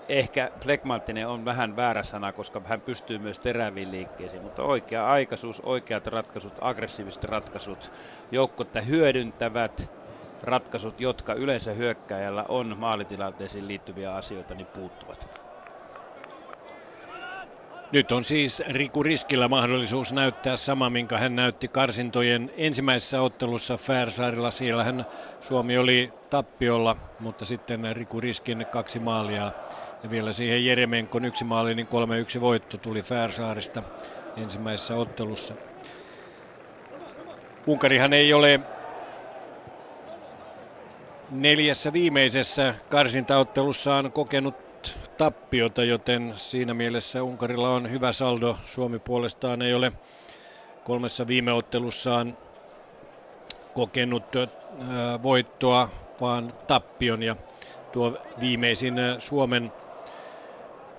[0.09, 5.59] ehkä flekmaattinen on vähän väärä sana, koska hän pystyy myös teräviin liikkeisiin, mutta oikea aikaisuus,
[5.59, 7.91] oikeat ratkaisut, aggressiiviset ratkaisut,
[8.31, 9.91] joukkotta hyödyntävät
[10.41, 15.29] ratkaisut, jotka yleensä hyökkäjällä on maalitilanteisiin liittyviä asioita, niin puuttuvat.
[17.91, 24.51] Nyt on siis Riku Riskillä mahdollisuus näyttää sama, minkä hän näytti karsintojen ensimmäisessä ottelussa Färsaarilla.
[24.51, 25.05] Siellä hän
[25.39, 29.51] Suomi oli tappiolla, mutta sitten Riku Riskin kaksi maalia
[30.03, 31.87] ja vielä siihen Jeremenkon yksi maali, niin
[32.37, 33.83] 3-1 voitto tuli Färsaarista
[34.37, 35.55] ensimmäisessä ottelussa.
[37.67, 38.59] Unkarihan ei ole
[41.31, 44.55] neljässä viimeisessä karsintaottelussaan kokenut
[45.17, 48.57] tappiota, joten siinä mielessä Unkarilla on hyvä saldo.
[48.65, 49.91] Suomi puolestaan ei ole
[50.83, 52.37] kolmessa viime ottelussaan
[53.73, 54.23] kokenut
[55.23, 55.89] voittoa,
[56.21, 57.23] vaan tappion.
[57.23, 57.35] Ja
[57.91, 59.73] tuo viimeisin Suomen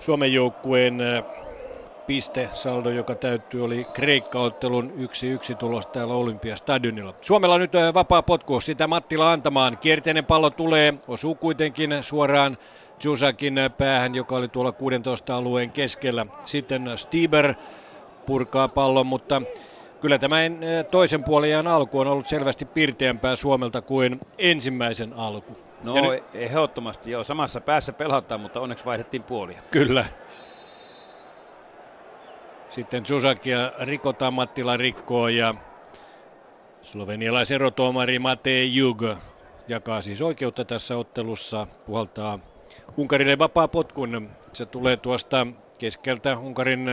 [0.03, 0.99] Suomen joukkueen
[2.07, 4.95] pistesaldo, joka täyttyy, oli Kreikka-ottelun 1-1
[5.59, 7.15] tulos täällä Olympiastadionilla.
[7.25, 9.79] Suomella nyt vapaa potku sitä Mattila antamaan.
[9.81, 12.57] Kierteinen pallo tulee, osuu kuitenkin suoraan
[13.05, 16.27] Jusakin päähän, joka oli tuolla 16 alueen keskellä.
[16.43, 17.55] Sitten Stieber
[18.27, 19.43] purkaa pallon, mutta
[20.01, 20.37] kyllä tämä
[20.91, 25.59] toisen puolen alku on ollut selvästi pirteämpää Suomelta kuin ensimmäisen alku.
[25.83, 26.25] No nyt...
[26.35, 29.63] ehdottomasti joo, samassa päässä pelataan, mutta onneksi vaihdettiin puolia.
[29.71, 30.05] Kyllä.
[32.69, 35.55] Sitten Susakia rikotaan, Mattila rikkoo ja
[36.81, 39.03] slovenialaiserotuomari Matej Jug
[39.69, 42.39] jakaa siis oikeutta tässä ottelussa, puhaltaa
[42.97, 44.31] Unkarille vapaa potkun.
[44.55, 45.47] Se tulee tuosta
[45.79, 46.91] keskeltä Unkarin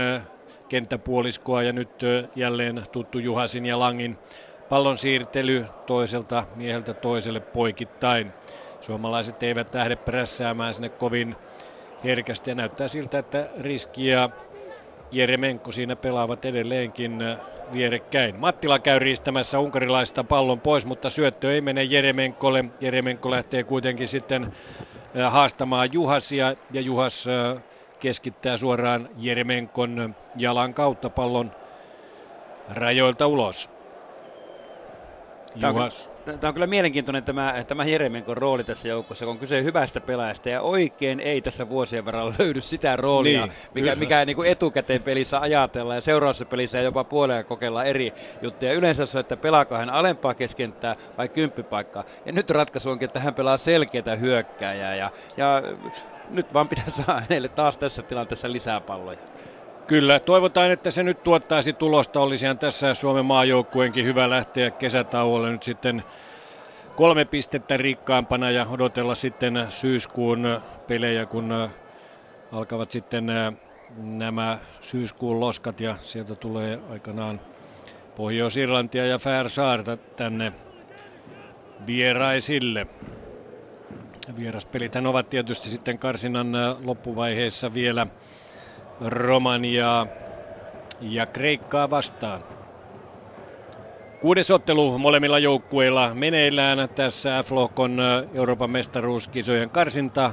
[0.69, 2.01] kenttäpuoliskoa ja nyt
[2.35, 4.17] jälleen tuttu Juhasin ja Langin
[4.69, 8.33] pallon siirtely toiselta mieheltä toiselle poikittain.
[8.79, 11.35] Suomalaiset eivät lähde prässäämään sinne kovin
[12.03, 14.29] herkästi ja näyttää siltä, että Riski ja
[15.11, 17.19] Jeremenko siinä pelaavat edelleenkin
[17.71, 18.39] vierekkäin.
[18.39, 22.65] Mattila käy riistämässä unkarilaista pallon pois, mutta syöttö ei mene Jeremenkolle.
[22.79, 24.55] Jeremenko lähtee kuitenkin sitten
[25.29, 27.25] haastamaan Juhasia ja Juhas
[27.99, 31.51] keskittää suoraan Jeremenkon jalan kautta pallon
[32.67, 33.78] rajoilta ulos.
[35.55, 36.09] Juhas.
[36.25, 40.49] Tämä on kyllä mielenkiintoinen tämä, tämä Jeremenkon rooli tässä joukossa, kun on kyse hyvästä pelaajasta
[40.49, 45.03] ja oikein ei tässä vuosien varrella löydy sitä roolia, niin, mikä, mikä niin kuin etukäteen
[45.03, 48.73] pelissä ajatellaan ja seuraavassa pelissä jopa puolella kokeillaan eri juttuja.
[48.73, 52.03] Yleensä se, että pelaako hän alempaa keskenttää vai kymppipaikkaa.
[52.25, 55.61] Ja nyt ratkaisu onkin, että hän pelaa selkeitä hyökkääjää ja, ja
[56.27, 59.19] nyt vaan pitää saada hänelle taas tässä tilanteessa lisää palloja.
[59.89, 62.19] Kyllä, toivotaan, että se nyt tuottaisi tulosta.
[62.19, 66.03] Olisihan tässä Suomen maajoukkueenkin hyvä lähteä kesätauolle nyt sitten
[66.95, 71.69] kolme pistettä rikkaampana ja odotella sitten syyskuun pelejä, kun
[72.51, 73.25] alkavat sitten
[73.97, 77.41] nämä syyskuun loskat ja sieltä tulee aikanaan
[78.15, 80.53] Pohjois-Irlantia ja Färsaarta tänne
[81.87, 82.87] vieraisille.
[84.35, 86.47] Vieraspelithän ovat tietysti sitten karsinan
[86.83, 88.07] loppuvaiheessa vielä
[88.99, 90.07] Romaniaa
[90.99, 92.45] ja Kreikkaa vastaan.
[94.19, 97.97] Kuudes ottelu molemmilla joukkueilla meneillään tässä F-lohkon
[98.33, 100.31] Euroopan mestaruuskisojen karsinta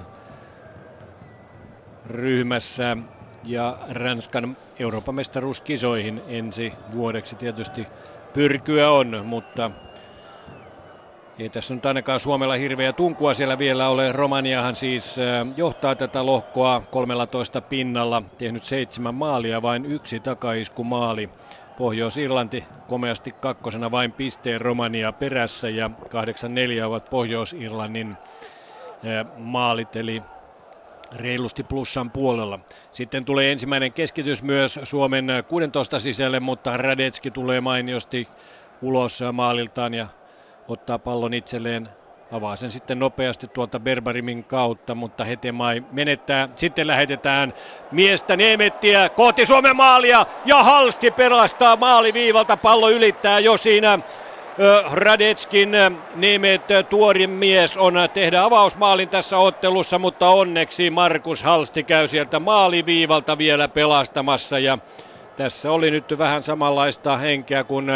[2.05, 2.97] ryhmässä
[3.43, 7.89] ja Ranskan Euroopan mestaruuskisoihin ensi vuodeksi tietysti
[8.33, 9.71] pyrkyä on, mutta
[11.39, 14.13] ei tässä nyt ainakaan Suomella hirveä tunkua siellä vielä ole.
[14.13, 15.17] Romaniahan siis
[15.57, 21.31] johtaa tätä lohkoa 13 pinnalla, tehnyt seitsemän maalia, vain yksi takaiskumaali.
[21.77, 25.91] Pohjois-Irlanti komeasti kakkosena vain pisteen Romania perässä ja
[26.81, 28.19] 8-4 ovat Pohjois-Irlannin
[29.37, 30.23] maalit, eli
[31.15, 32.61] reilusti plussan puolella.
[32.91, 38.29] Sitten tulee ensimmäinen keskitys myös Suomen 16 sisälle, mutta Radetski tulee mainiosti
[38.81, 40.07] ulos maaliltaan ja
[40.69, 41.89] ottaa pallon itselleen.
[42.33, 46.49] Avaa sen sitten nopeasti tuolta Berbarimin kautta, mutta Hetemai menettää.
[46.57, 47.53] Sitten lähetetään
[47.93, 52.57] miestä Nemettiä kohti Suomen maalia ja Halsti pelastaa maaliviivalta.
[52.57, 53.99] Pallo ylittää jo siinä
[54.93, 55.73] Radetskin
[56.15, 63.39] Nemet tuorin mies on tehdä avausmaalin tässä ottelussa, mutta onneksi Markus Halsti käy sieltä maaliviivalta
[63.39, 64.79] vielä pelastamassa ja
[65.37, 67.91] tässä oli nyt vähän samanlaista henkeä kuin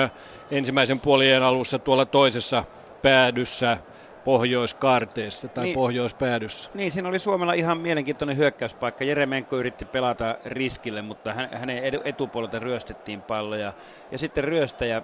[0.50, 2.64] ensimmäisen puolien alussa tuolla toisessa
[3.02, 3.78] päädyssä
[4.24, 6.70] pohjoiskaarteessa tai niin, pohjoispäädyssä.
[6.74, 9.04] Niin, siinä oli Suomella ihan mielenkiintoinen hyökkäyspaikka.
[9.04, 13.72] Jeremenko yritti pelata riskille, mutta hänen etupuolelta ryöstettiin palloja.
[14.10, 15.02] Ja sitten ryöstäjä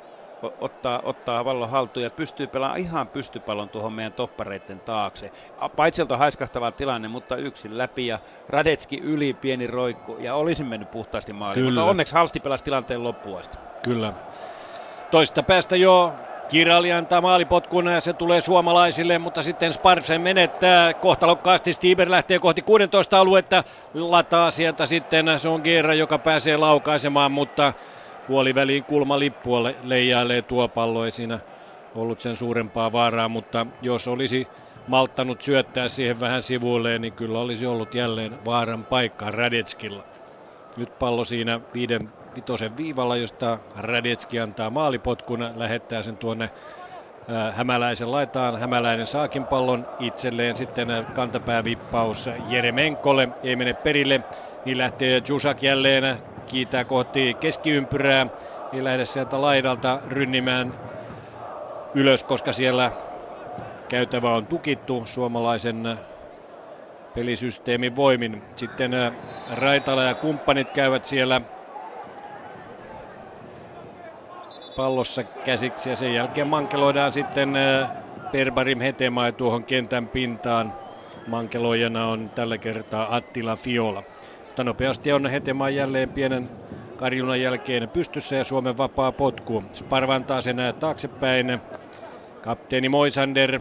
[0.60, 5.30] ottaa, ottaa vallon haltuun ja pystyy pelaamaan ihan pystypallon tuohon meidän toppareiden taakse.
[5.76, 8.18] Paitselta haiskahtava tilanne, mutta yksin läpi ja
[8.48, 11.64] Radetski yli pieni roikku ja olisin mennyt puhtaasti maaliin.
[11.64, 13.58] Mutta onneksi Halsti pelasi tilanteen loppuun asti.
[13.82, 14.12] Kyllä.
[15.16, 16.14] Toista päästä jo
[16.48, 21.72] Kirali antaa maalipotkun ja se tulee suomalaisille, mutta sitten Sparsen menettää kohtalokkaasti.
[21.72, 23.64] Stieber lähtee kohti 16 aluetta,
[23.94, 27.72] lataa sieltä sitten se on Gera, joka pääsee laukaisemaan, mutta
[28.26, 31.04] puoliväliin kulmalippua leijailee tuo pallo.
[31.04, 31.40] Ei siinä
[31.94, 34.46] ollut sen suurempaa vaaraa, mutta jos olisi
[34.86, 40.04] malttanut syöttää siihen vähän sivuilleen, niin kyllä olisi ollut jälleen vaaran paikka Radetskilla.
[40.76, 46.50] Nyt pallo siinä viiden vitosen viivalla, josta Radetski antaa maalipotkun, lähettää sen tuonne
[47.52, 48.60] Hämäläisen laitaan.
[48.60, 50.56] Hämäläinen saakin pallon itselleen.
[50.56, 53.28] Sitten kantapäävippaus Jeremenkolle.
[53.42, 54.20] Ei mene perille.
[54.64, 58.26] Niin lähtee Jusak jälleen kiitää kohti keskiympyrää.
[58.72, 60.76] Ei lähde sieltä laidalta rynnimään
[61.94, 62.92] ylös, koska siellä
[63.88, 65.98] käytävä on tukittu suomalaisen
[67.12, 68.44] pelisysteemin voimin.
[68.56, 68.90] Sitten
[69.46, 71.40] Raitala ja kumppanit käyvät siellä
[74.76, 77.52] pallossa käsiksi ja sen jälkeen mankeloidaan sitten
[78.30, 80.74] Perbarim Hetemai tuohon kentän pintaan.
[81.26, 84.04] Mankeloijana on tällä kertaa Attila Fiola.
[84.46, 86.50] Mutta nopeasti on Hetemaa jälleen pienen
[86.96, 89.64] karjunan jälkeen pystyssä ja Suomen vapaa potku.
[89.74, 91.62] Sparvantaa sen taaksepäin.
[92.40, 93.60] Kapteeni Moisander.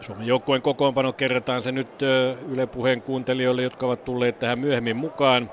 [0.00, 1.90] Suomen joukkueen kokoonpano kerrataan se nyt
[2.46, 5.50] Yle Puheen kuuntelijoille, jotka ovat tulleet tähän myöhemmin mukaan.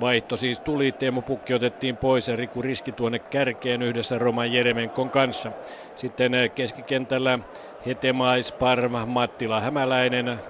[0.00, 5.10] Vaihto siis tuli, Teemu Pukki otettiin pois ja Riku Riski tuonne kärkeen yhdessä Roman Jeremenkon
[5.10, 5.52] kanssa.
[5.94, 7.38] Sitten keskikentällä
[7.86, 10.40] Hetemais, Parma, Mattila, Hämäläinen,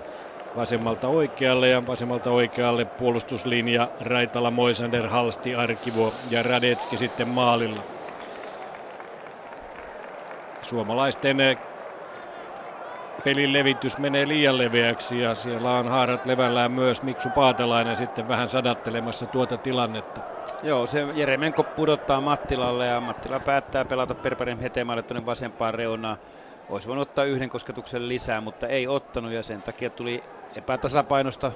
[0.55, 7.85] vasemmalta oikealle ja vasemmalta oikealle puolustuslinja Raitala, Moisander, Halsti, Arkivo ja Radetski sitten maalilla.
[10.61, 11.37] Suomalaisten
[13.23, 18.49] pelin levitys menee liian leveäksi ja siellä on haarat levällään myös Miksu Paatelainen sitten vähän
[18.49, 20.23] sadattelemassa tuota tilannetta.
[20.63, 26.19] Joo, se Jeremenko pudottaa Mattilalle ja Mattila päättää pelata Perparin hetemalle tuonne vasempaan reunaan.
[26.69, 30.25] Olisi voinut ottaa yhden kosketuksen lisää, mutta ei ottanut ja sen takia tuli
[30.57, 31.53] epätasapainosta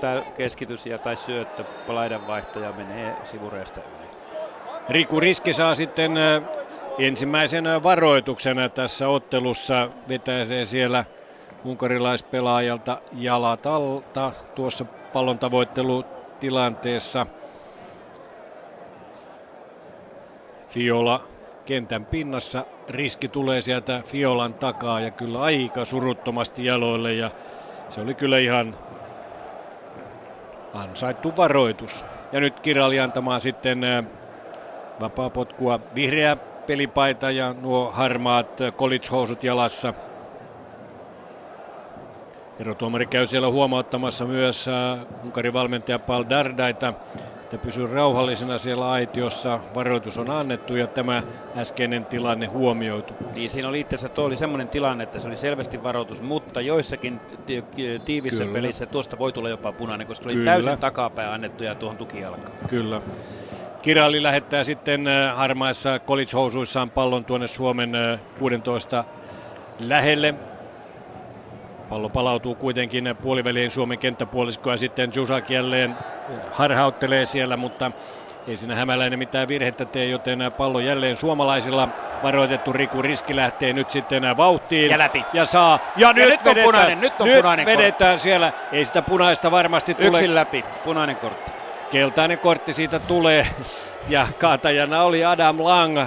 [0.00, 4.10] tämä keskitys ja tai syöttö, laidanvaihto ja menee sivureista yli.
[4.88, 6.12] Riku Riski saa sitten
[6.98, 9.90] ensimmäisen varoituksen tässä ottelussa.
[10.08, 11.04] Vetäisee siellä
[11.64, 17.26] unkarilaispelaajalta jalat alta tuossa pallon tavoittelutilanteessa.
[20.68, 21.28] Fiola
[21.64, 22.66] kentän pinnassa.
[22.88, 27.30] Riski tulee sieltä Fiolan takaa ja kyllä aika suruttomasti jaloille ja
[27.88, 28.76] se oli kyllä ihan
[30.72, 32.06] ansaittu varoitus.
[32.32, 33.80] Ja nyt Kirali antamaan sitten
[35.00, 39.94] vapaa potkua vihreä pelipaita ja nuo harmaat college-housut jalassa.
[42.58, 44.66] Erotuomari käy siellä huomauttamassa myös
[45.22, 46.94] Unkarin valmentaja Paul Dardaita
[47.54, 49.60] että pysy rauhallisena siellä aitiossa.
[49.74, 51.22] Varoitus on annettu ja tämä
[51.56, 53.16] äskeinen tilanne huomioitu.
[53.34, 57.22] Niin siinä oli itse asiassa oli semmoinen tilanne, että se oli selvästi varoitus, mutta joissakin
[58.04, 58.52] tiivissä Kyllä.
[58.52, 60.50] pelissä tuosta voi tulla jopa punainen, koska oli Kyllä.
[60.50, 62.56] täysin takapää annettu ja tuohon tukijalkaan.
[62.68, 63.02] Kyllä.
[63.82, 65.04] Kiralli lähettää sitten
[65.34, 67.92] harmaissa college-housuissaan pallon tuonne Suomen
[68.38, 69.04] 16 äh,
[69.78, 70.34] lähelle.
[71.88, 75.96] Pallo palautuu kuitenkin puoliväliin Suomen kenttäpuoliskoa ja sitten Jusak jälleen
[76.52, 77.90] harhauttelee siellä, mutta
[78.48, 81.88] ei siinä hämäläinen mitään virhettä tee, joten pallo jälleen suomalaisilla.
[82.22, 84.90] Varoitettu Riku Riski lähtee nyt sitten vauhtiin.
[84.90, 85.24] Ja läpi.
[85.32, 85.78] Ja saa.
[85.96, 88.22] Ja, ja nyt, nyt vedetään, on punainen, nyt on nyt punainen vedetään kortti.
[88.22, 88.52] siellä.
[88.72, 90.06] Ei sitä punaista varmasti tule.
[90.06, 91.59] Yksin läpi, punainen kortti.
[91.90, 93.46] Keltainen kortti siitä tulee.
[94.08, 95.98] Ja kaatajana oli Adam Lang,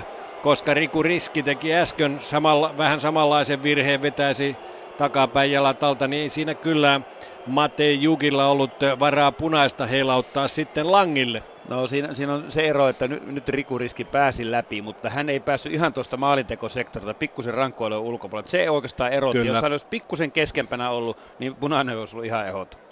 [0.41, 4.57] koska Riku Riski teki äsken samalla, vähän samanlaisen virheen, vetäisi
[4.97, 7.01] takapäin jalatalta, niin siinä kyllä
[7.45, 11.43] Mate Jugilla ollut varaa punaista heilauttaa sitten Langille.
[11.69, 15.29] No siinä, siinä on se ero, että nyt, nyt Riku Riski pääsi läpi, mutta hän
[15.29, 18.49] ei päässyt ihan tuosta maalintekosektorilta pikkusen rankkoille ulkopuolella.
[18.49, 19.37] Se oikeastaan erotti.
[19.37, 19.51] Kyllä.
[19.51, 22.82] Jos hän olisi pikkusen keskempänä ollut, niin punainen olisi ollut ihan ehdoton.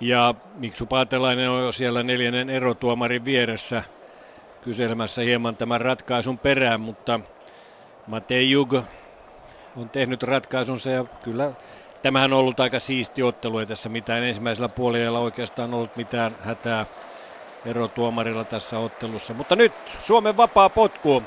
[0.00, 3.82] Ja Miksu Paatelainen on jo siellä neljännen erotuomarin vieressä
[4.60, 7.20] kyselemässä hieman tämän ratkaisun perään, mutta
[8.06, 8.74] Mate Jug
[9.76, 11.52] on tehnyt ratkaisunsa ja kyllä
[12.02, 16.86] tämähän on ollut aika siisti ottelu, ei tässä mitään ensimmäisellä puolella oikeastaan ollut mitään hätää.
[17.64, 19.34] erotuomarilla tässä ottelussa.
[19.34, 21.22] Mutta nyt Suomen vapaa potku.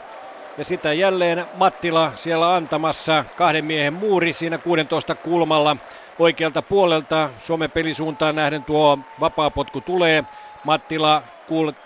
[0.58, 5.78] Ja sitä jälleen Mattila siellä antamassa kahden miehen muuri siinä 16 kulmalla
[6.20, 7.30] oikealta puolelta.
[7.38, 10.24] Suomen pelisuuntaan nähden tuo vapaapotku tulee.
[10.64, 11.24] Mattila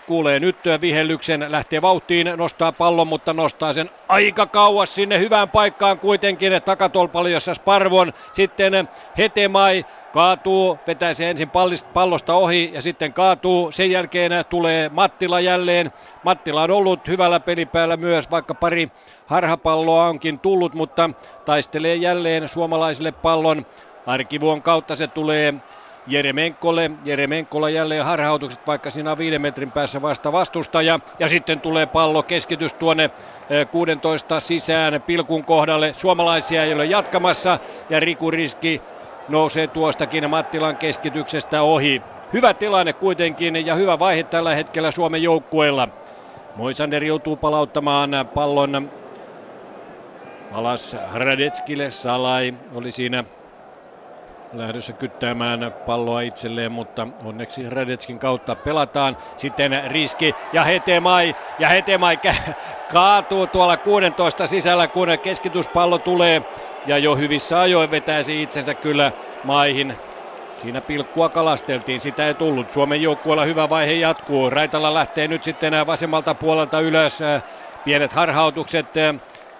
[0.05, 5.99] kuulee nyt vihellyksen, lähtee vauhtiin, nostaa pallon, mutta nostaa sen aika kauas sinne hyvään paikkaan
[5.99, 11.51] kuitenkin takatolpalle, jossa Sparvon, sitten Hetemai kaatuu, vetää se ensin
[11.93, 13.71] pallosta ohi ja sitten kaatuu.
[13.71, 15.91] Sen jälkeen tulee Mattila jälleen.
[16.23, 18.91] Mattila on ollut hyvällä pelipäällä myös, vaikka pari
[19.25, 21.09] harhapalloa onkin tullut, mutta
[21.45, 23.65] taistelee jälleen suomalaisille pallon.
[24.05, 25.53] Arkivuon kautta se tulee
[26.07, 26.91] Jeremenkolle.
[27.05, 30.99] Jeremenkolla jälleen harhautukset, vaikka siinä on viiden metrin päässä vasta vastustaja.
[31.19, 33.09] Ja sitten tulee pallo keskitys tuonne
[33.71, 35.93] 16 sisään pilkun kohdalle.
[35.93, 37.59] Suomalaisia ei ole jatkamassa
[37.89, 38.81] ja Riku Riski
[39.29, 42.01] nousee tuostakin Mattilan keskityksestä ohi.
[42.33, 45.87] Hyvä tilanne kuitenkin ja hyvä vaihe tällä hetkellä Suomen joukkueella.
[46.55, 48.91] Moisander joutuu palauttamaan pallon
[50.51, 51.89] alas Radetskille.
[51.89, 53.23] Salai oli siinä
[54.57, 59.17] lähdössä kyttäämään palloa itselleen, mutta onneksi Radetskin kautta pelataan.
[59.37, 61.35] Sitten Riski ja Hetemai.
[61.59, 62.19] Ja Hetemai
[62.91, 66.41] kaatuu tuolla 16 sisällä, kun keskityspallo tulee.
[66.85, 69.11] Ja jo hyvissä ajoin vetäisi itsensä kyllä
[69.43, 69.95] maihin.
[70.55, 72.71] Siinä pilkkua kalasteltiin, sitä ei tullut.
[72.71, 74.49] Suomen joukkueella hyvä vaihe jatkuu.
[74.49, 77.19] Raitala lähtee nyt sitten vasemmalta puolelta ylös.
[77.85, 78.87] Pienet harhautukset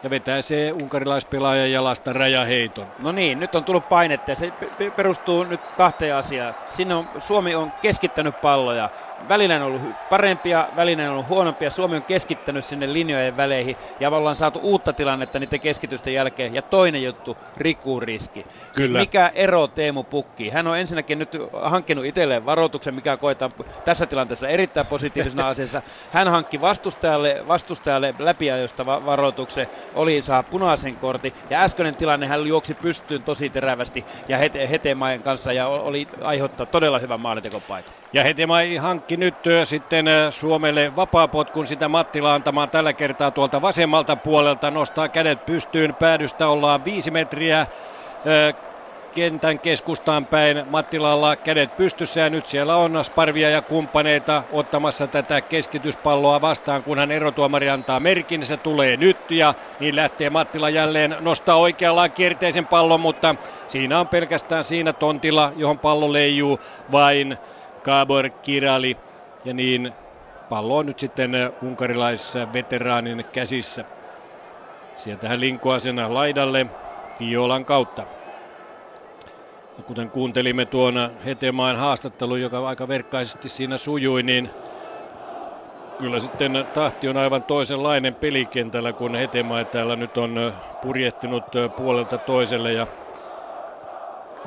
[0.05, 2.93] ja vetää se unkarilaispelaajan jalasta rajaheiton.
[2.97, 4.53] No niin, nyt on tullut painetta ja se
[4.95, 6.55] perustuu nyt kahteen asiaan.
[6.69, 8.89] Sinne on, Suomi on keskittänyt palloja
[9.27, 11.71] välillä on ollut parempia, välillä on ollut huonompia.
[11.71, 16.53] Suomi on keskittänyt sinne linjojen väleihin ja ollaan saatu uutta tilannetta niiden keskitysten jälkeen.
[16.53, 18.41] Ja toinen juttu, rikuriski.
[18.41, 18.99] Siis Kyllä.
[18.99, 20.49] Siis mikä ero Teemu Pukki?
[20.49, 23.51] Hän on ensinnäkin nyt hankkinut itselleen varoituksen, mikä koetaan
[23.83, 25.81] tässä tilanteessa erittäin positiivisena asiassa.
[26.09, 32.75] Hän hankki vastustajalle, vastustajalle läpiajosta varoituksen, oli saa punaisen kortin ja äskeinen tilanne hän juoksi
[32.75, 37.93] pystyyn tosi terävästi ja Hete, Hetemaen kanssa ja oli aiheuttaa todella hyvän maalintekopaikan.
[38.13, 38.75] Ja Hetemai
[39.05, 44.71] hankki nyt sitten Suomelle vapaapotkun sitä Mattila antamaan tällä kertaa tuolta vasemmalta puolelta.
[44.71, 45.95] Nostaa kädet pystyyn.
[45.95, 47.67] Päädystä ollaan viisi metriä
[49.11, 50.63] kentän keskustaan päin.
[50.65, 56.99] Mattilalla kädet pystyssä ja nyt siellä on Sparvia ja kumppaneita ottamassa tätä keskityspalloa vastaan, kun
[56.99, 58.45] hän erotuomari antaa merkin.
[58.45, 63.35] Se tulee nyt ja niin lähtee Mattila jälleen nostaa oikeallaan kierteisen pallon, mutta
[63.67, 66.59] siinä on pelkästään siinä tontilla, johon pallo leijuu
[66.91, 67.37] vain
[67.85, 68.97] Kabor Kirali.
[69.43, 69.91] Ja niin
[70.49, 71.31] pallo on nyt sitten
[71.61, 73.85] unkarilaisveteraanin käsissä.
[74.95, 76.67] Sieltä hän linkoaa sen laidalle
[77.19, 78.07] Violan kautta.
[79.77, 84.49] Ja kuten kuuntelimme tuona Hetemaan haastattelun, joka aika verkkaisesti siinä sujui, niin
[85.97, 91.45] kyllä sitten tahti on aivan toisenlainen pelikentällä, kun Hetemaa täällä nyt on purjehtinut
[91.75, 92.87] puolelta toiselle ja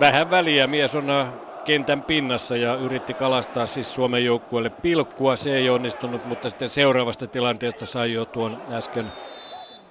[0.01, 1.06] vähän väliä mies on
[1.69, 5.36] kentän pinnassa ja yritti kalastaa siis Suomen joukkueelle pilkkua.
[5.36, 9.12] Se ei onnistunut, mutta sitten seuraavasta tilanteesta sai jo tuon äsken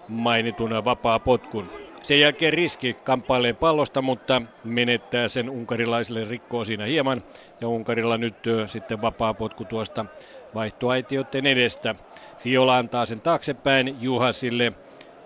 [0.08, 1.70] mainitun vapaa potkun.
[2.04, 7.22] Sen jälkeen riski kamppailee pallosta, mutta menettää sen unkarilaiselle rikkoo siinä hieman.
[7.62, 10.06] Ja Unkarilla nyt sitten vapaa potku tuosta
[10.54, 11.96] vaihtoaitioiden edestä.
[12.38, 14.74] Fiola antaa sen taaksepäin Juhasille.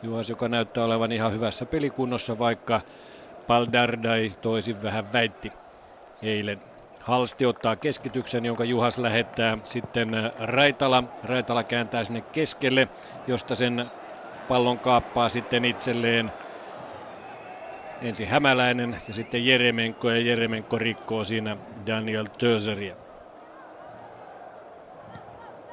[0.02, 2.82] Juhas, joka näyttää olevan ihan hyvässä pelikunnossa, vaikka
[3.48, 5.52] Paldardai toisin vähän väitti
[6.22, 6.62] eilen.
[7.00, 11.04] Halsti ottaa keskityksen, jonka Juhas lähettää sitten äh, Raitala.
[11.24, 12.88] Raitala kääntää sinne keskelle,
[13.28, 13.86] josta sen
[14.48, 16.32] pallon kaappaa sitten itselleen
[18.02, 21.58] ensin Hämäläinen ja sitten Jeremenko ja Jeremenko rikkoo siinä
[21.88, 22.98] Daniel Töseriä.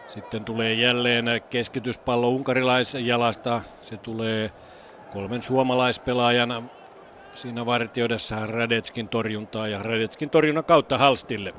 [0.07, 3.63] Sitten tulee jälleen keskityspallo unkarilaisjalasta.
[3.81, 4.51] Se tulee
[5.11, 6.71] kolmen suomalaispelaajan
[7.39, 11.55] siinä vartioidessa Radetskin torjuntaa ja Radetskin torjunnan kautta Halstille.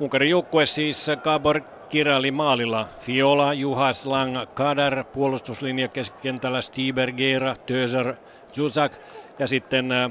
[0.00, 2.88] Unkarin joukkue siis Gabor Kirali maalilla.
[3.00, 8.14] Fiola, Juhas, Lang, Kadar, puolustuslinja keskikentällä Stiber, Gera, Töser,
[8.52, 8.92] Zuzak
[9.38, 10.10] ja sitten äh,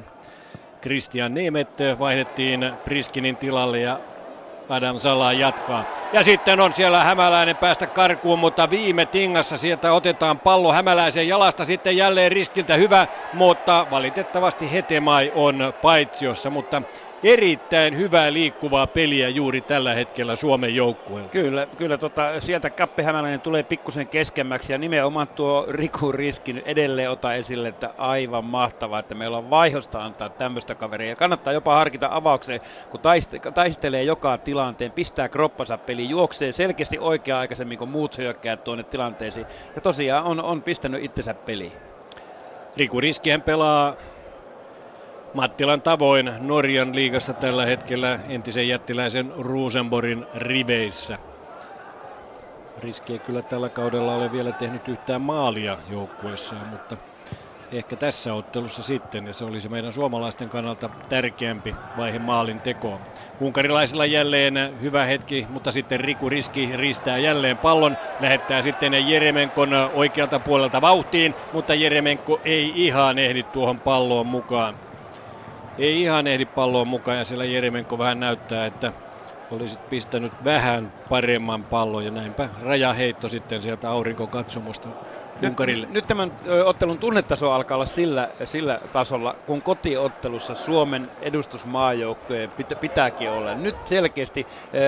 [0.82, 1.70] Christian Nemet
[2.00, 4.00] vaihdettiin Priskinin tilalle ja
[4.70, 5.86] Adam Sala jatkaa.
[6.12, 11.66] Ja sitten on siellä Hämäläinen päästä karkuun, mutta viime tingassa sieltä otetaan pallo Hämäläisen jalasta
[11.66, 16.82] sitten jälleen riskiltä hyvä, mutta valitettavasti Hetemai on paitsiossa, mutta
[17.24, 21.30] erittäin hyvää liikkuvaa peliä juuri tällä hetkellä Suomen joukkueella.
[21.30, 27.12] Kyllä, kyllä tota, sieltä Kappe Hämäläinen tulee pikkusen keskemmäksi ja nimenomaan tuo Riku Riskin edelleen
[27.12, 31.10] ota esille, että aivan mahtavaa, että meillä on vaihosta antaa tämmöistä kaveria.
[31.10, 37.00] Ja kannattaa jopa harkita avaukseen, kun taiste- taistelee joka tilanteen, pistää kroppansa peli, juoksee selkeästi
[37.00, 39.46] oikea-aikaisemmin kuin muut hyökkäät tuonne tilanteisiin.
[39.76, 41.74] Ja tosiaan on, on pistänyt itsensä peliin.
[42.78, 43.96] Riku Riskihän pelaa
[45.34, 51.20] Mattilan tavoin Norjan liigassa tällä hetkellä entisen jättiläisen Rosenborgin riveissä.
[52.78, 56.98] Riski ei kyllä tällä kaudella ole vielä tehnyt yhtään maalia joukkueessaan, mutta
[57.72, 63.02] ehkä tässä ottelussa sitten, ja se olisi meidän suomalaisten kannalta tärkeämpi vaihe maalin tekoon.
[63.40, 70.40] Unkarilaisilla jälleen hyvä hetki, mutta sitten Riku Riski riistää jälleen pallon, lähettää sitten Jeremenkon oikealta
[70.40, 74.80] puolelta vauhtiin, mutta Jeremenko ei ihan ehdi tuohon palloon mukaan.
[75.78, 78.94] Ei ihan ehdi palloon mukaan ja siellä Jeremenko vähän näyttää, että
[79.50, 84.90] olisit pistänyt vähän paremman pallon ja näinpä rajaheitto sitten sieltä aurinkokatsomusta
[85.42, 85.54] nyt,
[85.90, 86.32] nyt tämän
[86.66, 93.56] ottelun tunnetaso alkaa olla sillä, sillä tasolla, kun kotiottelussa Suomen edustusmaajoukkojen pitä, pitääkin olla.
[93.56, 94.48] Nyt selkeästi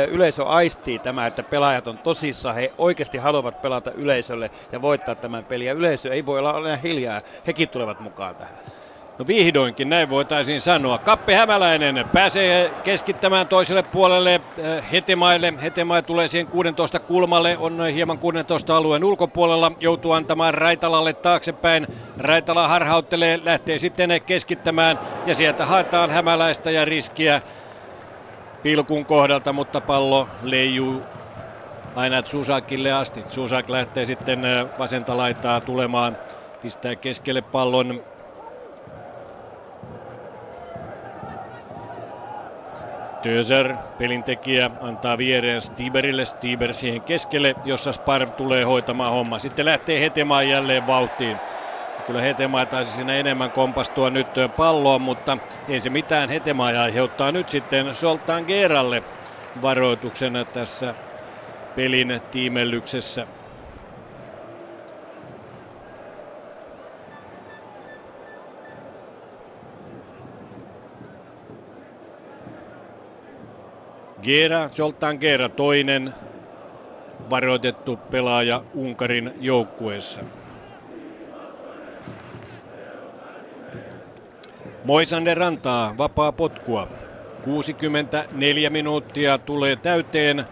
[0.10, 5.46] yleisö aistii tämä, että pelaajat on tosissaan, he oikeasti haluavat pelata yleisölle ja voittaa tämän
[5.46, 5.68] pelin.
[5.68, 8.60] Ja yleisö ei voi olla enää hiljaa, hekin tulevat mukaan tähän.
[9.18, 11.00] No vihdoinkin, näin voitaisiin sanoa.
[11.00, 15.54] Kappe Hämäläinen pääsee keskittämään toiselle puolelle äh, Hetemaille.
[15.62, 21.88] Hetemai tulee siihen 16 kulmalle, on hieman 16 alueen ulkopuolella, joutuu antamaan Raitalalle taaksepäin.
[22.18, 27.42] Raitala harhauttelee, lähtee sitten keskittämään ja sieltä haetaan Hämäläistä ja riskiä
[28.62, 31.04] pilkun kohdalta, mutta pallo leijuu
[31.96, 33.26] aina Susakille asti.
[33.28, 36.18] Susak lähtee sitten äh, vasenta laitaa tulemaan,
[36.62, 38.15] pistää keskelle pallon
[43.26, 49.40] Töser, pelintekijä, antaa viereen Stiberille, Stiber siihen keskelle, jossa Sparv tulee hoitamaan homma.
[49.40, 51.42] Sitten lähtee Hetemaan jälleen vauhtiin.
[52.06, 55.38] Kyllä Hetemaa taisi siinä enemmän kompastua nyt palloon, mutta
[55.68, 56.30] ei se mitään.
[56.30, 59.04] Hetemaa aiheuttaa nyt sitten Soltan Geeralle
[59.62, 60.96] varoituksen tässä
[61.76, 63.28] pelin tiimellyksessä.
[74.26, 76.14] Gera, Zoltan Gera, toinen
[77.30, 80.22] varoitettu pelaaja Unkarin joukkueessa.
[84.84, 86.88] Moisander rantaa vapaa potkua.
[87.42, 90.46] 64 minuuttia tulee täyteen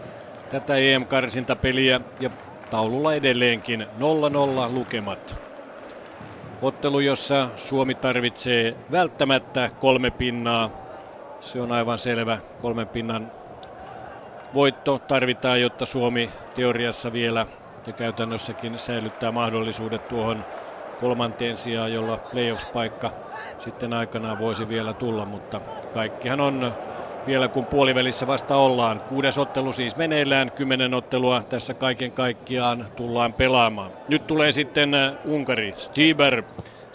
[0.50, 2.30] tätä EM-karsintapeliä ja
[2.70, 5.36] taululla edelleenkin 0-0 lukemat.
[6.62, 10.70] Ottelu, jossa Suomi tarvitsee välttämättä kolme pinnaa.
[11.40, 13.43] Se on aivan selvä kolmen pinnan
[14.54, 17.46] voitto tarvitaan, jotta Suomi teoriassa vielä
[17.86, 20.44] ja käytännössäkin säilyttää mahdollisuudet tuohon
[20.96, 23.10] kolmanteen sijaan, jolla playoffs-paikka
[23.56, 25.60] sitten aikanaan voisi vielä tulla, mutta
[25.90, 26.74] kaikkihan on
[27.26, 29.00] vielä kun puolivälissä vasta ollaan.
[29.06, 33.92] Kuudes ottelu siis meneillään, kymmenen ottelua tässä kaiken kaikkiaan tullaan pelaamaan.
[34.06, 34.90] Nyt tulee sitten
[35.24, 36.42] Unkari, Stieber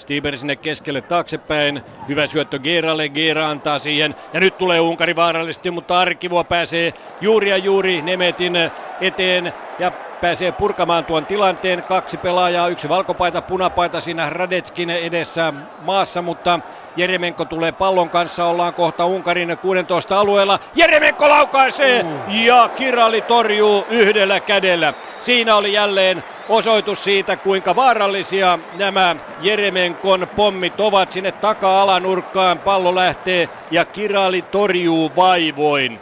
[0.09, 1.81] Stieber sinne keskelle taaksepäin.
[2.07, 3.09] Hyvä syöttö Geeralle.
[3.09, 4.15] Geera antaa siihen.
[4.33, 8.53] Ja nyt tulee Unkari vaarallisesti, mutta Arkivo pääsee juuri ja juuri Nemetin
[9.01, 11.83] eteen ja pääsee purkamaan tuon tilanteen.
[11.83, 16.59] Kaksi pelaajaa, yksi valkopaita, punapaita siinä Radetskin edessä maassa, mutta
[16.95, 20.59] Jeremenko tulee pallon kanssa, ollaan kohta Unkarin 16 alueella.
[20.75, 24.93] Jeremenko laukaisee ja Kirali torjuu yhdellä kädellä.
[25.21, 31.11] Siinä oli jälleen osoitus siitä, kuinka vaarallisia nämä Jeremenkon pommit ovat.
[31.11, 35.99] Sinne taka-alanurkkaan pallo lähtee ja Kirali torjuu vaivoin.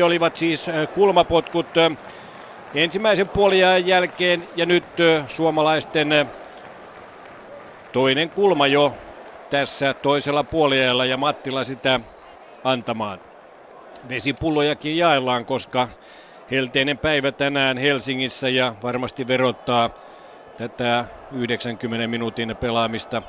[0.00, 1.66] 4-1 olivat siis kulmapotkut
[2.74, 6.08] ensimmäisen puoliajan jälkeen ja nyt suomalaisten
[7.92, 8.98] toinen kulma jo
[9.50, 12.00] tässä toisella puoliajalla ja Mattila sitä
[12.64, 13.20] antamaan.
[14.08, 15.88] Vesipullojakin jaellaan, koska
[16.50, 19.90] helteinen päivä tänään Helsingissä ja varmasti verottaa
[20.56, 23.22] tätä 90 minuutin pelaamista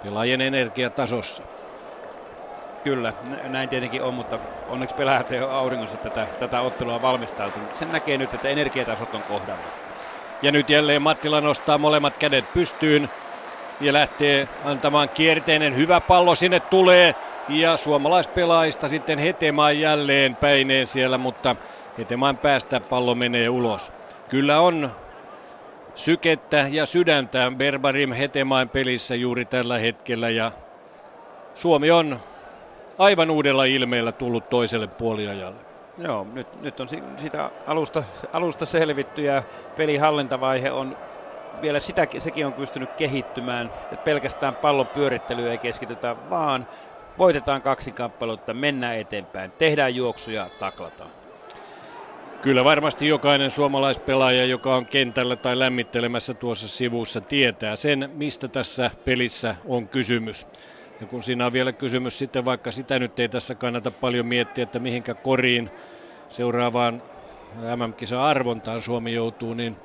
[0.00, 1.46] pelaajien energiatasossa.
[2.86, 3.14] Kyllä,
[3.48, 7.74] näin tietenkin on, mutta onneksi pelaajat ei ole auringossa tätä, tätä ottelua valmistautunut.
[7.74, 9.70] Sen näkee nyt, että energiatasot on kohdalla.
[10.42, 13.08] Ja nyt jälleen Mattila nostaa molemmat kädet pystyyn
[13.80, 17.14] ja lähtee antamaan kierteinen hyvä pallo sinne tulee.
[17.48, 21.56] Ja suomalaispelaajista sitten Hetemaan jälleen päineen siellä, mutta
[21.98, 23.92] Hetemaan päästä pallo menee ulos.
[24.28, 24.90] Kyllä on
[25.94, 30.52] sykettä ja sydäntä Berbarim Hetemaan pelissä juuri tällä hetkellä ja
[31.54, 32.20] Suomi on
[32.98, 35.64] aivan uudella ilmeellä tullut toiselle puoliajalle.
[35.96, 39.42] Joo, nyt, nyt on sitä alusta, alusta selvitty ja
[39.74, 40.96] pelihallintavaihe on
[41.60, 46.66] vielä sitä, sekin on pystynyt kehittymään, että pelkästään pallon pyörittelyä ei keskitytä, vaan
[47.18, 51.10] voitetaan kaksi kappaletta, mennään eteenpäin, tehdään juoksuja, taklataan.
[52.40, 58.90] Kyllä varmasti jokainen suomalaispelaaja, joka on kentällä tai lämmittelemässä tuossa sivussa, tietää sen, mistä tässä
[59.04, 60.46] pelissä on kysymys.
[61.00, 64.64] Ja kun siinä on vielä kysymys sitten, vaikka sitä nyt ei tässä kannata paljon miettiä,
[64.64, 65.70] että mihinkä koriin
[66.28, 67.02] seuraavaan
[67.54, 69.78] MM-kisa arvontaan Suomi joutuu, niin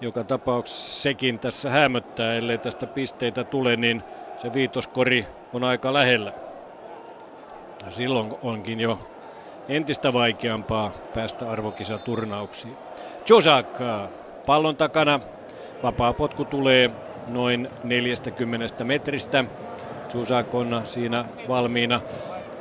[0.00, 4.04] joka tapauksessa sekin tässä hämöttää, ellei tästä pisteitä tule, niin
[4.36, 6.32] se viitoskori on aika lähellä.
[7.84, 8.98] Ja silloin onkin jo
[9.68, 12.78] entistä vaikeampaa päästä arvokisaturnauksiin.
[13.28, 13.78] Josak
[14.46, 15.20] pallon takana.
[15.82, 16.90] Vapaa potku tulee
[17.26, 19.44] noin 40 metristä.
[20.10, 22.00] Chusak on siinä valmiina.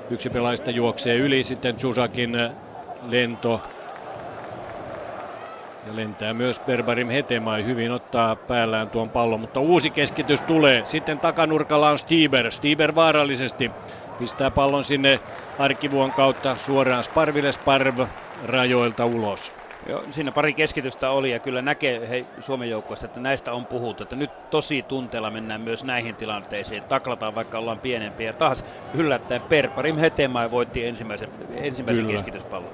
[0.09, 2.31] Yksi pelaajista juoksee yli, sitten Chusakin
[3.01, 3.61] lento.
[5.85, 10.85] Ja lentää myös Berbarim Hetemai hyvin ottaa päällään tuon pallon, mutta uusi keskitys tulee.
[10.85, 12.51] Sitten takanurkalla on Stieber.
[12.51, 13.71] Stieber vaarallisesti
[14.17, 15.19] pistää pallon sinne
[15.57, 17.99] arkivuon kautta suoraan Sparville Sparv
[18.43, 19.58] rajoilta ulos.
[19.89, 24.03] Joo, siinä pari keskitystä oli ja kyllä näkee hei, Suomen joukkueessa, että näistä on puhuttu,
[24.03, 26.83] että nyt tosi tunteella mennään myös näihin tilanteisiin.
[26.87, 28.63] Taklataan vaikka ollaan pienempiä ja taas
[28.93, 32.73] yllättäen Perparim Hetemäi voitti ensimmäisen, ensimmäisen keskityspallon.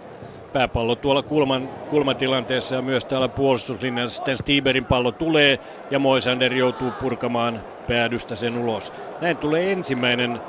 [0.54, 5.60] Pääpallo tuolla kulman, kulmatilanteessa ja myös täällä puolustuslinjassa sitten Stieberin pallo tulee
[5.92, 8.94] ja Moisander joutuu purkamaan päädystä sen ulos.
[9.22, 10.42] Näin tulee ensimmäinen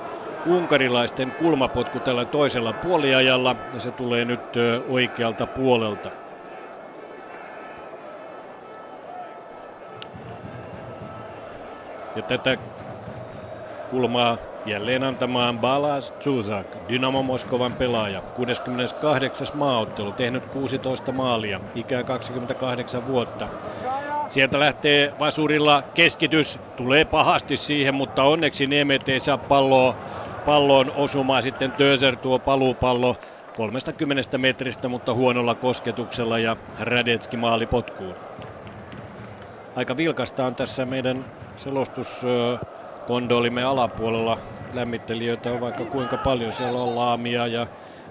[0.47, 4.41] unkarilaisten kulmapotku tällä toisella puoliajalla ja se tulee nyt
[4.89, 6.26] oikealta puolelta.
[12.17, 12.59] Ja tätä
[13.89, 18.23] kulmaa jälleen antamaan Balas Zuzak, Dynamo Moskovan pelaaja.
[18.35, 19.47] 68.
[19.55, 23.49] maaottelu, tehnyt 16 maalia, ikää 28 vuotta.
[24.29, 29.95] Sieltä lähtee Vasurilla keskitys, tulee pahasti siihen, mutta onneksi Niemet ei saa palloa,
[30.45, 31.43] palloon osumaan.
[31.43, 33.17] Sitten Töser tuo paluupallo
[33.53, 38.17] 30 metristä, mutta huonolla kosketuksella ja Radetski maali potkuun.
[39.77, 44.39] Aika vilkasta on tässä meidän selostuskondolimme alapuolella.
[44.73, 46.53] Lämmittelijöitä on vaikka kuinka paljon.
[46.53, 47.67] Siellä on Laamia ja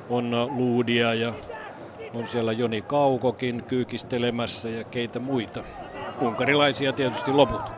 [0.09, 1.33] on Luudia ja
[2.13, 5.63] on siellä Joni Kaukokin kyykistelemässä ja keitä muita.
[6.19, 7.73] Unkarilaisia tietysti loput.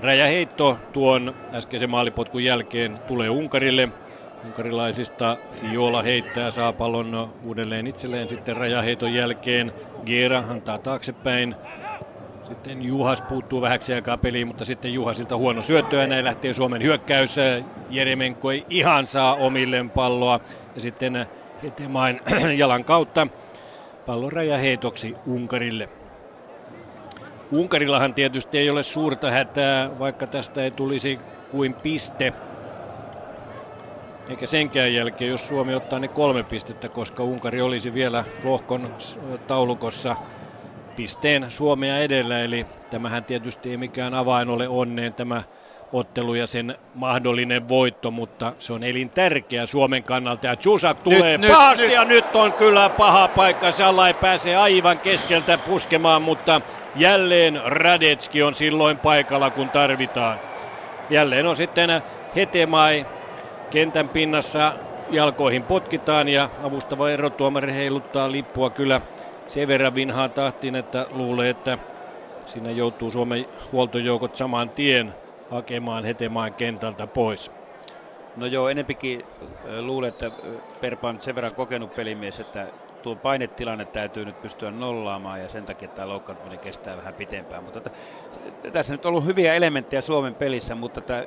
[0.00, 3.88] Räjäheitto tuon äskeisen maalipotkun jälkeen tulee Unkarille.
[4.48, 9.72] Unkarilaisista Fiola heittää, saa pallon uudelleen itselleen sitten rajaheiton jälkeen.
[10.06, 11.56] Gera antaa taaksepäin.
[12.42, 16.82] Sitten Juhas puuttuu vähäksi aikaa peliin, mutta sitten Juhasilta huono syöttö ja näin lähtee Suomen
[16.82, 17.36] hyökkäys.
[17.88, 20.40] Jeremenko ei ihan saa omilleen palloa
[20.74, 21.26] ja sitten
[21.62, 22.20] Hetemain
[22.56, 23.28] jalan kautta
[24.06, 25.88] pallon rajaheitoksi Unkarille.
[27.50, 32.32] Unkarillahan tietysti ei ole suurta hätää, vaikka tästä ei tulisi kuin piste
[34.28, 38.96] eikä senkään jälkeen, jos Suomi ottaa ne kolme pistettä, koska Unkari olisi vielä lohkon
[39.46, 40.16] taulukossa
[40.96, 45.42] pisteen Suomea edellä, eli tämähän tietysti ei mikään avain ole onneen tämä
[45.92, 50.46] ottelu ja sen mahdollinen voitto, mutta se on elintärkeä Suomen kannalta.
[50.46, 53.70] Ja Chusak tulee nyt, pahasti nyt, ja nyt on kyllä paha paikka.
[53.70, 56.60] Salla ei pääse aivan keskeltä puskemaan, mutta
[56.96, 60.38] jälleen Radetski on silloin paikalla, kun tarvitaan.
[61.10, 61.90] Jälleen on sitten
[62.36, 63.06] Hetemai
[63.70, 64.78] kentän pinnassa
[65.08, 69.00] jalkoihin potkitaan ja avustava erotuomari heiluttaa lippua kyllä
[69.46, 71.78] sen verran vinhaan tahtiin, että luulee, että
[72.46, 75.14] siinä joutuu Suomen huoltojoukot saman tien
[75.46, 77.50] hakemaan Hetemaan kentältä pois.
[78.34, 79.22] No joo, enempikin
[79.80, 80.32] luulen, että
[80.80, 82.72] Perpa on sen verran kokenut pelimies, että
[83.02, 87.64] tuo painetilanne täytyy nyt pystyä nollaamaan ja sen takia tämä loukkaantuminen kestää vähän pitempään.
[87.64, 87.80] Mutta
[88.72, 91.26] tässä nyt on ollut hyviä elementtejä Suomen pelissä, mutta että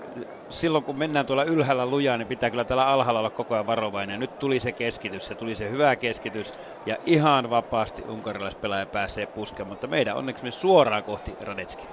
[0.49, 4.19] silloin kun mennään tuolla ylhäällä lujaa, niin pitää kyllä tällä alhaalla olla koko ajan varovainen.
[4.19, 6.53] Nyt tuli se keskitys, se tuli se hyvä keskitys
[6.85, 11.88] ja ihan vapaasti unkarilaispelaaja pääsee puskemaan, mutta meidän onneksi me suoraan kohti Radetski.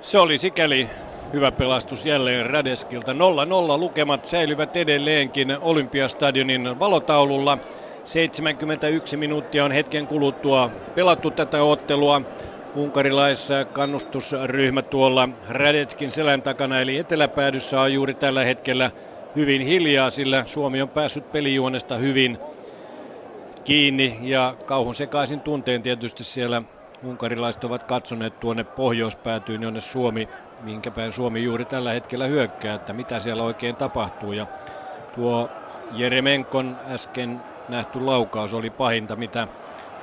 [0.00, 0.90] Se oli sikäli
[1.32, 3.12] hyvä pelastus jälleen Radeskilta.
[3.12, 3.16] 0-0
[3.78, 7.58] lukemat säilyvät edelleenkin Olympiastadionin valotaululla.
[8.04, 12.22] 71 minuuttia on hetken kuluttua pelattu tätä ottelua.
[12.78, 18.90] Unkarilaissa kannustusryhmä tuolla Radetskin selän takana, eli eteläpäädyssä on juuri tällä hetkellä
[19.34, 22.38] hyvin hiljaa, sillä Suomi on päässyt pelijuonesta hyvin
[23.64, 26.62] kiinni ja kauhun sekaisin tunteen tietysti siellä
[27.02, 30.28] unkarilaiset ovat katsoneet tuonne pohjoispäätyyn, jonne Suomi,
[30.58, 34.32] minkä päin Suomi juuri tällä hetkellä hyökkää, että mitä siellä oikein tapahtuu.
[34.32, 34.46] Ja
[35.12, 35.52] tuo
[35.90, 39.48] Jeremenkon äsken nähty laukaus oli pahinta, mitä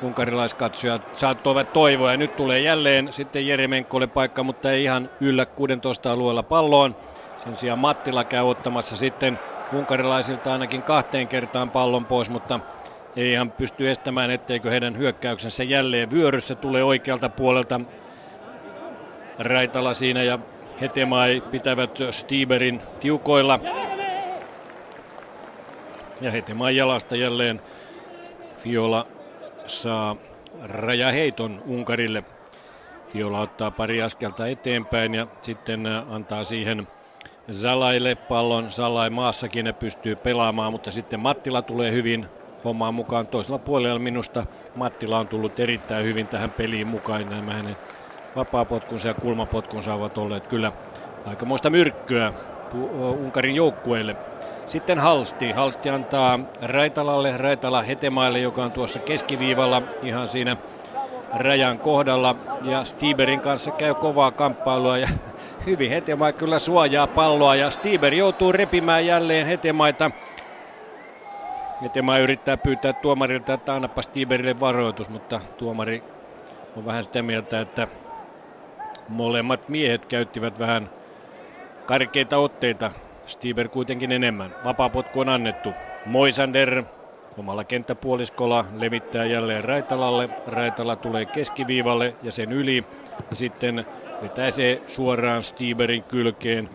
[0.01, 2.11] unkarilaiskatsojat saattoivat toivoa.
[2.11, 6.95] Ja nyt tulee jälleen sitten Jeremenkolle paikka, mutta ei ihan yllä 16 alueella palloon.
[7.37, 9.39] Sen sijaan Mattila käy ottamassa sitten
[9.71, 12.59] unkarilaisilta ainakin kahteen kertaan pallon pois, mutta
[13.15, 17.81] ei ihan pysty estämään, etteikö heidän hyökkäyksensä jälleen vyöryssä tulee oikealta puolelta.
[19.39, 20.39] Raitala siinä ja
[20.81, 23.59] Hetemai pitävät Stieberin tiukoilla.
[26.21, 27.61] Ja Hetemai jalasta jälleen
[28.57, 29.14] Fiola
[29.67, 30.15] saa
[30.61, 32.23] rajaheiton Unkarille.
[33.07, 36.87] Fiola ottaa pari askelta eteenpäin ja sitten antaa siihen
[37.51, 38.71] Zalaille pallon.
[38.71, 42.27] Zalai maassakin ne pystyy pelaamaan, mutta sitten Mattila tulee hyvin
[42.63, 43.27] hommaan mukaan.
[43.27, 47.29] Toisella puolella minusta Mattila on tullut erittäin hyvin tähän peliin mukaan.
[47.29, 47.77] Nämä hänen
[48.35, 50.71] vapaapotkunsa ja kulmapotkunsa ovat olleet kyllä
[51.25, 52.33] aikamoista myrkkyä
[53.13, 54.15] Unkarin joukkueelle.
[54.65, 55.51] Sitten Halsti.
[55.51, 60.57] Halsti antaa Raitalalle, Raitala Hetemaille, joka on tuossa keskiviivalla ihan siinä
[61.33, 62.35] rajan kohdalla.
[62.61, 65.07] Ja Stieberin kanssa käy kovaa kamppailua ja
[65.65, 70.11] hyvin Hetemai kyllä suojaa palloa ja Stieber joutuu repimään jälleen Hetemaita.
[71.81, 76.03] Hetemai yrittää pyytää tuomarilta, että annapa Stieberille varoitus, mutta tuomari
[76.75, 77.87] on vähän sitä mieltä, että
[79.07, 80.89] molemmat miehet käyttivät vähän
[81.85, 82.91] karkeita otteita
[83.25, 84.55] Stieber kuitenkin enemmän.
[84.63, 85.77] Vapaapotku on annettu.
[86.03, 86.83] Moisander
[87.37, 90.29] omalla kenttäpuoliskolla levittää jälleen Raitalalle.
[90.45, 92.83] Raitala tulee keskiviivalle ja sen yli.
[93.29, 93.85] Ja sitten
[94.21, 96.69] vetää se suoraan Stieberin kylkeen.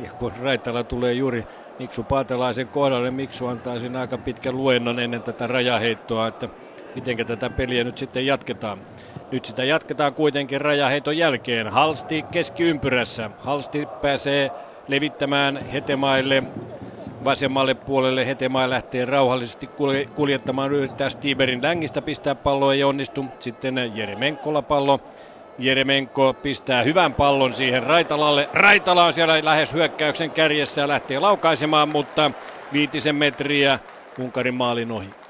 [0.00, 1.44] Ja kun Raitala tulee juuri
[1.78, 6.48] Miksu Paatelaisen kohdalle, Miksu antaa sen aika pitkän luennon ennen tätä rajaheittoa, että
[6.94, 8.86] miten tätä peliä nyt sitten jatketaan.
[9.30, 11.66] Nyt sitä jatketaan kuitenkin rajaheiton jälkeen.
[11.68, 13.30] Halsti keskiympyrässä.
[13.38, 14.50] Halsti pääsee
[14.86, 16.42] levittämään Hetemaille
[17.24, 18.26] vasemmalle puolelle.
[18.26, 19.70] Hetemaa lähtee rauhallisesti
[20.14, 23.26] kuljettamaan, yrittää Stieberin längistä pistää palloa, ei onnistu.
[23.38, 25.00] Sitten Jeremenkolla pallo.
[25.58, 28.48] Jeremenko pistää hyvän pallon siihen Raitalalle.
[28.52, 32.32] Raitala on siellä lähes hyökkäyksen kärjessä ja lähtee laukaisemaan, mutta
[32.72, 33.78] viitisen metriä
[34.16, 35.25] Unkarin maalin ohi.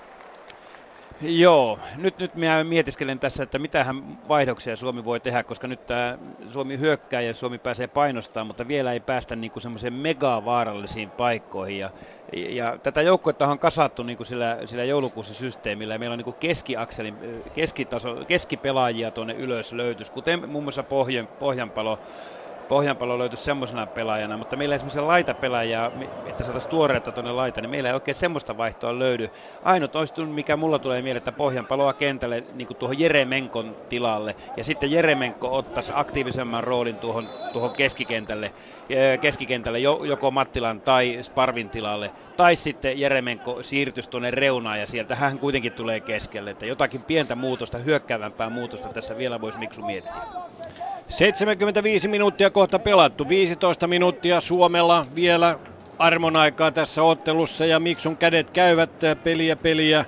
[1.20, 3.97] Joo, nyt, nyt minä mietiskelen tässä, että mitähän
[4.28, 6.18] vaihdoksia Suomi voi tehdä, koska nyt tämä
[6.48, 11.78] Suomi hyökkää ja Suomi pääsee painostamaan, mutta vielä ei päästä niin semmoiseen mega vaarallisiin paikkoihin.
[11.78, 11.90] Ja,
[12.32, 16.24] ja tätä joukkuetta on kasattu niin kuin sillä, sillä joulukuussa systeemillä ja meillä on niin
[16.24, 21.98] kuin keskiakselin, keskitaso, keskipelaajia tuonne ylös löytys, kuten muun muassa Pohjan, Pohjanpalo
[22.68, 25.93] Pohjanpalo löytyisi semmoisena pelaajana, mutta meillä ei semmoisia laitapelaajia,
[26.24, 29.28] että saataisiin tuoreetta tuonne laita, niin meillä ei oikein semmoista vaihtoa löydy.
[29.62, 34.64] Ainut olisi, mikä mulla tulee mieleen, että Pohjanpaloa kentälle niin kuin tuohon Jeremenkon tilalle, ja
[34.64, 38.52] sitten Jeremenko ottaisi aktiivisemman roolin tuohon, tuohon keskikentälle,
[39.20, 39.78] keskikentälle,
[40.09, 45.72] joko Mattilan tai Sparvin tilalle, tai sitten Jeremenko siirtyisi tuonne reunaan, ja sieltä hän kuitenkin
[45.72, 50.26] tulee keskelle, että jotakin pientä muutosta, hyökkäävämpää muutosta tässä vielä voisi Miksu miettiä.
[51.09, 53.28] 75 minuuttia kohta pelattu.
[53.28, 55.59] 15 minuuttia Suomella vielä
[55.99, 58.91] armon aikaa tässä ottelussa ja Miksun kädet käyvät
[59.24, 60.05] peliä peliä.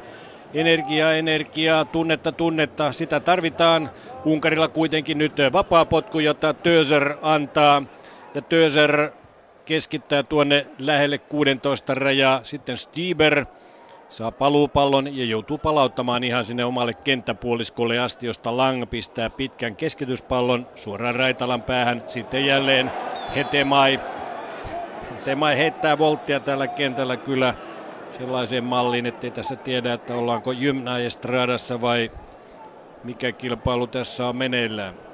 [0.54, 2.92] Energiaa, energiaa, tunnetta, tunnetta.
[2.92, 3.90] Sitä tarvitaan.
[4.24, 7.82] Unkarilla kuitenkin nyt vapaa potku, jota Töser antaa.
[8.34, 9.10] Ja Töser
[9.64, 12.40] keskittää tuonne lähelle 16 rajaa.
[12.42, 13.46] Sitten Stieber
[14.08, 20.66] saa paluupallon ja joutuu palauttamaan ihan sinne omalle kenttäpuoliskolle asti, josta Lang pistää pitkän keskityspallon
[20.74, 22.04] suoraan Raitalan päähän.
[22.06, 22.92] Sitten jälleen
[23.36, 24.00] Hetemai.
[25.10, 27.54] Hetemai heittää volttia tällä kentällä kyllä
[28.08, 32.10] sellaiseen malliin, ettei tässä tiedä, että ollaanko Gymnajestradassa vai
[33.02, 35.07] mikä kilpailu tässä on meneillään.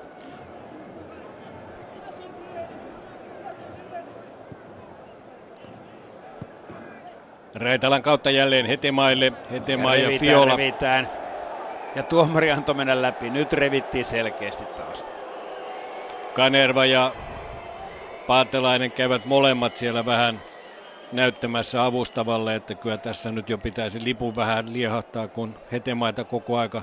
[7.54, 9.32] Raitalan kautta jälleen Hetemaille.
[9.50, 10.56] Hetema ja, ja Fiola.
[10.56, 11.08] Revitään.
[11.94, 13.30] Ja tuomari antoi mennä läpi.
[13.30, 15.04] Nyt revittiin selkeästi taas.
[16.32, 17.14] Kanerva ja
[18.26, 20.42] Paatelainen käyvät molemmat siellä vähän
[21.10, 26.82] näyttämässä avustavalle, että kyllä tässä nyt jo pitäisi lipun vähän liehahtaa, kun hetemaita koko aika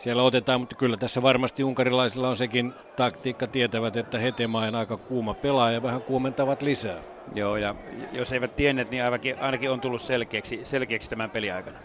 [0.00, 4.98] siellä otetaan, mutta kyllä tässä varmasti unkarilaisilla on sekin taktiikka, tietävät, että Hetema on aika
[4.98, 7.04] kuuma pelaaja ja vähän kuumentavat lisää.
[7.34, 7.74] Joo, ja
[8.10, 11.80] jos eivät tienneet, niin ainakin, ainakin on tullut selkeäksi, selkeäksi tämän peliaikana.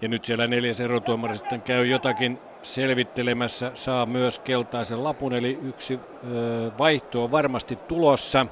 [0.00, 6.00] Ja nyt siellä neljäs erotuomari sitten käy jotakin selvittelemässä, saa myös keltaisen lapun, eli yksi
[6.24, 8.46] ö, vaihto on varmasti tulossa.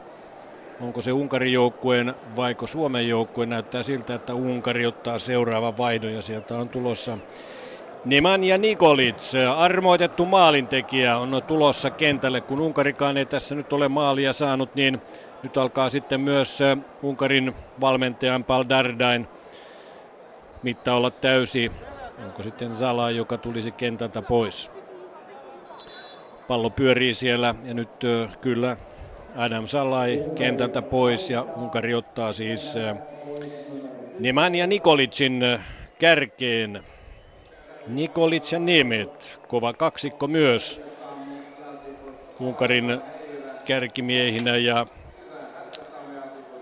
[0.81, 3.47] Onko se Unkarin joukkueen vaiko Suomen joukkue.
[3.47, 7.19] Näyttää siltä, että Unkari ottaa seuraavan vaihdon ja sieltä on tulossa
[8.05, 12.41] Nemanja Nikolic, armoitettu maalintekijä, on tulossa kentälle.
[12.41, 15.03] Kun Unkarikaan ei tässä nyt ole maalia saanut, niin
[15.43, 16.59] nyt alkaa sitten myös
[17.03, 19.29] Unkarin valmentajan Paul Dardain
[20.63, 21.73] mitta olla täysi.
[22.27, 24.71] Onko sitten Zala, joka tulisi kentältä pois?
[26.49, 27.91] Pallo pyörii siellä ja nyt
[28.41, 28.77] kyllä
[29.37, 32.75] Adam Salai kentältä pois ja Unkari ottaa siis
[34.19, 35.45] Nemanja Nikolicin
[35.99, 36.83] kärkeen.
[37.87, 40.81] Nikolic ja Niemet, kova kaksikko myös
[42.41, 43.01] Unkarin
[43.67, 44.87] kärkimiehinä ja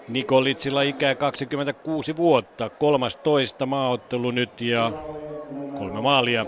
[0.08, 4.92] Nikolitsilla ikää 26 vuotta, 13 maaottelu nyt ja
[5.78, 6.46] kolme maalia.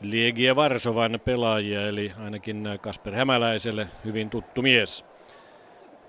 [0.00, 5.04] Liegia Varsovan pelaajia, eli ainakin Kasper Hämäläiselle hyvin tuttu mies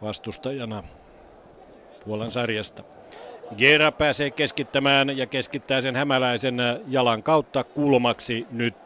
[0.02, 0.84] vastustajana
[2.04, 2.84] Puolan sarjasta.
[3.58, 8.78] Gera pääsee keskittämään ja keskittää sen hämäläisen jalan kautta kulmaksi nyt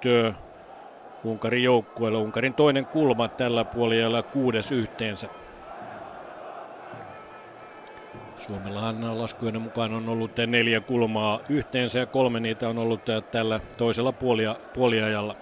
[1.23, 2.19] Unkarin joukkueella.
[2.19, 5.29] Unkarin toinen kulma tällä puolella kuudes yhteensä.
[8.37, 13.01] Suomellahan laskujen mukaan on ollut neljä kulmaa yhteensä ja kolme niitä on ollut
[13.31, 15.35] tällä toisella puolia, puoliajalla.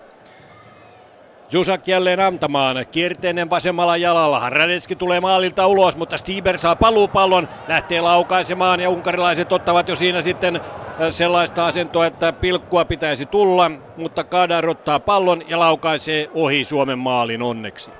[1.51, 2.85] Jusak jälleen antamaan.
[2.91, 4.49] Kierteinen vasemmalla jalalla.
[4.49, 7.47] Radetski tulee maalilta ulos, mutta Stieber saa paluupallon.
[7.67, 10.61] Lähtee laukaisemaan ja unkarilaiset ottavat jo siinä sitten äh,
[11.09, 13.71] sellaista asentoa, että pilkkua pitäisi tulla.
[13.97, 17.91] Mutta Kadar ottaa pallon ja laukaisee ohi Suomen maalin onneksi.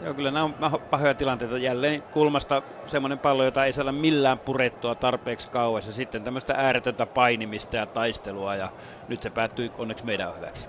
[0.00, 0.54] Joo, kyllä nämä on
[0.90, 1.58] pahoja tilanteita.
[1.58, 5.86] Jälleen kulmasta semmoinen pallo, jota ei saada millään purettua tarpeeksi kauas.
[5.86, 8.56] Ja sitten tämmöistä ääretöntä painimista ja taistelua.
[8.56, 8.70] Ja
[9.08, 10.68] nyt se päättyi onneksi meidän hyväksi.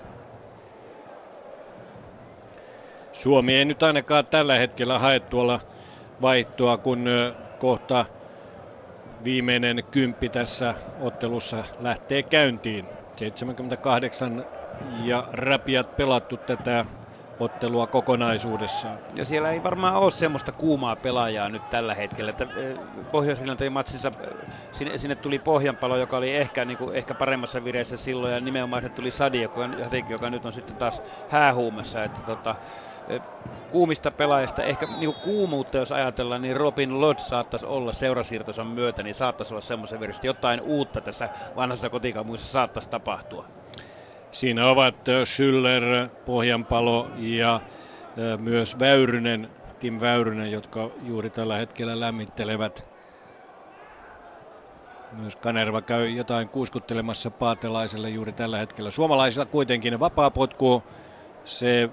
[3.12, 5.60] Suomi ei nyt ainakaan tällä hetkellä hae tuolla
[6.20, 7.04] vaihtoa, kun
[7.58, 8.06] kohta
[9.24, 12.90] viimeinen kymppi tässä ottelussa lähtee käyntiin.
[13.16, 14.44] 78
[14.80, 16.86] ja räpiät pelattu tätä
[17.38, 19.00] ottelua kokonaisuudessaan.
[19.14, 22.30] Ja siellä ei varmaan ole semmoista kuumaa pelaajaa nyt tällä hetkellä.
[22.30, 22.46] Että
[23.10, 23.40] pohjois
[23.70, 24.12] matsissa
[24.72, 28.82] sinne, sinne, tuli Pohjanpalo, joka oli ehkä, niin kuin, ehkä paremmassa vireessä silloin, ja nimenomaan
[28.82, 29.60] se tuli Sadi, joka,
[30.08, 32.04] joka nyt on sitten taas häähuumassa.
[32.04, 32.56] Että tota,
[33.70, 39.14] kuumista pelaajista, ehkä niin kuumuutta jos ajatellaan, niin Robin Lod saattaisi olla seurasiirtonsa myötä, niin
[39.14, 40.26] saattaisi olla semmoisen virheistä.
[40.26, 43.57] Jotain uutta tässä vanhassa kotikaupungissa saattaisi tapahtua.
[44.30, 47.60] Siinä ovat Schüller, Pohjanpalo ja
[48.38, 49.48] myös Väyrynen,
[49.78, 52.84] Tim Väyrynen, jotka juuri tällä hetkellä lämmittelevät.
[55.10, 58.90] Myös Kanerva käy jotain kuiskuttelemassa paatelaiselle juuri tällä hetkellä.
[58.90, 60.90] Suomalaisilla kuitenkin vapaa potku.
[61.44, 61.90] Se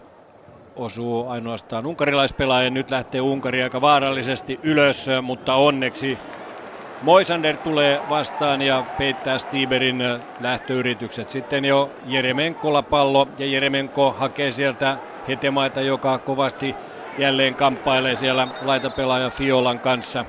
[0.75, 2.69] osuu ainoastaan unkarilaispelaaja.
[2.69, 6.21] Nyt lähtee Unkari aika vaarallisesti ylös, mutta onneksi
[7.05, 10.03] Moisander tulee vastaan ja peittää Stiberin
[10.39, 11.29] lähtöyritykset.
[11.29, 16.77] Sitten jo Jeremenkolla pallo ja Jeremenko hakee sieltä Hetemaita, joka kovasti
[17.17, 20.25] jälleen kamppailee siellä laitapelaaja Fiolan kanssa.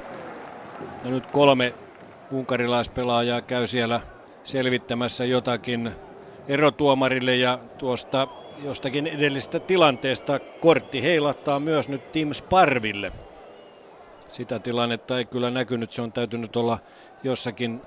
[1.03, 1.75] Ja nyt kolme
[2.31, 4.01] unkarilaispelaajaa käy siellä
[4.43, 5.93] selvittämässä jotakin
[6.49, 13.13] erotuomarille ja tuosta jostakin edellisestä tilanteesta kortti heilattaa myös nyt Tim Sparville.
[14.29, 16.79] Sitä tilannetta ei kyllä näkynyt, se on täytynyt olla
[17.23, 17.83] jossakin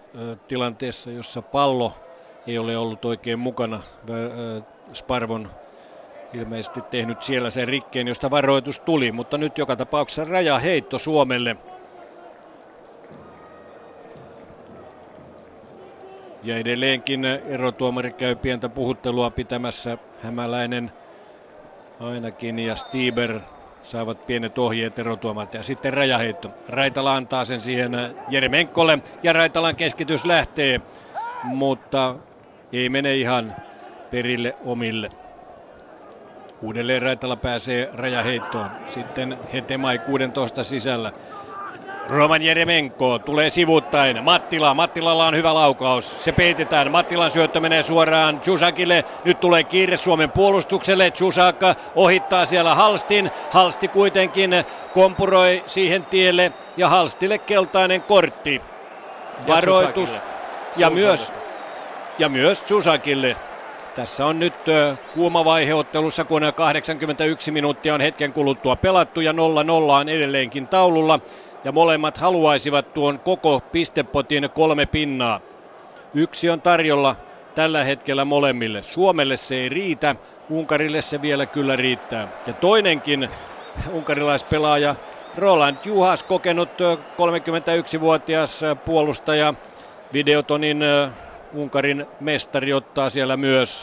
[0.48, 1.94] tilanteessa, jossa pallo
[2.48, 3.84] ei ole ollut oikein mukana.
[4.94, 5.50] Sparvon
[6.34, 11.56] ilmeisesti tehnyt siellä sen rikkeen, josta varoitus tuli, mutta nyt joka tapauksessa rajaheitto Suomelle.
[16.42, 20.92] Ja edelleenkin erotuomari käy pientä puhuttelua pitämässä Hämäläinen
[22.00, 23.42] ainakin ja Stieber
[23.82, 26.52] saavat pienet ohjeet erotuomalta ja sitten rajaheitto.
[26.68, 27.92] Raitala antaa sen siihen
[28.28, 30.82] Jeremenkolle ja Raitalan keskitys lähtee,
[31.42, 32.20] mutta
[32.72, 33.56] ei mene ihan
[34.10, 35.10] perille omille.
[36.62, 38.72] Uudelleen Raitala pääsee rajaheittoon.
[38.86, 41.14] Sitten Hetemai 16 sisällä.
[42.10, 44.24] Roman Jeremenko tulee sivuttain.
[44.24, 46.24] Mattila, Mattilalla on hyvä laukaus.
[46.24, 46.92] Se peitetään.
[46.92, 49.06] Mattilan syöttö menee suoraan Chusakille.
[49.24, 51.12] Nyt tulee kiire Suomen puolustukselle.
[51.12, 51.56] Chusak
[51.96, 53.32] ohittaa siellä Halstin.
[53.50, 54.52] Halsti kuitenkin
[54.92, 58.62] kompuroi siihen tielle ja Halstille keltainen kortti.
[59.48, 60.10] Varoitus.
[60.78, 61.34] Ja myös,
[62.20, 63.36] ja myös Chusakille.
[63.96, 64.54] Tässä on nyt
[65.14, 69.36] kuuma vaihe ottelussa, kun 81 minuuttia on hetken kuluttua pelattu ja 0-0
[70.02, 71.20] on edelleenkin taululla
[71.64, 75.42] ja molemmat haluaisivat tuon koko pistepotin kolme pinnaa.
[76.14, 77.16] Yksi on tarjolla
[77.56, 78.82] tällä hetkellä molemmille.
[78.84, 80.16] Suomelle se ei riitä,
[80.50, 82.28] Unkarille se vielä kyllä riittää.
[82.46, 83.30] Ja toinenkin
[83.90, 84.96] unkarilaispelaaja
[85.36, 86.72] Roland Juhas, kokenut
[87.22, 89.54] 31-vuotias puolustaja.
[90.14, 90.84] Videotonin
[91.52, 93.82] Unkarin mestari ottaa siellä myös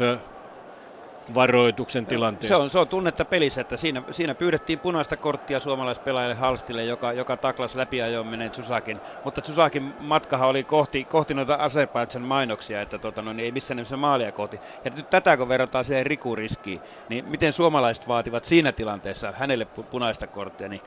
[1.35, 2.57] varoituksen tilanteesta.
[2.57, 7.13] Se on, se on tunnetta pelissä, että siinä, siinä pyydettiin punaista korttia suomalaispelaajalle Halstille, joka,
[7.13, 9.01] joka taklas läpi ajoin menee Tsusakin.
[9.25, 13.77] Mutta Tsusakin matkahan oli kohti, kohti noita Azerbaijan mainoksia, että tota, no, niin ei missään
[13.77, 14.61] nimessä maalia kohti.
[14.85, 20.27] Ja nyt tätä kun verrataan siihen rikuriskiin, niin miten suomalaiset vaativat siinä tilanteessa hänelle punaista
[20.27, 20.81] korttia, niin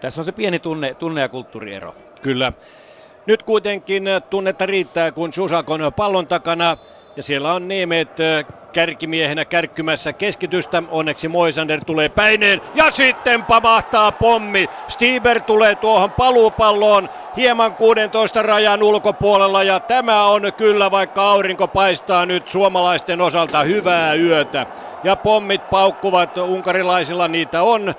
[0.00, 1.94] tässä on se pieni tunne, tunne- ja kulttuuriero.
[2.22, 2.52] Kyllä.
[3.26, 6.76] Nyt kuitenkin tunnetta riittää, kun Susak on pallon takana
[7.16, 8.18] ja siellä on Niemet
[8.72, 10.82] kärkimiehenä kärkkymässä keskitystä.
[10.90, 14.68] Onneksi Moisander tulee päineen ja sitten pamahtaa pommi.
[14.88, 22.26] Stieber tulee tuohon paluupalloon hieman 16 rajan ulkopuolella ja tämä on kyllä vaikka aurinko paistaa
[22.26, 24.66] nyt suomalaisten osalta hyvää yötä.
[25.04, 27.94] Ja pommit paukkuvat, unkarilaisilla niitä on.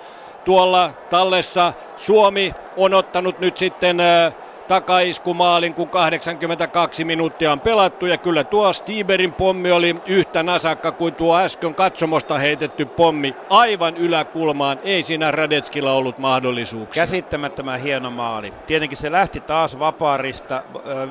[0.45, 4.34] Tuolla tallessa Suomi on ottanut nyt sitten äh,
[4.68, 8.06] takaiskumaalin, kun 82 minuuttia on pelattu.
[8.06, 13.98] Ja kyllä tuo Stieberin pommi oli yhtä nasakka kuin tuo äsken katsomosta heitetty pommi aivan
[13.98, 14.80] yläkulmaan.
[14.81, 17.02] Ei siinä Radetskilla ollut mahdollisuuksia.
[17.03, 18.53] Käsittämättömän hieno maali.
[18.65, 20.64] Tietenkin se lähti taas vapaarista.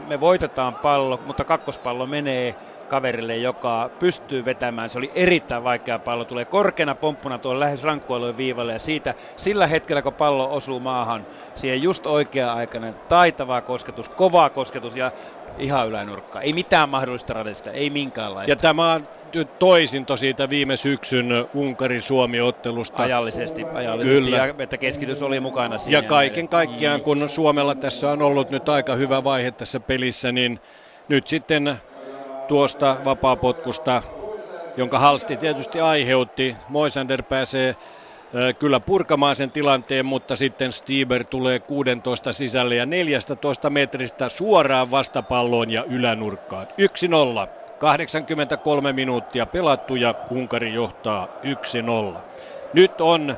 [0.07, 2.55] Me voitetaan pallo, mutta kakkospallo menee
[2.87, 4.91] kaverille, joka pystyy vetämään.
[4.91, 6.25] Se oli erittäin vaikea pallo.
[6.25, 11.27] Tulee korkeana pomppuna tuon lähes rankkualueen viivalle ja siitä sillä hetkellä, kun pallo osuu maahan,
[11.55, 15.13] siihen just oikea-aikainen taitava kosketus, kova kosketus ja
[15.59, 16.41] ihan ylänurkka.
[16.41, 18.53] Ei mitään mahdollista radesta, ei minkäänlaista.
[18.53, 19.09] Ja tämä on
[19.59, 23.03] toisinto siitä viime syksyn Unkari-Suomi-ottelusta.
[23.03, 24.37] Ajallisesti, ajallisesti Kyllä.
[24.37, 25.99] ja että keskitys oli mukana siinä.
[25.99, 30.61] Ja kaiken kaikkiaan, kun Suomella tässä on ollut nyt aika hyvä vaihe tässä pelissä, niin
[31.09, 31.77] nyt sitten
[32.49, 34.03] tuosta vapaapotkusta,
[34.77, 36.57] jonka Halsti tietysti aiheutti.
[36.69, 37.77] Moisander pääsee
[38.59, 45.71] kyllä purkamaan sen tilanteen, mutta sitten Stieber tulee 16 sisälle ja 14 metristä suoraan vastapalloon
[45.71, 46.67] ja ylänurkkaan.
[47.47, 47.49] 1-0.
[47.79, 51.29] 83 minuuttia pelattu ja Unkari johtaa
[52.17, 52.21] 1-0.
[52.73, 53.37] Nyt on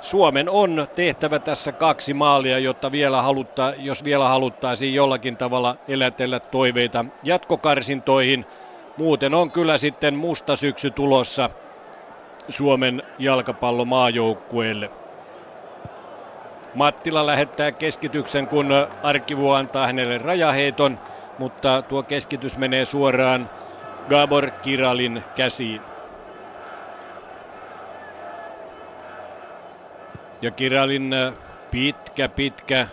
[0.00, 6.40] Suomen on tehtävä tässä kaksi maalia, jotta vielä halutta, jos vielä haluttaisiin jollakin tavalla elätellä
[6.40, 8.46] toiveita jatkokarsintoihin.
[8.96, 11.50] Muuten on kyllä sitten musta syksy tulossa
[12.48, 14.90] Suomen jalkapallomaajoukkueelle.
[16.72, 18.68] Mattila lähettää keskityksen, kun
[19.02, 20.98] Arkivu antaa hänelle rajaheiton,
[21.36, 23.50] mutta tuo keskitys menee suoraan
[24.08, 25.97] Gabor Kiralin käsiin.
[30.42, 31.34] Ja Kiralin äh,
[31.70, 32.88] pitkä, pitkä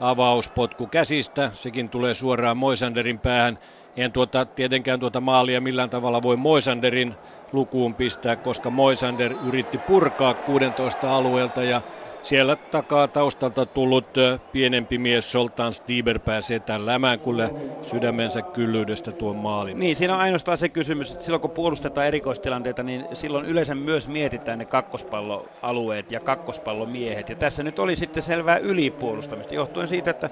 [0.00, 1.50] avauspotku käsistä.
[1.54, 3.58] Sekin tulee suoraan Moisanderin päähän.
[3.96, 7.16] En tuota, tietenkään tuota maalia millään tavalla voi Moisanderin
[7.52, 11.82] lukuun pistää, koska Moisander yritti purkaa 16 alueelta ja
[12.22, 14.08] siellä takaa taustalta tullut
[14.52, 17.50] pienempi mies Soltan Stieber pääsee tällä kyllä
[17.82, 19.78] sydämensä kyllyydestä tuon maalin.
[19.78, 24.08] Niin, siinä on ainoastaan se kysymys, että silloin kun puolustetaan erikoistilanteita, niin silloin yleensä myös
[24.08, 27.28] mietitään ne kakkospalloalueet ja kakkospallomiehet.
[27.28, 30.30] Ja tässä nyt oli sitten selvää ylipuolustamista, johtuen siitä, että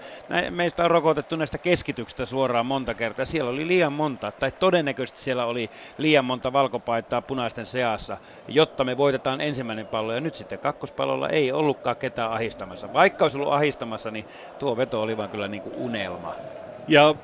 [0.50, 3.24] meistä on rokotettu näistä keskityksistä suoraan monta kertaa.
[3.24, 8.16] Siellä oli liian monta, tai todennäköisesti siellä oli liian monta valkopaitaa punaisten seassa,
[8.48, 10.12] jotta me voitetaan ensimmäinen pallo.
[10.12, 12.92] Ja nyt sitten kakkospallolla ei ollut ollutkaan ketään ahistamassa.
[12.92, 14.24] Vaikka olisi ollut ahistamassa, niin
[14.58, 16.34] tuo veto oli vaan kyllä niin kuin unelma.
[16.88, 17.14] Ja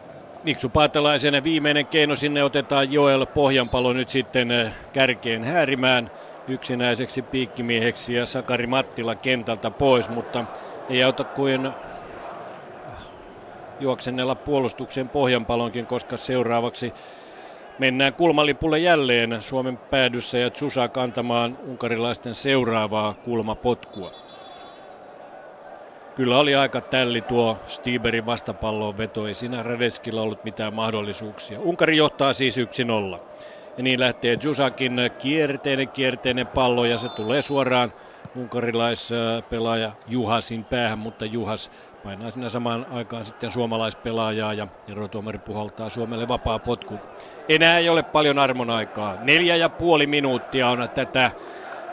[0.44, 6.10] Miksu Paatelaisen viimeinen keino sinne otetaan Joel Pohjanpalo nyt sitten eh, kärkeen häärimään
[6.48, 10.44] yksinäiseksi piikkimieheksi ja Sakari Mattila kentältä pois, mutta
[10.89, 11.70] ei auta kuin
[13.81, 16.93] juoksennella puolustuksen Pohjanpalonkin, koska seuraavaksi
[17.78, 24.23] mennään kulmalipulle jälleen Suomen päädyssä ja Tsusa kantamaan unkarilaisten seuraavaa kulmapotkua.
[26.15, 29.27] Kyllä oli aika tälli tuo Stieberin vastapalloon veto.
[29.27, 31.61] Ei siinä Radetskilla ollut mitään mahdollisuuksia.
[31.61, 32.61] Unkari johtaa siis 1-0.
[33.77, 37.93] Ja niin lähtee Jusakin kierteinen kierteinen pallo ja se tulee suoraan
[38.36, 41.70] unkarilaispelaaja Juhasin päähän, mutta Juhas
[42.05, 47.01] painaa siinä samaan aikaan sitten suomalaispelaajaa ja erotuomari puhaltaa Suomelle vapaa potku.
[47.49, 49.16] Enää ei ole paljon armon aikaa.
[49.23, 51.31] Neljä ja puoli minuuttia on tätä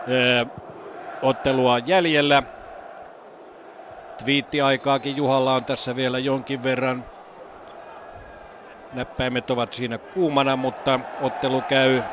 [0.08, 0.46] ö,
[1.22, 2.44] ottelua jäljellä.
[4.24, 7.06] Twiittiaikaakin Juhalla on tässä vielä jonkin verran.
[8.94, 12.04] Näppäimet ovat siinä kuumana, mutta ottelu käy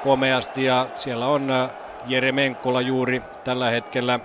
[0.00, 1.70] komeasti ja siellä on äh,
[2.04, 4.20] Jere Menkkola juuri tällä hetkellä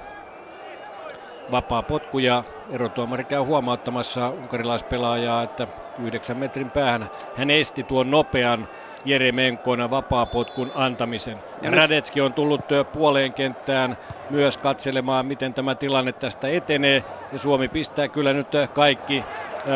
[1.52, 5.68] vapaa potku ja erotuomari käy huomauttamassa unkarilaispelaajaa, että
[6.00, 8.68] 9 metrin päähän hän esti tuon nopean
[9.06, 11.44] Jeremenkona vapaapotkun antamisen.
[11.62, 13.98] Ja Radetski on tullut puoleen kenttään
[14.30, 17.04] myös katselemaan, miten tämä tilanne tästä etenee.
[17.32, 19.28] Ja Suomi pistää kyllä nyt kaikki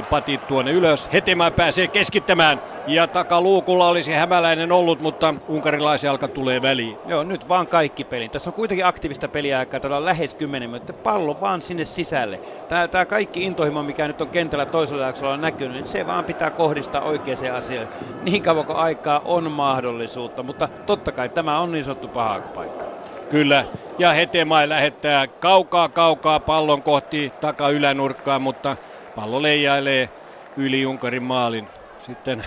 [0.10, 1.10] patit tuonne ylös.
[1.14, 6.98] Hetemä pääsee keskittämään ja takaluukulla olisi hämäläinen ollut, mutta unkarilaisen jalka tulee väliin.
[7.06, 8.32] Joo, nyt vaan kaikki pelin.
[8.32, 10.96] Tässä on kuitenkin aktiivista peliaikaa, täällä on lähes 10 minuuttia.
[11.04, 12.40] Pallo vaan sinne sisälle.
[12.68, 16.52] Tämä, tämä kaikki intohimo, mikä nyt on kentällä toisella jaksolla näkynyt, niin se vaan pitää
[16.52, 17.90] kohdistaa oikeaan asioihin.
[18.22, 22.86] Niin kauan kuin aikaa on mahdollisuutta, mutta totta kai tämä on niin sanottu paha paikka.
[23.30, 23.66] Kyllä,
[24.00, 28.78] ja Hetemai lähettää kaukaa kaukaa pallon kohti taka-ylänurkkaa, mutta
[29.22, 30.10] pallo leijailee
[30.58, 31.70] yli Unkarin maalin.
[32.00, 32.44] Sitten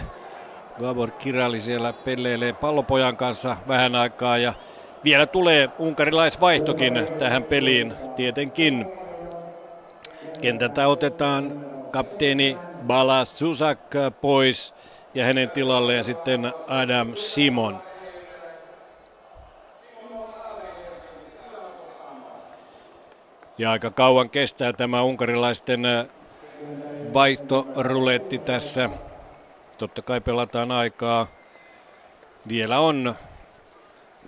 [0.79, 4.55] Gabor Kirali siellä pelleilee pallopojan kanssa vähän aikaa ja
[5.05, 8.87] vielä tulee unkarilaisvaihtokin tähän peliin tietenkin.
[10.41, 11.53] Kentältä otetaan
[11.91, 12.57] kapteeni
[12.87, 13.81] Balas Susak
[14.21, 14.75] pois
[15.15, 17.83] ja hänen tilalleen sitten Adam Simon.
[23.59, 25.83] Ja aika kauan kestää tämä unkarilaisten
[27.15, 28.91] vaihtoruletti tässä.
[29.78, 31.27] Totta kai pelataan aikaa.
[32.49, 33.15] Vielä on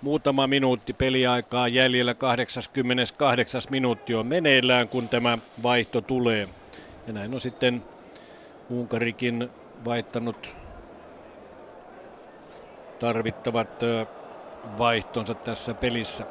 [0.01, 2.13] muutama minuutti peliaikaa jäljellä.
[2.13, 6.49] 88 minuutti on meneillään, kun tämä vaihto tulee.
[7.07, 7.83] Ja näin on sitten
[8.69, 9.49] Unkarikin
[9.85, 10.55] vaihtanut
[12.99, 13.69] tarvittavat
[14.77, 16.25] vaihtonsa tässä pelissä.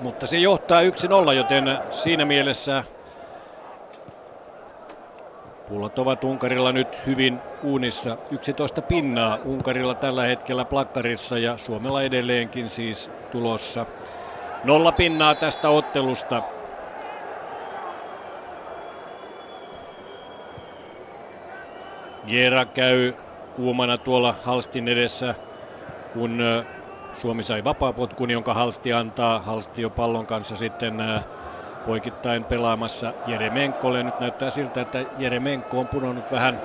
[0.00, 2.84] Mutta se johtaa 1-0, joten siinä mielessä
[5.70, 8.18] Pullot ovat Unkarilla nyt hyvin uunissa.
[8.30, 13.86] 11 pinnaa Unkarilla tällä hetkellä plakkarissa ja Suomella edelleenkin siis tulossa.
[14.62, 16.42] Nolla pinnaa tästä ottelusta.
[22.24, 23.14] Jera käy
[23.54, 25.34] kuumana tuolla Halstin edessä,
[26.10, 26.38] kun
[27.12, 29.38] Suomi sai vapaapotkun, jonka Halsti antaa.
[29.38, 30.94] Halsti jo pallon kanssa sitten
[31.84, 34.02] poikittain pelaamassa Jeremenkolle.
[34.02, 36.60] Nyt näyttää siltä, että Jeremenko on punonnut vähän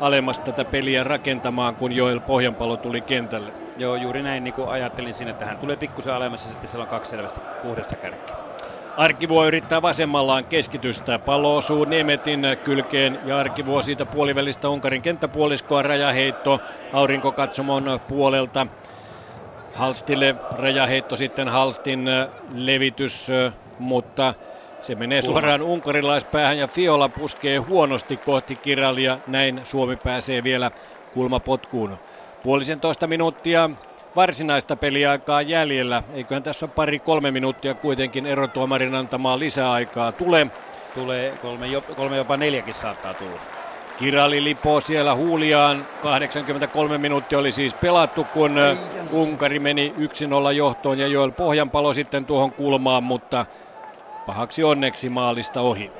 [0.00, 3.54] alemmas tätä peliä rakentamaan, kun Joel Pohjanpalo tuli kentälle.
[3.76, 6.82] Joo, juuri näin niin kuin ajattelin siinä, että hän tulee pikkusen alemmas ja sitten siellä
[6.82, 8.36] on kaksi selvästi puhdasta kärkkiä.
[8.96, 11.18] Arkivuo yrittää vasemmallaan keskitystä.
[11.18, 16.60] Pallo osuu Nemetin kylkeen ja Arkivuo siitä puolivälistä Unkarin kenttäpuoliskoa rajaheitto
[16.92, 18.66] aurinkokatsomon puolelta.
[19.70, 22.04] Halstille rajaheitto sitten Halstin
[22.48, 23.28] levitys,
[23.78, 24.34] mutta
[24.80, 29.20] se menee suoraan unkarilaispäähän ja Fiola puskee huonosti kohti Kiralia.
[29.26, 30.70] Näin Suomi pääsee vielä
[31.10, 31.98] kulmapotkuun.
[32.42, 33.70] Puolisen toista minuuttia
[34.16, 36.02] varsinaista peliaikaa jäljellä.
[36.12, 40.46] Eiköhän tässä pari kolme minuuttia kuitenkin erotuomarin antamaa lisäaikaa tule.
[40.94, 41.66] Tulee kolme,
[41.96, 43.42] kolme jopa neljäkin saattaa tulla.
[43.98, 45.86] Kirali lipoo siellä huuliaan.
[46.00, 48.56] 83 minuuttia oli siis pelattu, kun
[49.10, 49.94] Unkari meni
[50.50, 53.46] 1-0 johtoon ja Joel Pohjanpalo sitten tuohon kulmaan, mutta
[54.26, 55.92] pahaksi onneksi maalista ohi.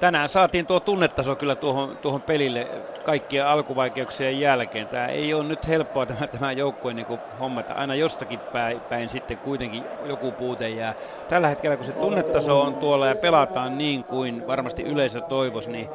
[0.00, 4.88] Tänään saatiin tuo tunnetaso kyllä tuohon, tuohon pelille kaikkien alkuvaikeuksien jälkeen.
[4.88, 7.06] Tämä ei ole nyt helppoa tämä, tämä joukkue niin
[7.38, 7.74] hommata.
[7.74, 10.94] Aina jostakin päin, päin sitten kuitenkin joku puute jää.
[11.28, 15.88] Tällä hetkellä kun se tunnetaso on tuolla ja pelataan niin kuin varmasti yleisö toivoisi, niin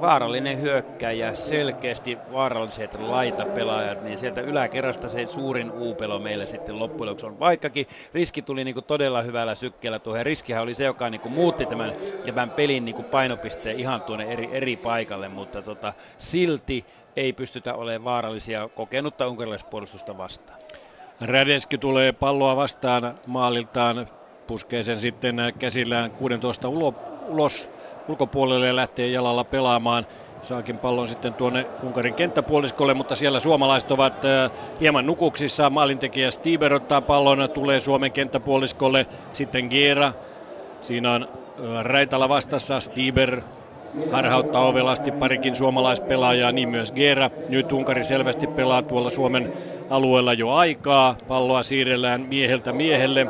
[0.00, 7.26] vaarallinen hyökkäjä, selkeästi vaaralliset laitapelaajat, niin sieltä yläkerrasta se suurin uupelo meille sitten loppujen lopuksi
[7.26, 7.38] on.
[7.38, 11.20] Vaikkakin riski tuli niin kuin todella hyvällä sykkeellä tuohon, ja riskihän oli se, joka niin
[11.20, 11.94] kuin muutti tämän,
[12.34, 17.74] tämän pelin niin kuin painopisteen ihan tuonne eri, eri paikalle, mutta tota, silti ei pystytä
[17.74, 20.58] olemaan vaarallisia kokenutta unkarilaispuolustusta vastaan.
[21.20, 24.06] Radeski tulee palloa vastaan maaliltaan,
[24.46, 27.70] puskee sen sitten käsillään 16 ulos
[28.08, 30.06] ulkopuolelle ja lähtee jalalla pelaamaan.
[30.42, 34.14] Saakin pallon sitten tuonne Unkarin kenttäpuoliskolle, mutta siellä suomalaiset ovat
[34.80, 35.70] hieman nukuksissa.
[35.70, 39.06] Maalintekijä Stieber ottaa pallon, tulee Suomen kenttäpuoliskolle.
[39.32, 40.12] Sitten Giera.
[40.80, 41.28] Siinä on
[41.82, 42.80] Raitala vastassa.
[42.80, 43.40] Stieber
[44.12, 47.30] harhauttaa ovelasti parikin suomalaispelaajaa, niin myös Gera.
[47.48, 49.52] Nyt Unkari selvästi pelaa tuolla Suomen
[49.90, 51.16] alueella jo aikaa.
[51.28, 53.26] Palloa siirrellään mieheltä miehelle.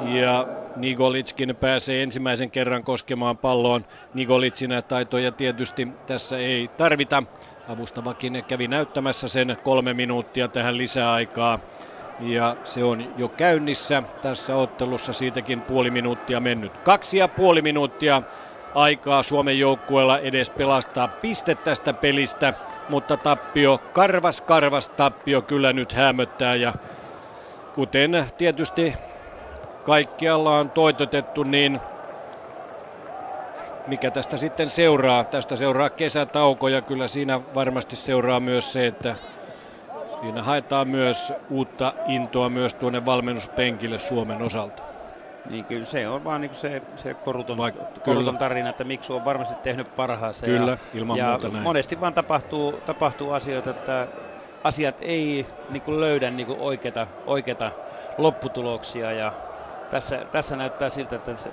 [0.00, 0.46] Ja
[0.80, 3.84] Nigolitskin pääsee ensimmäisen kerran koskemaan palloon.
[4.12, 7.22] Nigolitsin taitoja tietysti tässä ei tarvita.
[7.66, 11.58] Avustavakin kävi näyttämässä sen kolme minuuttia tähän lisäaikaa.
[12.18, 16.72] Ja se on jo käynnissä tässä ottelussa, siitäkin puoli minuuttia mennyt.
[16.82, 18.22] Kaksi ja puoli minuuttia
[18.74, 22.54] aikaa Suomen joukkueella edes pelastaa piste tästä pelistä,
[22.88, 26.74] mutta tappio, karvas karvas tappio kyllä nyt hämöttää ja
[27.72, 28.94] kuten tietysti
[29.88, 31.80] kaikkialla on toitotettu, niin
[33.86, 35.24] mikä tästä sitten seuraa?
[35.24, 39.16] Tästä seuraa kesätauko ja kyllä siinä varmasti seuraa myös se, että
[40.20, 44.82] siinä haetaan myös uutta intoa myös tuonne valmennuspenkille Suomen osalta.
[45.48, 49.24] Niin kyllä se on vaan niin se, se koruton, Vaik- koruton tarina, että miksi on
[49.24, 50.46] varmasti tehnyt parhaansa.
[50.46, 51.62] Kyllä, ja, ilman ja muuta näin.
[51.64, 54.08] monesti vaan tapahtuu, tapahtuu asioita, että
[54.64, 57.72] asiat ei niin kuin löydä niin kuin oikeita, oikeita
[58.18, 59.32] lopputuloksia ja
[59.88, 61.52] tässä, tässä näyttää siltä, että se,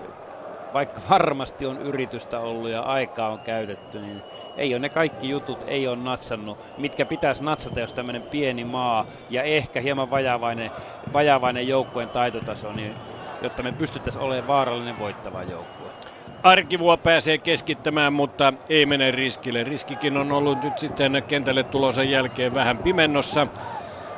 [0.73, 4.23] vaikka varmasti on yritystä ollut ja aikaa on käytetty, niin
[4.57, 9.05] ei ole ne kaikki jutut, ei ole natsannut, mitkä pitäisi natsata, jos tämmöinen pieni maa
[9.29, 10.71] ja ehkä hieman vajavainen,
[11.13, 12.95] vajavainen joukkueen taitotaso, niin
[13.41, 15.91] jotta me pystyttäisiin olemaan vaarallinen voittava joukkue.
[16.43, 19.63] Arkivuo pääsee keskittämään, mutta ei mene riskille.
[19.63, 23.47] Riskikin on ollut nyt sitten kentälle tulossa jälkeen vähän pimennossa.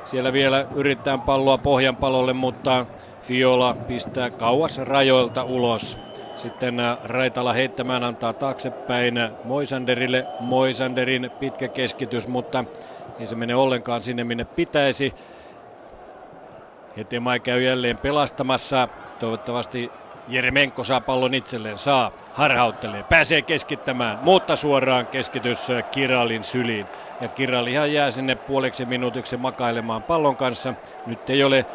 [0.03, 2.85] Siellä vielä yrittää palloa pohjan palolle, mutta
[3.28, 5.98] Fiola pistää kauas rajoilta ulos.
[6.36, 10.26] Sitten äh, Raitala heittämään antaa taaksepäin Moisanderille.
[10.40, 12.66] Moisanderin pitkä keskitys, mutta
[13.20, 15.14] ei se mene ollenkaan sinne minne pitäisi.
[16.98, 18.88] Hetemai käy jälleen pelastamassa.
[19.20, 19.91] Toivottavasti
[20.28, 26.86] Jeremenko saa pallon itselleen, saa, harhauttelee, pääsee keskittämään, mutta suoraan keskitys Kiralin syliin.
[27.22, 30.74] Ja Kiralihan jää sinne puoleksi minuutiksi makailemaan pallon kanssa.
[31.06, 31.66] Nyt ei ole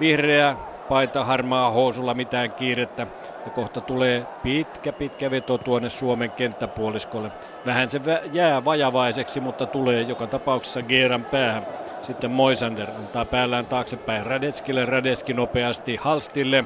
[0.00, 0.56] vihreä
[0.92, 3.06] paita harmaa housulla mitään kiirettä.
[3.44, 7.30] Ja kohta tulee pitkä, pitkä veto tuonne Suomen kenttäpuoliskolle.
[7.64, 8.00] Vähän se
[8.32, 11.66] jää vajavaiseksi, mutta tulee joka tapauksessa Geeran päähän.
[12.00, 16.64] Sitten Moisander antaa päällään taaksepäin Radetskille, Radetski nopeasti Halstille.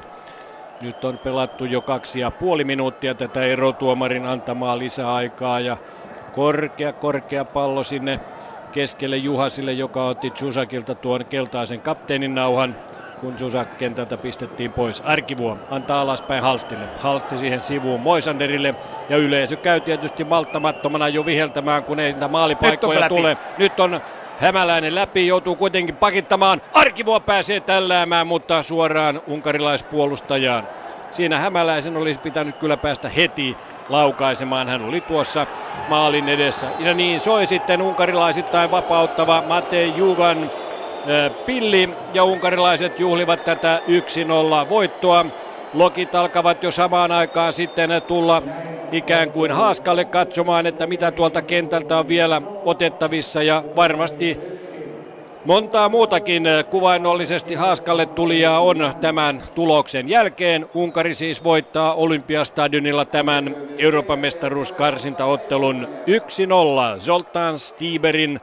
[0.80, 5.76] Nyt on pelattu jo kaksi ja puoli minuuttia tätä erotuomarin antamaa lisäaikaa ja
[6.32, 8.20] korkea, korkea pallo sinne
[8.72, 12.76] keskelle Juhasille, joka otti Chusakilta tuon keltaisen kapteenin nauhan
[13.18, 15.00] kun Susak kentältä pistettiin pois.
[15.00, 16.90] Arkivuo antaa alaspäin Halstille.
[16.96, 18.74] Halsti siihen sivuun Moisanderille
[19.08, 23.36] ja yleisö käy tietysti malttamattomana jo viheltämään, kun ei niitä maalipaikkoja Nyt tule.
[23.56, 24.00] Nyt on
[24.36, 26.62] Hämäläinen läpi, joutuu kuitenkin pakittamaan.
[26.72, 30.68] Arkivuo pääsee tälläämään, mutta suoraan unkarilaispuolustajaan.
[31.10, 33.56] Siinä Hämäläisen olisi pitänyt kyllä päästä heti
[33.88, 34.68] laukaisemaan.
[34.68, 35.46] Hän oli tuossa
[35.86, 36.72] maalin edessä.
[36.78, 40.50] Ja niin soi sitten unkarilaisittain vapauttava Matei Jugan
[41.46, 43.80] pilli ja unkarilaiset juhlivat tätä
[44.64, 45.26] 1-0 voittoa.
[45.72, 48.42] Lokit alkavat jo samaan aikaan sitten tulla
[48.92, 54.38] ikään kuin haaskalle katsomaan, että mitä tuolta kentältä on vielä otettavissa ja varmasti
[55.44, 60.66] montaa muutakin kuvainnollisesti haaskalle tulijaa on tämän tuloksen jälkeen.
[60.74, 65.88] Unkari siis voittaa Olympiastadionilla tämän Euroopan mestaruuskarsintaottelun
[66.96, 68.40] 1-0 Zoltan Stieberin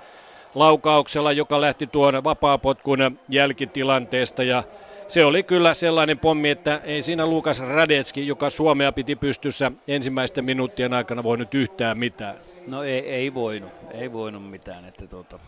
[0.55, 4.63] laukauksella, joka lähti tuon vapaapotkun jälkitilanteesta ja
[5.07, 10.45] se oli kyllä sellainen pommi, että ei siinä Lukas Radetski, joka Suomea piti pystyssä ensimmäisten
[10.45, 12.35] minuuttien aikana voinut yhtään mitään.
[12.67, 14.85] No ei, ei voinut, ei voinut mitään.
[14.85, 15.39] Että tuota,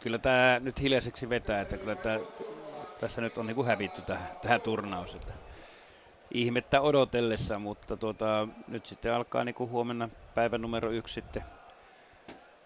[0.00, 2.20] kyllä tämä nyt hiljaiseksi vetää, että kyllä tämä,
[3.00, 5.14] tässä nyt on niin kuin hävitty tähän, tähän turnaus.
[5.14, 5.32] Että
[6.30, 11.42] ihmettä odotellessa, mutta tuota, nyt sitten alkaa niin kuin huomenna päivän numero yksi sitten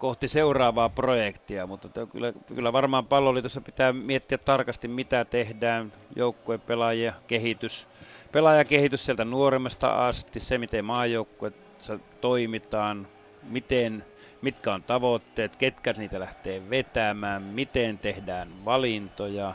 [0.03, 7.13] kohti seuraavaa projektia, mutta kyllä, kyllä varmaan palloliitossa pitää miettiä tarkasti, mitä tehdään, joukkueen pelaajia,
[7.27, 7.87] kehitys,
[8.33, 13.09] pelaajakehitys sieltä nuoremmasta asti, se miten maajoukkueessa toimitaan,
[13.43, 14.05] miten,
[14.41, 19.55] mitkä on tavoitteet, ketkä niitä lähtee vetämään, miten tehdään valintoja.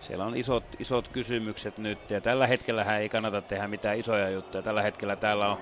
[0.00, 4.62] Siellä on isot, isot kysymykset nyt ja tällä hetkellä ei kannata tehdä mitään isoja juttuja.
[4.62, 5.58] Tällä hetkellä täällä on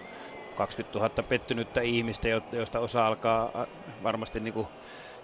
[0.55, 3.66] 20 000 pettynyttä ihmistä, joista osa alkaa
[4.02, 4.68] varmasti niin kuin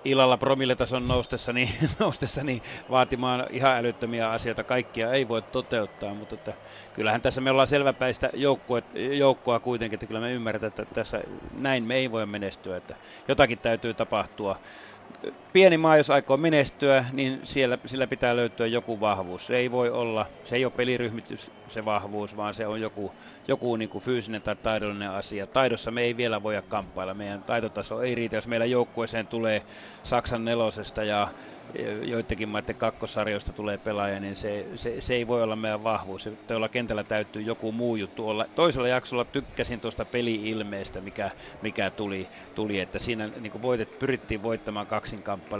[0.05, 4.65] illalla promilletason noustessa niin, noustessa niin vaatimaan ihan älyttömiä asioita.
[4.65, 6.55] Kaikkia ei voi toteuttaa, mutta että
[6.93, 8.81] kyllähän tässä me ollaan selväpäistä joukkoa,
[9.19, 11.20] joukkoa kuitenkin, että kyllä me ymmärretään, että tässä
[11.52, 12.97] näin me ei voi menestyä, että
[13.28, 14.57] jotakin täytyy tapahtua
[15.53, 19.47] pieni maa, jos aikoo menestyä, niin siellä, sillä pitää löytyä joku vahvuus.
[19.47, 23.12] Se ei voi olla, se ei ole peliryhmitys se vahvuus, vaan se on joku,
[23.49, 25.47] joku niin kuin fyysinen tai taidollinen asia.
[25.47, 27.15] Taidossa me ei vielä voida kamppailla.
[27.15, 29.62] Meidän taitotaso ei riitä, jos meillä joukkueeseen tulee
[30.03, 31.28] Saksan nelosesta ja
[32.02, 36.28] joidenkin maiden kakkosarjoista tulee pelaaja, niin se, se, se, ei voi olla meidän vahvuus.
[36.47, 38.47] Tuolla kentällä täytyy joku muu juttu olla.
[38.55, 41.30] Toisella jaksolla tykkäsin tuosta peli-ilmeestä, mikä,
[41.62, 44.86] mikä tuli, tuli, että siinä niin kuin voitet, pyrittiin voittamaan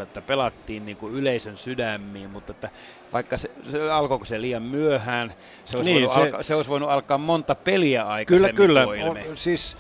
[0.03, 2.70] että pelattiin niin kuin yleisön sydämiin, mutta että
[3.12, 5.32] vaikka se, se alkoiko se liian myöhään,
[5.65, 8.55] se olisi, niin, voinut se, alka, se olisi voinut alkaa monta peliä aikaisemmin.
[8.55, 9.05] Kyllä, kyllä.
[9.11, 9.77] On, siis,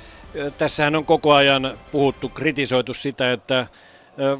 [0.58, 3.66] tässähän on koko ajan puhuttu, kritisoitu sitä, että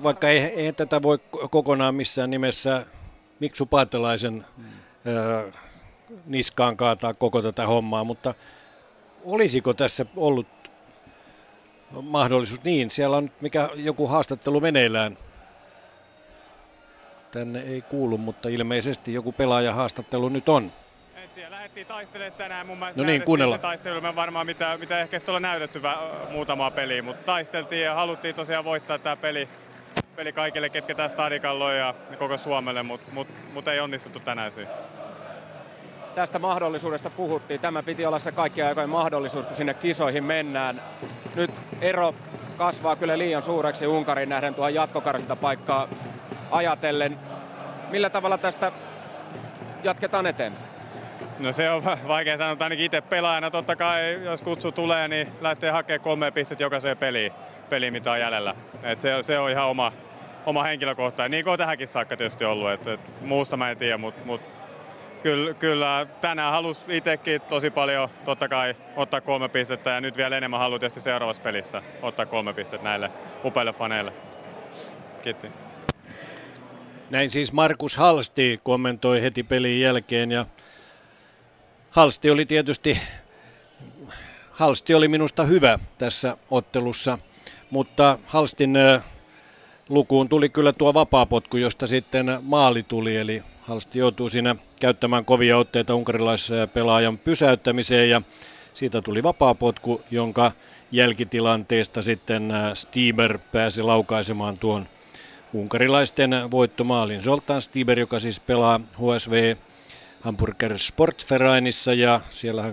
[0.02, 1.19] vaikka ei, ei tätä voi
[1.51, 2.86] kokonaan missään nimessä
[3.40, 5.52] Miksu Paatelaisen hmm.
[6.27, 8.35] niskaan kaataa koko tätä hommaa, mutta
[9.24, 10.47] olisiko tässä ollut
[12.02, 12.65] mahdollisuus.
[12.65, 15.19] Niin, siellä on mikä joku haastattelu meneillään.
[17.32, 20.73] Tänne ei kuulu, mutta ilmeisesti joku pelaaja haastattelu nyt on.
[21.51, 22.66] Lähdettiin taistelemaan tänään.
[22.66, 23.57] Mun no niin, kuunnella.
[23.57, 25.81] Se taistelu varmaan mitä, mitä ehkä sitten näytetty
[26.31, 29.48] muutamaa peliä, mutta taisteltiin ja haluttiin tosiaan voittaa tämä peli,
[30.16, 34.70] peli kaikille, ketkä tästä stadikalloja ja koko Suomelle, mutta mut, mut ei onnistuttu tänään siinä
[36.14, 37.60] tästä mahdollisuudesta puhuttiin.
[37.60, 40.80] Tämä piti olla se kaikkien aikojen mahdollisuus, kun sinne kisoihin mennään.
[41.34, 41.50] Nyt
[41.80, 42.14] ero
[42.56, 44.72] kasvaa kyllä liian suureksi Unkarin nähden tuohon
[45.40, 45.88] paikkaa
[46.50, 47.18] ajatellen.
[47.90, 48.72] Millä tavalla tästä
[49.84, 50.70] jatketaan eteenpäin?
[51.38, 53.50] No se on vaikea sanoa, ainakin itse pelaajana.
[53.50, 57.32] Totta kai, jos kutsu tulee, niin lähtee hakemaan kolme pistettä jokaiseen peliin,
[57.70, 58.55] peliin mitä on jäljellä.
[58.82, 59.92] Et se, se on ihan oma,
[60.47, 62.70] oma henkilökohtainen, niin kuin on tähänkin saakka tietysti ollut.
[62.70, 64.40] Et, et muusta mä en tiedä, mutta mut
[65.22, 70.36] kyllä, kyllä tänään halus itsekin tosi paljon totta kai ottaa kolme pistettä ja nyt vielä
[70.36, 73.10] enemmän haluan tietysti seuraavassa pelissä ottaa kolme pistettä näille
[73.44, 74.12] upeille faneille.
[75.22, 75.48] Kiitti.
[77.10, 80.47] Näin siis Markus Halsti kommentoi heti pelin jälkeen ja
[81.90, 83.01] Halsti oli tietysti
[84.51, 87.18] Halsti oli minusta hyvä tässä ottelussa,
[87.70, 88.74] mutta Halstin
[89.88, 95.59] lukuun tuli kyllä tuo vapaapotku, josta sitten maali tuli, eli Halsti joutuu siinä käyttämään kovia
[95.59, 98.22] otteita unkarilaispelaajan pysäyttämiseen ja
[98.74, 100.52] siitä tuli vapaapotku, jonka
[100.92, 104.86] jälkitilanteesta sitten Stieber pääsi laukaisemaan tuon
[105.55, 107.20] unkarilaisten voittomaalin.
[107.20, 109.56] Zoltan Stieber, joka siis pelaa HSV
[110.20, 112.72] Hamburger Sportvereinissa ja siellä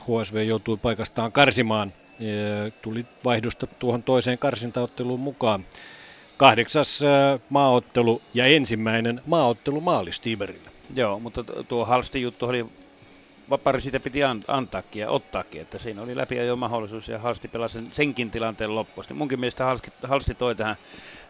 [0.00, 1.92] HSV joutui paikastaan karsimaan.
[2.82, 5.64] Tuli vaihdosta tuohon toiseen karsintaotteluun mukaan
[6.36, 10.70] kahdeksas äh, maaottelu ja ensimmäinen maaottelu maali Stieberille.
[10.94, 12.66] Joo, mutta tuo Halstin juttu oli
[13.50, 17.72] vapari siitä piti antaakin ja ottaakin, että siinä oli läpi jo mahdollisuus ja Halsti pelasi
[17.72, 19.04] sen, senkin tilanteen loppuun.
[19.14, 20.76] Munkin mielestä Halsti, Halsti toi tähän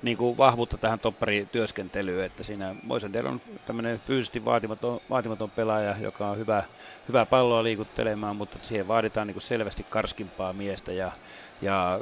[0.03, 6.31] niin kuin vahvuutta tähän topparityöskentelyyn, että siinä Moisander on tämmöinen fyysisesti vaatimaton, vaatimaton pelaaja, joka
[6.31, 6.65] on hyvä,
[7.09, 11.13] hyvä palloa liikuttelemaan, mutta siihen vaaditaan niin kuin selvästi karskimpaa miestä ja
[11.63, 12.01] ja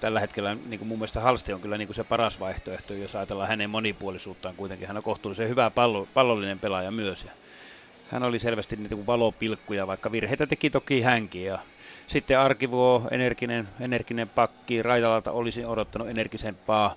[0.00, 3.16] tällä hetkellä niin kuin mun mielestä Halsti on kyllä niin kuin se paras vaihtoehto, jos
[3.16, 4.86] ajatellaan hänen monipuolisuuttaan kuitenkin.
[4.88, 7.24] Hän on kohtuullisen hyvä pallo, pallollinen pelaaja myös.
[7.24, 7.30] Ja
[8.08, 11.44] hän oli selvästi niin kuin valopilkkuja, vaikka virheitä teki toki hänkin.
[11.44, 11.58] Ja
[12.06, 16.94] sitten Arkivuo, energinen, energinen pakki, Raitalalta olisi odottanut energisempaa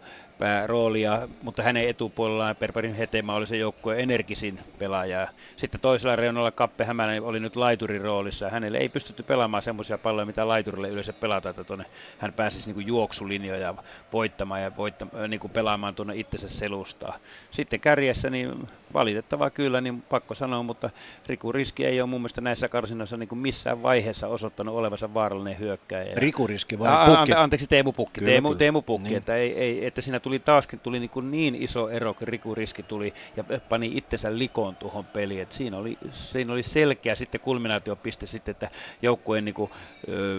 [0.65, 5.27] roolia, mutta hänen etupuolellaan Perperin Hetema oli se joukkueen energisin pelaaja.
[5.57, 8.49] Sitten toisella reunalla Kappe Hämäläinen oli nyt laiturin roolissa.
[8.49, 11.85] Hänelle ei pystytty pelaamaan semmoisia palloja, mitä laiturille yleensä pelata, että tuonne
[12.17, 13.73] hän pääsisi niin kuin juoksulinjoja
[14.13, 17.17] voittamaan ja voittamaan, niin kuin pelaamaan tuonne itsensä selustaa.
[17.51, 20.89] Sitten kärjessä, niin valitettavaa kyllä, niin pakko sanoa, mutta
[21.27, 25.59] Riku Riski ei ole mun mielestä näissä karsinoissa niin kuin missään vaiheessa osoittanut olevansa vaarallinen
[25.59, 26.15] hyökkäjä.
[26.15, 27.33] Riku Riski vai Pukki?
[27.33, 28.19] Anteeksi, Teemu Pukki.
[28.19, 29.17] Kyllä, Teemu, Teemu Pukki, niin.
[29.17, 32.27] että, ei, ei, että siinä tuli tuli taaskin tuli niin, kuin niin iso ero, kun
[32.27, 35.41] Riku Riski tuli ja pani itsensä likoon tuohon peliin.
[35.41, 38.69] Et siinä, oli, siinä oli selkeä sitten kulminaatiopiste sitten, että
[39.01, 39.71] joukkueen, niin kuin,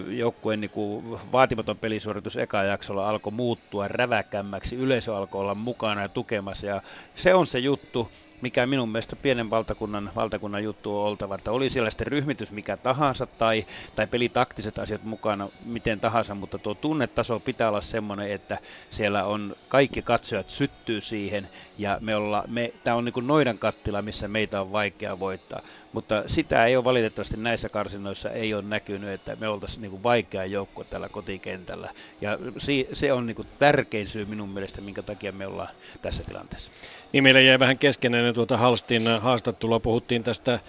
[0.07, 6.09] joukkueen niin kuin vaatimaton pelisuoritus eka jaksolla alkoi muuttua räväkämmäksi, yleisö alkoi olla mukana ja
[6.09, 6.81] tukemassa ja
[7.15, 8.11] se on se juttu,
[8.43, 12.77] mikä minun mielestä pienen valtakunnan, valtakunnan juttu on oltava, että oli siellä sitten ryhmitys mikä
[12.77, 13.65] tahansa tai,
[13.95, 18.57] tai pelitaktiset asiat mukana miten tahansa, mutta tuo tunnetaso pitää olla semmoinen, että
[18.91, 23.57] siellä on kaikki katsojat syttyy siihen ja me olla, me, tämä on niin kuin noidan
[23.57, 25.61] kattila, missä meitä on vaikea voittaa,
[25.93, 30.03] mutta sitä ei ole valitettavasti näissä karsinoissa ei ole näkynyt, että me oltaisiin niin kuin
[30.03, 31.89] vaikea joukko tällä kotikentällä
[32.21, 35.69] ja si, se on niin kuin tärkein syy minun mielestä, minkä takia me ollaan
[36.01, 36.71] tässä tilanteessa.
[37.13, 39.79] Niin meillä jäi vähän keskenään tuota Halstin haastattelua.
[39.79, 40.59] Puhuttiin tästä,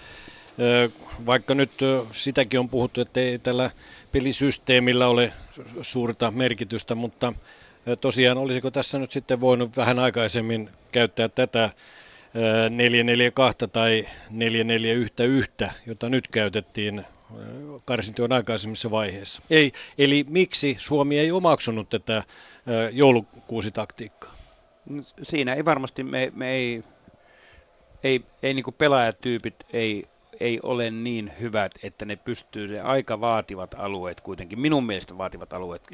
[1.25, 1.71] vaikka nyt
[2.11, 3.71] sitäkin on puhuttu, että ei tällä
[4.11, 5.33] pelisysteemillä ole
[5.81, 7.33] suurta merkitystä, mutta
[8.01, 11.69] tosiaan olisiko tässä nyt sitten voinut vähän aikaisemmin käyttää tätä
[12.69, 15.53] 442 tai 441,
[15.85, 17.05] jota nyt käytettiin
[17.85, 19.41] karsintojen aikaisemmissa vaiheissa.
[19.49, 22.23] Ei, eli miksi Suomi ei omaksunut tätä
[22.91, 24.34] joulukuusitaktiikkaa?
[25.23, 26.83] Siinä ei varmasti, me, me ei,
[28.03, 30.05] ei, ei niin pelaajatyypit ei
[30.39, 35.53] ei ole niin hyvät, että ne pystyy, ne aika vaativat alueet kuitenkin, minun mielestä vaativat
[35.53, 35.87] alueet.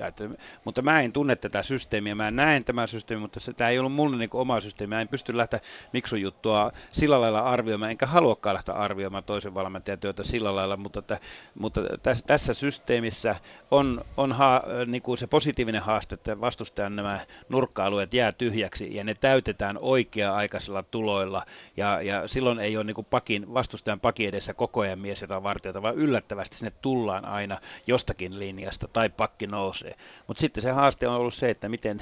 [0.65, 3.93] Mutta mä en tunne tätä systeemiä, mä näen tämän systeemin, mutta se, tämä ei ollut
[3.93, 5.59] mulle niin oma systeemi, mä en pysty lähteä
[5.93, 10.99] miksun juttua sillä lailla arvioimaan, enkä haluakaan lähteä arvioimaan toisen valmentajan työtä sillä lailla, mutta,
[10.99, 11.19] että,
[11.59, 13.35] mutta tässä, tässä systeemissä
[13.71, 17.19] on, on ha, niin kuin se positiivinen haaste, että vastustajan nämä
[17.49, 21.45] nurkka-alueet jää tyhjäksi ja ne täytetään oikea-aikaisilla tuloilla
[21.77, 25.43] ja, ja silloin ei ole niin kuin pakin, vastustajan pakin edessä koko ajan mies jotain
[25.43, 29.95] vartijoita, vaan yllättävästi sinne tullaan aina jostakin linjasta tai pakki nousee.
[30.27, 32.01] Mutta sitten se haaste on ollut se, että miten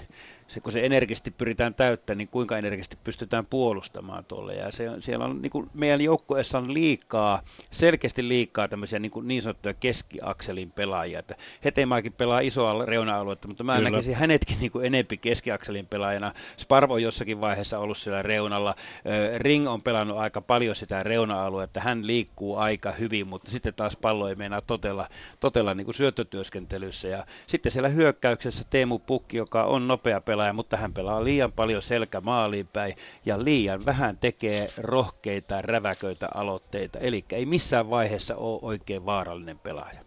[0.49, 4.55] se, kun se energisesti pyritään täyttämään, niin kuinka energisesti pystytään puolustamaan tuolle.
[4.55, 9.27] Ja se, siellä on niin kuin meidän joukkueessa on liikaa, selkeästi liikaa tämmöisiä niin, kuin
[9.27, 11.19] niin sanottuja keskiakselin pelaajia.
[11.19, 11.35] Että
[11.65, 13.89] Hetemaakin pelaa isoa reuna-aluetta, mutta mä Kyllä.
[13.89, 16.33] näkisin hänetkin niin kuin enempi keskiakselin pelaajana.
[16.57, 18.75] Sparvo on jossakin vaiheessa ollut siellä reunalla.
[19.37, 21.79] Ring on pelannut aika paljon sitä reuna-aluetta.
[21.79, 25.07] Hän liikkuu aika hyvin, mutta sitten taas pallo ei meinaa totella,
[25.39, 27.07] totella niin kuin syöttötyöskentelyssä.
[27.07, 31.51] Ja sitten siellä hyökkäyksessä Teemu Pukki, joka on nopea pelaaja, pelaaja, mutta hän pelaa liian
[31.51, 32.95] paljon selkä maaliin päin
[33.25, 36.99] ja liian vähän tekee rohkeita, räväköitä aloitteita.
[36.99, 39.99] Eli ei missään vaiheessa ole oikein vaarallinen pelaaja.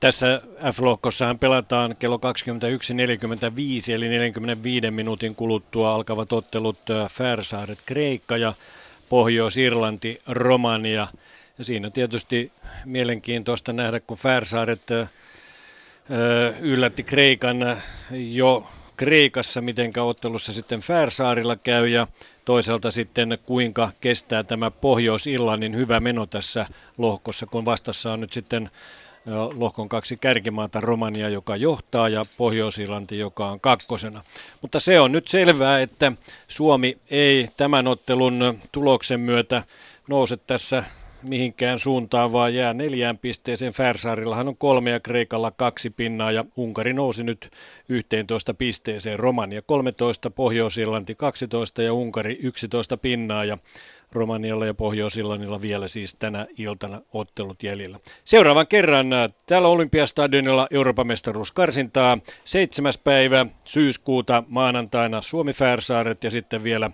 [0.00, 0.42] Tässä
[0.72, 6.78] F-lohkossahan pelataan kello 21.45 eli 45 minuutin kuluttua alkavat ottelut
[7.10, 8.52] Färsaaret Kreikka ja
[9.08, 11.08] Pohjois-Irlanti Romania.
[11.58, 12.52] Ja siinä tietysti
[12.84, 14.82] mielenkiintoista nähdä, kun Färsaaret
[16.60, 17.76] yllätti Kreikan
[18.10, 18.66] jo
[18.96, 22.06] Kreikassa, miten ottelussa sitten Färsaarilla käy ja
[22.44, 26.66] toisaalta sitten kuinka kestää tämä Pohjois-Irlannin hyvä meno tässä
[26.98, 28.70] lohkossa, kun vastassa on nyt sitten
[29.54, 34.24] lohkon kaksi kärkimaata, Romania, joka johtaa, ja Pohjois-Irlanti, joka on kakkosena.
[34.62, 36.12] Mutta se on nyt selvää, että
[36.48, 39.62] Suomi ei tämän ottelun tuloksen myötä
[40.08, 40.84] nouse tässä
[41.24, 43.72] mihinkään suuntaan, vaan jää neljään pisteeseen.
[43.72, 47.50] Färsaarillahan on kolme ja Kreikalla kaksi pinnaa ja Unkari nousi nyt
[47.88, 49.18] 11 pisteeseen.
[49.18, 53.58] Romania 13, Pohjois-Irlanti 12 ja Unkari 11 pinnaa ja
[54.14, 57.98] Romanialla ja Pohjois-Irlannilla vielä siis tänä iltana ottelut jäljellä.
[58.24, 62.92] Seuraavan kerran äh, täällä Olympiastadionilla Euroopan mestaruuskarsintaa 7.
[63.04, 66.90] päivä syyskuuta maanantaina Suomi Färsaaret ja sitten vielä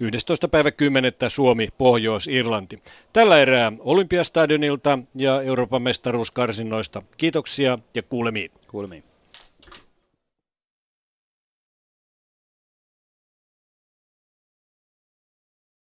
[0.00, 0.48] 11.
[0.48, 1.12] päivä 10.
[1.28, 2.82] Suomi Pohjois-Irlanti.
[3.12, 8.50] Tällä erää Olympiastadionilta ja Euroopan mestaruuskarsinnoista kiitoksia ja kuulemiin.
[8.68, 9.11] Kuulemiin.